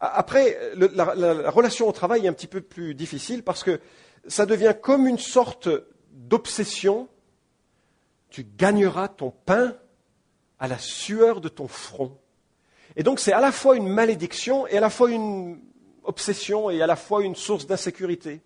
Après, 0.00 0.56
la, 0.74 1.14
la 1.14 1.50
relation 1.50 1.86
au 1.86 1.92
travail 1.92 2.24
est 2.24 2.28
un 2.28 2.32
petit 2.32 2.46
peu 2.46 2.62
plus 2.62 2.94
difficile 2.94 3.42
parce 3.42 3.62
que 3.62 3.78
ça 4.26 4.46
devient 4.46 4.74
comme 4.80 5.06
une 5.06 5.18
sorte 5.18 5.68
d'obsession. 6.12 7.08
Tu 8.30 8.46
gagneras 8.56 9.08
ton 9.08 9.34
pain 9.44 9.76
à 10.58 10.68
la 10.68 10.78
sueur 10.78 11.40
de 11.40 11.48
ton 11.48 11.68
front. 11.68 12.16
Et 12.96 13.02
donc 13.02 13.20
c'est 13.20 13.32
à 13.32 13.40
la 13.40 13.52
fois 13.52 13.76
une 13.76 13.88
malédiction 13.88 14.66
et 14.66 14.76
à 14.76 14.80
la 14.80 14.90
fois 14.90 15.10
une 15.10 15.60
obsession 16.04 16.70
et 16.70 16.82
à 16.82 16.86
la 16.86 16.96
fois 16.96 17.22
une 17.22 17.36
source 17.36 17.66
d'insécurité. 17.66 18.40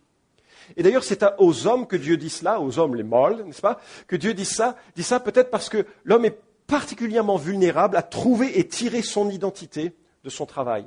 Et 0.77 0.83
d'ailleurs, 0.83 1.05
c'est 1.05 1.25
aux 1.39 1.67
hommes 1.67 1.87
que 1.87 1.97
Dieu 1.97 2.17
dit 2.17 2.31
cela, 2.31 2.61
aux 2.61 2.79
hommes 2.79 2.95
les 2.95 3.03
mâles, 3.03 3.45
n'est-ce 3.45 3.61
pas, 3.61 3.81
que 4.07 4.17
Dieu 4.17 4.35
dit 4.35 4.45
ça, 4.45 4.77
dit 4.95 5.03
ça 5.03 5.21
peut-être 5.21 5.51
parce 5.51 5.69
que 5.69 5.87
l'homme 6.05 6.25
est 6.25 6.39
particulièrement 6.67 7.37
vulnérable 7.37 7.97
à 7.97 8.03
trouver 8.03 8.59
et 8.59 8.67
tirer 8.67 9.03
son 9.03 9.29
identité 9.29 9.95
de 10.25 10.31
son 10.31 10.47
travail. 10.47 10.87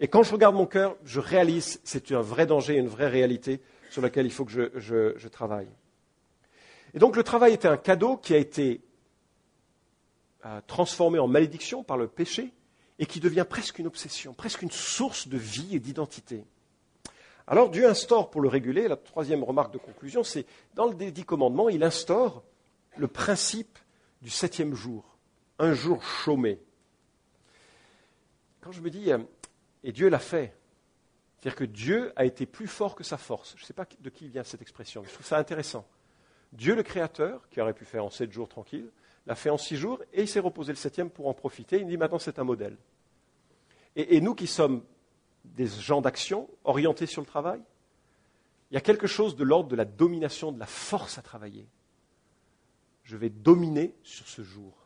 Et 0.00 0.08
quand 0.08 0.22
je 0.22 0.32
regarde 0.32 0.56
mon 0.56 0.66
cœur, 0.66 0.96
je 1.04 1.20
réalise 1.20 1.80
c'est 1.84 2.10
un 2.12 2.20
vrai 2.20 2.46
danger, 2.46 2.74
une 2.74 2.88
vraie 2.88 3.08
réalité 3.08 3.60
sur 3.90 4.02
laquelle 4.02 4.26
il 4.26 4.32
faut 4.32 4.44
que 4.44 4.72
je, 4.74 5.28
travaille. 5.28 5.68
Et 6.94 6.98
donc 6.98 7.16
le 7.16 7.22
travail 7.22 7.52
était 7.52 7.68
un 7.68 7.76
cadeau 7.76 8.16
qui 8.16 8.34
a 8.34 8.38
été 8.38 8.80
euh, 10.44 10.60
transformé 10.66 11.18
en 11.18 11.28
malédiction 11.28 11.84
par 11.84 11.96
le 11.96 12.08
péché 12.08 12.52
et 12.98 13.06
qui 13.06 13.20
devient 13.20 13.46
presque 13.48 13.78
une 13.78 13.86
obsession, 13.86 14.34
presque 14.34 14.62
une 14.62 14.70
source 14.70 15.28
de 15.28 15.38
vie 15.38 15.74
et 15.74 15.80
d'identité. 15.80 16.44
Alors 17.46 17.70
Dieu 17.70 17.86
instaure 17.88 18.30
pour 18.30 18.40
le 18.40 18.48
réguler, 18.48 18.88
la 18.88 18.96
troisième 18.96 19.42
remarque 19.42 19.72
de 19.72 19.78
conclusion, 19.78 20.22
c'est 20.22 20.46
dans 20.74 20.86
le 20.86 20.94
dix 20.94 21.24
commandements, 21.24 21.68
il 21.68 21.82
instaure 21.82 22.42
le 22.96 23.08
principe 23.08 23.78
du 24.20 24.30
septième 24.30 24.74
jour, 24.74 25.04
un 25.58 25.74
jour 25.74 26.02
chômé. 26.02 26.60
Quand 28.60 28.72
je 28.72 28.80
me 28.80 28.90
dis, 28.90 29.10
euh, 29.12 29.18
et 29.82 29.92
Dieu 29.92 30.08
l'a 30.08 30.20
fait, 30.20 30.54
c'est-à-dire 31.38 31.56
que 31.56 31.64
Dieu 31.64 32.12
a 32.14 32.24
été 32.24 32.46
plus 32.46 32.68
fort 32.68 32.94
que 32.94 33.02
sa 33.02 33.16
force. 33.18 33.54
Je 33.56 33.62
ne 33.62 33.66
sais 33.66 33.74
pas 33.74 33.86
de 33.98 34.10
qui 34.10 34.28
vient 34.28 34.44
cette 34.44 34.62
expression, 34.62 35.02
mais 35.02 35.08
je 35.08 35.14
trouve 35.14 35.26
ça 35.26 35.38
intéressant. 35.38 35.84
Dieu 36.52 36.76
le 36.76 36.84
Créateur, 36.84 37.48
qui 37.50 37.60
aurait 37.60 37.74
pu 37.74 37.84
faire 37.84 38.04
en 38.04 38.10
sept 38.10 38.30
jours 38.30 38.48
tranquille, 38.48 38.88
l'a 39.26 39.34
fait 39.34 39.50
en 39.50 39.58
six 39.58 39.76
jours 39.76 40.02
et 40.12 40.22
il 40.22 40.28
s'est 40.28 40.40
reposé 40.40 40.72
le 40.72 40.76
septième 40.76 41.10
pour 41.10 41.28
en 41.28 41.34
profiter. 41.34 41.80
Il 41.80 41.86
dit 41.86 41.96
maintenant 41.96 42.18
c'est 42.18 42.38
un 42.38 42.44
modèle. 42.44 42.76
Et, 43.94 44.16
et, 44.16 44.20
nous 44.20 44.34
qui 44.34 44.46
sommes 44.46 44.82
des 45.44 45.66
gens 45.66 46.00
d'action 46.00 46.48
orientés 46.64 47.06
sur 47.06 47.20
le 47.20 47.26
travail, 47.26 47.60
il 48.70 48.74
y 48.74 48.78
a 48.78 48.80
quelque 48.80 49.06
chose 49.06 49.36
de 49.36 49.44
l'ordre 49.44 49.68
de 49.68 49.76
la 49.76 49.84
domination, 49.84 50.50
de 50.50 50.58
la 50.58 50.66
force 50.66 51.18
à 51.18 51.22
travailler. 51.22 51.66
Je 53.02 53.16
vais 53.16 53.28
dominer 53.28 53.94
sur 54.02 54.26
ce 54.28 54.42
jour. 54.42 54.82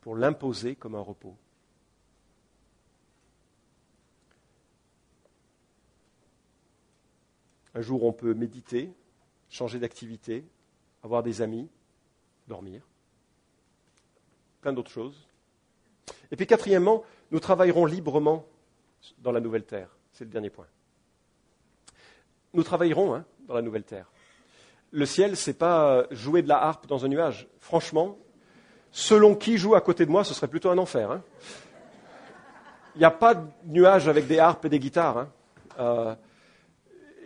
pour 0.00 0.16
l'imposer 0.16 0.76
comme 0.76 0.94
un 0.94 1.00
repos. 1.00 1.36
Un 7.74 7.82
jour, 7.82 8.02
on 8.04 8.12
peut 8.12 8.34
méditer, 8.34 8.92
changer 9.48 9.78
d'activité, 9.78 10.44
avoir 11.02 11.22
des 11.22 11.40
amis, 11.42 11.68
dormir, 12.48 12.82
plein 14.60 14.72
d'autres 14.72 14.90
choses. 14.90 15.26
Et 16.30 16.36
puis 16.36 16.46
quatrièmement, 16.46 17.02
nous 17.30 17.40
travaillerons 17.40 17.86
librement 17.86 18.44
dans 19.18 19.32
la 19.32 19.40
nouvelle 19.40 19.64
terre. 19.64 19.88
C'est 20.12 20.24
le 20.24 20.30
dernier 20.30 20.50
point. 20.50 20.66
Nous 22.52 22.62
travaillerons 22.62 23.14
hein, 23.14 23.24
dans 23.46 23.54
la 23.54 23.62
nouvelle 23.62 23.84
terre. 23.84 24.10
Le 24.92 25.06
ciel, 25.06 25.36
c'est 25.36 25.54
pas 25.54 26.04
jouer 26.10 26.42
de 26.42 26.48
la 26.48 26.62
harpe 26.62 26.86
dans 26.86 27.04
un 27.04 27.08
nuage. 27.08 27.46
Franchement, 27.58 28.18
selon 28.90 29.36
qui 29.36 29.56
joue 29.56 29.74
à 29.74 29.80
côté 29.80 30.04
de 30.04 30.10
moi, 30.10 30.24
ce 30.24 30.34
serait 30.34 30.48
plutôt 30.48 30.70
un 30.70 30.78
enfer. 30.78 31.10
Hein. 31.12 31.22
Il 32.96 32.98
n'y 32.98 33.04
a 33.04 33.10
pas 33.12 33.34
de 33.34 33.46
nuage 33.66 34.08
avec 34.08 34.26
des 34.26 34.40
harpes 34.40 34.64
et 34.64 34.68
des 34.68 34.80
guitares. 34.80 35.18
Hein. 35.18 35.28
Euh, 35.78 36.14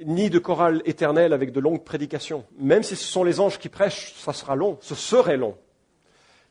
ni 0.05 0.29
de 0.29 0.39
chorale 0.39 0.83
éternelle 0.85 1.33
avec 1.33 1.53
de 1.53 1.61
longues 1.61 1.85
prédications. 1.85 2.45
Même 2.59 2.83
si 2.83 2.97
ce 2.97 3.05
sont 3.05 3.25
les 3.25 3.41
anges 3.41 3.59
qui 3.59 3.69
prêchent, 3.69 4.13
ça 4.17 4.33
sera 4.33 4.57
long, 4.57 4.77
ce 4.81 4.95
serait 4.95 5.37
long. 5.37 5.57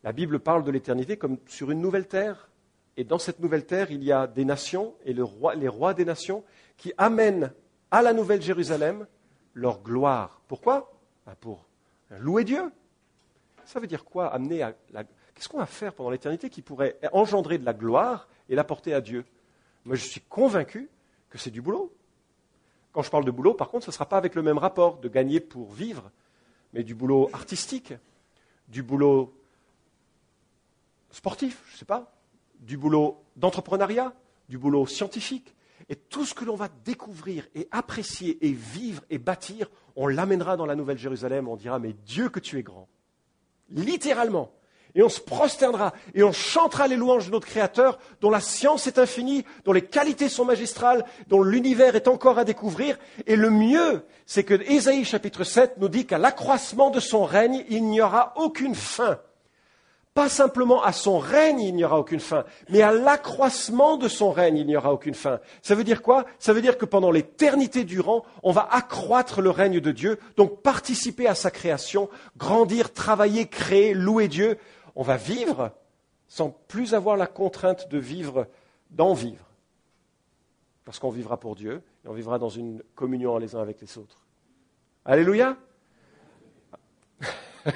La 0.03 0.11
Bible 0.11 0.39
parle 0.39 0.63
de 0.63 0.71
l'éternité 0.71 1.17
comme 1.17 1.37
sur 1.47 1.71
une 1.71 1.79
nouvelle 1.79 2.07
terre. 2.07 2.49
Et 2.97 3.03
dans 3.03 3.17
cette 3.17 3.39
nouvelle 3.39 3.65
terre, 3.65 3.89
il 3.89 4.03
y 4.03 4.11
a 4.11 4.27
des 4.27 4.45
nations 4.45 4.93
et 5.03 5.13
les 5.13 5.67
rois 5.67 5.93
des 5.93 6.05
nations 6.05 6.43
qui 6.77 6.93
amènent 6.97 7.51
à 7.89 8.01
la 8.01 8.13
nouvelle 8.13 8.41
Jérusalem 8.41 9.07
leur 9.53 9.81
gloire. 9.81 10.41
Pourquoi? 10.47 10.93
Ben, 11.25 11.35
Pour 11.39 11.65
louer 12.19 12.43
Dieu. 12.43 12.71
Ça 13.65 13.79
veut 13.79 13.87
dire 13.87 14.03
quoi 14.03 14.27
Amener 14.27 14.61
à. 14.61 14.75
Qu'est-ce 15.33 15.49
qu'on 15.49 15.57
va 15.57 15.65
faire 15.65 15.93
pendant 15.93 16.11
l'éternité 16.11 16.49
qui 16.49 16.61
pourrait 16.61 16.99
engendrer 17.11 17.57
de 17.57 17.65
la 17.65 17.73
gloire 17.73 18.27
et 18.49 18.55
l'apporter 18.55 18.93
à 18.93 19.01
Dieu? 19.01 19.25
Moi, 19.85 19.95
je 19.95 20.05
suis 20.05 20.21
convaincu 20.21 20.89
que 21.29 21.37
c'est 21.37 21.49
du 21.49 21.61
boulot. 21.61 21.91
Quand 22.91 23.01
je 23.01 23.09
parle 23.09 23.25
de 23.25 23.31
boulot, 23.31 23.55
par 23.55 23.69
contre, 23.69 23.85
ce 23.85 23.89
ne 23.89 23.93
sera 23.93 24.07
pas 24.07 24.17
avec 24.17 24.35
le 24.35 24.43
même 24.43 24.59
rapport 24.59 24.97
de 24.99 25.09
gagner 25.09 25.39
pour 25.39 25.71
vivre, 25.71 26.11
mais 26.73 26.83
du 26.83 26.93
boulot 26.93 27.29
artistique, 27.33 27.93
du 28.67 28.83
boulot 28.83 29.33
sportif, 31.13 31.63
je 31.69 31.75
ne 31.75 31.77
sais 31.79 31.85
pas, 31.85 32.11
du 32.59 32.77
boulot 32.77 33.23
d'entrepreneuriat, 33.37 34.13
du 34.49 34.57
boulot 34.57 34.85
scientifique. 34.85 35.55
Et 35.89 35.95
tout 35.95 36.25
ce 36.25 36.33
que 36.33 36.45
l'on 36.45 36.55
va 36.55 36.69
découvrir 36.85 37.47
et 37.55 37.67
apprécier 37.71 38.45
et 38.45 38.51
vivre 38.51 39.03
et 39.09 39.17
bâtir, 39.17 39.69
on 39.95 40.07
l'amènera 40.07 40.57
dans 40.57 40.65
la 40.65 40.75
Nouvelle 40.75 40.97
Jérusalem, 40.97 41.47
on 41.47 41.55
dira, 41.55 41.79
mais 41.79 41.93
Dieu 41.93 42.29
que 42.29 42.39
tu 42.39 42.57
es 42.57 42.63
grand. 42.63 42.87
Littéralement 43.69 44.51
et 44.95 45.01
on 45.01 45.09
se 45.09 45.19
prosternera 45.19 45.93
et 46.13 46.23
on 46.23 46.31
chantera 46.31 46.87
les 46.87 46.95
louanges 46.95 47.27
de 47.27 47.31
notre 47.31 47.47
Créateur, 47.47 47.97
dont 48.21 48.29
la 48.29 48.39
science 48.39 48.87
est 48.87 48.99
infinie, 48.99 49.43
dont 49.65 49.71
les 49.71 49.81
qualités 49.81 50.29
sont 50.29 50.45
magistrales, 50.45 51.05
dont 51.27 51.41
l'univers 51.41 51.95
est 51.95 52.07
encore 52.07 52.37
à 52.37 52.43
découvrir. 52.43 52.97
Et 53.25 53.35
le 53.35 53.49
mieux, 53.49 54.05
c'est 54.25 54.43
que 54.43 54.53
Ésaïe 54.53 55.05
chapitre 55.05 55.43
7 55.43 55.77
nous 55.77 55.89
dit 55.89 56.05
qu'à 56.05 56.17
l'accroissement 56.17 56.91
de 56.91 56.99
son 56.99 57.23
règne, 57.23 57.65
il 57.69 57.85
n'y 57.85 58.01
aura 58.01 58.33
aucune 58.35 58.75
fin. 58.75 59.19
Pas 60.13 60.29
simplement 60.29 60.83
à 60.83 60.91
son 60.91 61.17
règne, 61.17 61.59
il 61.59 61.73
n'y 61.73 61.83
aura 61.83 61.99
aucune 61.99 62.19
fin, 62.19 62.45
mais 62.69 62.83
à 62.83 62.91
l'accroissement 62.91 63.97
de 63.97 64.07
son 64.07 64.31
règne, 64.31 64.57
il 64.57 64.67
n'y 64.67 64.77
aura 64.77 64.93
aucune 64.93 65.15
fin. 65.15 65.39
Ça 65.63 65.73
veut 65.73 65.83
dire 65.83 66.03
quoi? 66.03 66.25
Ça 66.37 66.53
veut 66.53 66.61
dire 66.61 66.77
que 66.77 66.85
pendant 66.85 67.09
l'éternité 67.09 67.83
durant, 67.83 68.23
on 68.43 68.51
va 68.51 68.67
accroître 68.71 69.41
le 69.41 69.49
règne 69.49 69.79
de 69.79 69.91
Dieu, 69.91 70.19
donc 70.37 70.61
participer 70.61 71.27
à 71.27 71.33
sa 71.33 71.49
création, 71.49 72.09
grandir, 72.37 72.93
travailler, 72.93 73.47
créer, 73.47 73.95
louer 73.95 74.27
Dieu, 74.27 74.59
on 74.95 75.01
va 75.01 75.17
vivre 75.17 75.71
sans 76.27 76.51
plus 76.51 76.93
avoir 76.93 77.17
la 77.17 77.27
contrainte 77.27 77.89
de 77.89 77.97
vivre, 77.97 78.47
d'en 78.91 79.13
vivre. 79.13 79.45
Parce 80.85 80.99
qu'on 80.99 81.09
vivra 81.09 81.39
pour 81.39 81.55
Dieu 81.55 81.81
et 82.05 82.07
on 82.07 82.13
vivra 82.13 82.37
dans 82.37 82.49
une 82.49 82.83
communion 82.93 83.37
les 83.37 83.55
uns 83.55 83.61
avec 83.61 83.81
les 83.81 83.97
autres. 83.97 84.21
Alléluia? 85.05 85.57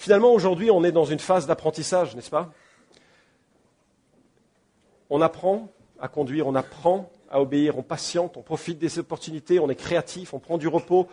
Finalement, 0.00 0.32
aujourd'hui, 0.32 0.70
on 0.70 0.82
est 0.82 0.92
dans 0.92 1.04
une 1.04 1.18
phase 1.18 1.46
d'apprentissage, 1.46 2.16
n'est-ce 2.16 2.30
pas? 2.30 2.50
On 5.10 5.20
apprend 5.20 5.68
à 6.00 6.08
conduire, 6.08 6.46
on 6.46 6.54
apprend 6.54 7.10
à 7.30 7.38
obéir, 7.38 7.76
on 7.76 7.82
patiente, 7.82 8.38
on 8.38 8.40
profite 8.40 8.78
des 8.78 8.98
opportunités, 8.98 9.58
on 9.58 9.68
est 9.68 9.74
créatif, 9.74 10.32
on 10.32 10.38
prend 10.38 10.56
du 10.56 10.68
repos. 10.68 11.06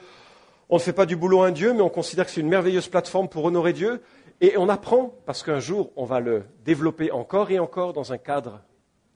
On 0.69 0.75
ne 0.75 0.79
fait 0.79 0.93
pas 0.93 1.05
du 1.05 1.17
boulot 1.17 1.43
à 1.43 1.51
Dieu, 1.51 1.73
mais 1.73 1.81
on 1.81 1.89
considère 1.89 2.25
que 2.27 2.31
c'est 2.31 2.39
une 2.39 2.47
merveilleuse 2.47 2.87
plateforme 2.87 3.27
pour 3.27 3.43
honorer 3.43 3.73
Dieu. 3.73 4.01
Et 4.39 4.57
on 4.57 4.69
apprend, 4.69 5.13
parce 5.25 5.43
qu'un 5.43 5.59
jour, 5.59 5.91
on 5.97 6.05
va 6.05 6.21
le 6.21 6.45
développer 6.63 7.11
encore 7.11 7.51
et 7.51 7.59
encore 7.59 7.91
dans 7.91 8.13
un 8.13 8.17
cadre 8.17 8.61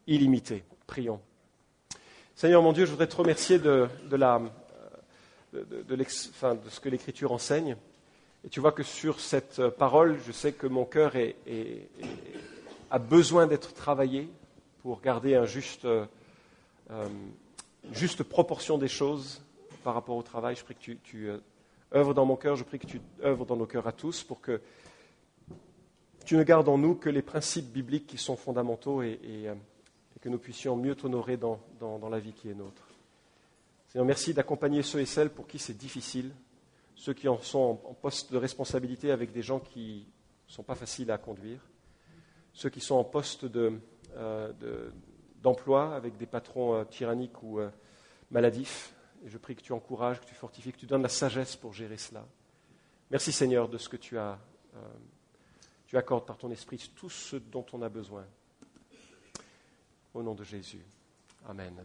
illimité. 0.05 0.65
Prions. 0.85 1.21
Seigneur 2.35 2.61
mon 2.61 2.73
Dieu, 2.73 2.83
je 2.83 2.91
voudrais 2.91 3.07
te 3.07 3.15
remercier 3.15 3.57
de, 3.57 3.87
ce 5.53 6.79
que 6.81 6.89
l'Écriture 6.89 7.31
enseigne. 7.31 7.77
Et 8.43 8.49
tu 8.49 8.59
vois 8.59 8.71
que 8.71 8.83
sur 8.83 9.19
cette 9.19 9.67
parole, 9.69 10.17
je 10.25 10.31
sais 10.31 10.51
que 10.51 10.67
mon 10.67 10.85
cœur 10.85 11.13
a 12.89 12.99
besoin 12.99 13.47
d'être 13.47 13.73
travaillé 13.73 14.29
pour 14.81 15.01
garder 15.01 15.35
un 15.35 15.45
juste, 15.45 15.85
euh, 15.85 16.05
une 16.89 17.93
juste 17.93 18.23
proportion 18.23 18.77
des 18.77 18.87
choses 18.87 19.41
par 19.83 19.93
rapport 19.93 20.17
au 20.17 20.23
travail. 20.23 20.55
Je 20.55 20.63
prie 20.63 20.75
que 20.75 20.91
tu, 21.03 21.29
euh, 21.29 21.37
œuvres 21.93 22.13
dans 22.13 22.25
mon 22.25 22.35
cœur, 22.35 22.55
je 22.55 22.63
prie 22.63 22.79
que 22.79 22.87
tu 22.87 23.01
œuvres 23.23 23.45
dans 23.45 23.55
nos 23.55 23.65
cœurs 23.65 23.87
à 23.87 23.91
tous 23.91 24.23
pour 24.23 24.41
que 24.41 24.61
tu 26.25 26.35
ne 26.35 26.43
gardes 26.43 26.69
en 26.69 26.77
nous 26.77 26.95
que 26.95 27.09
les 27.09 27.21
principes 27.21 27.71
bibliques 27.71 28.07
qui 28.07 28.17
sont 28.17 28.35
fondamentaux 28.35 29.01
et, 29.01 29.19
euh, 29.25 29.55
que 30.21 30.29
nous 30.29 30.37
puissions 30.37 30.75
mieux 30.75 30.95
t'honorer 30.95 31.37
dans, 31.37 31.59
la 32.09 32.19
vie 32.19 32.33
qui 32.33 32.49
est 32.49 32.53
nôtre. 32.53 32.83
Seigneur, 33.87 34.05
merci 34.05 34.33
d'accompagner 34.33 34.83
ceux 34.83 34.99
et 34.99 35.05
celles 35.05 35.31
pour 35.31 35.47
qui 35.47 35.57
c'est 35.57 35.77
difficile, 35.77 36.31
ceux 37.01 37.13
qui 37.13 37.27
en 37.27 37.39
sont 37.39 37.81
en, 37.83 37.95
poste 37.95 38.31
de 38.31 38.37
responsabilité 38.37 39.09
avec 39.09 39.31
des 39.31 39.41
gens 39.41 39.59
qui 39.59 40.05
ne 40.47 40.53
sont 40.53 40.61
pas 40.61 40.75
faciles 40.75 41.09
à 41.09 41.17
conduire, 41.17 41.59
ceux 42.53 42.69
qui 42.69 42.79
sont 42.79 42.93
en 42.93 43.03
poste 43.03 43.45
euh, 43.55 44.91
d'emploi 45.41 45.95
avec 45.95 46.15
des 46.17 46.27
patrons 46.27 46.75
euh, 46.75 46.83
tyranniques 46.83 47.41
ou 47.41 47.59
maladifs. 48.29 48.93
Et 49.25 49.29
je 49.29 49.39
prie 49.39 49.55
que 49.55 49.63
tu 49.63 49.73
encourages, 49.73 50.21
que 50.21 50.25
tu 50.25 50.35
fortifies, 50.35 50.73
que 50.73 50.77
tu 50.77 50.85
donnes 50.85 51.01
la 51.01 51.09
sagesse 51.09 51.55
pour 51.55 51.73
gérer 51.73 51.97
cela. 51.97 52.23
Merci 53.09 53.31
Seigneur 53.31 53.67
de 53.67 53.79
ce 53.79 53.89
que 53.89 53.97
tu 53.97 54.19
as 54.19 54.37
tu 55.87 55.97
accordes 55.97 56.25
par 56.25 56.37
ton 56.37 56.51
esprit 56.51 56.77
tout 56.95 57.09
ce 57.09 57.35
dont 57.35 57.65
on 57.73 57.81
a 57.81 57.89
besoin. 57.89 58.25
Au 60.13 60.23
nom 60.23 60.35
de 60.35 60.43
Jésus. 60.43 60.85
Amen. 61.45 61.83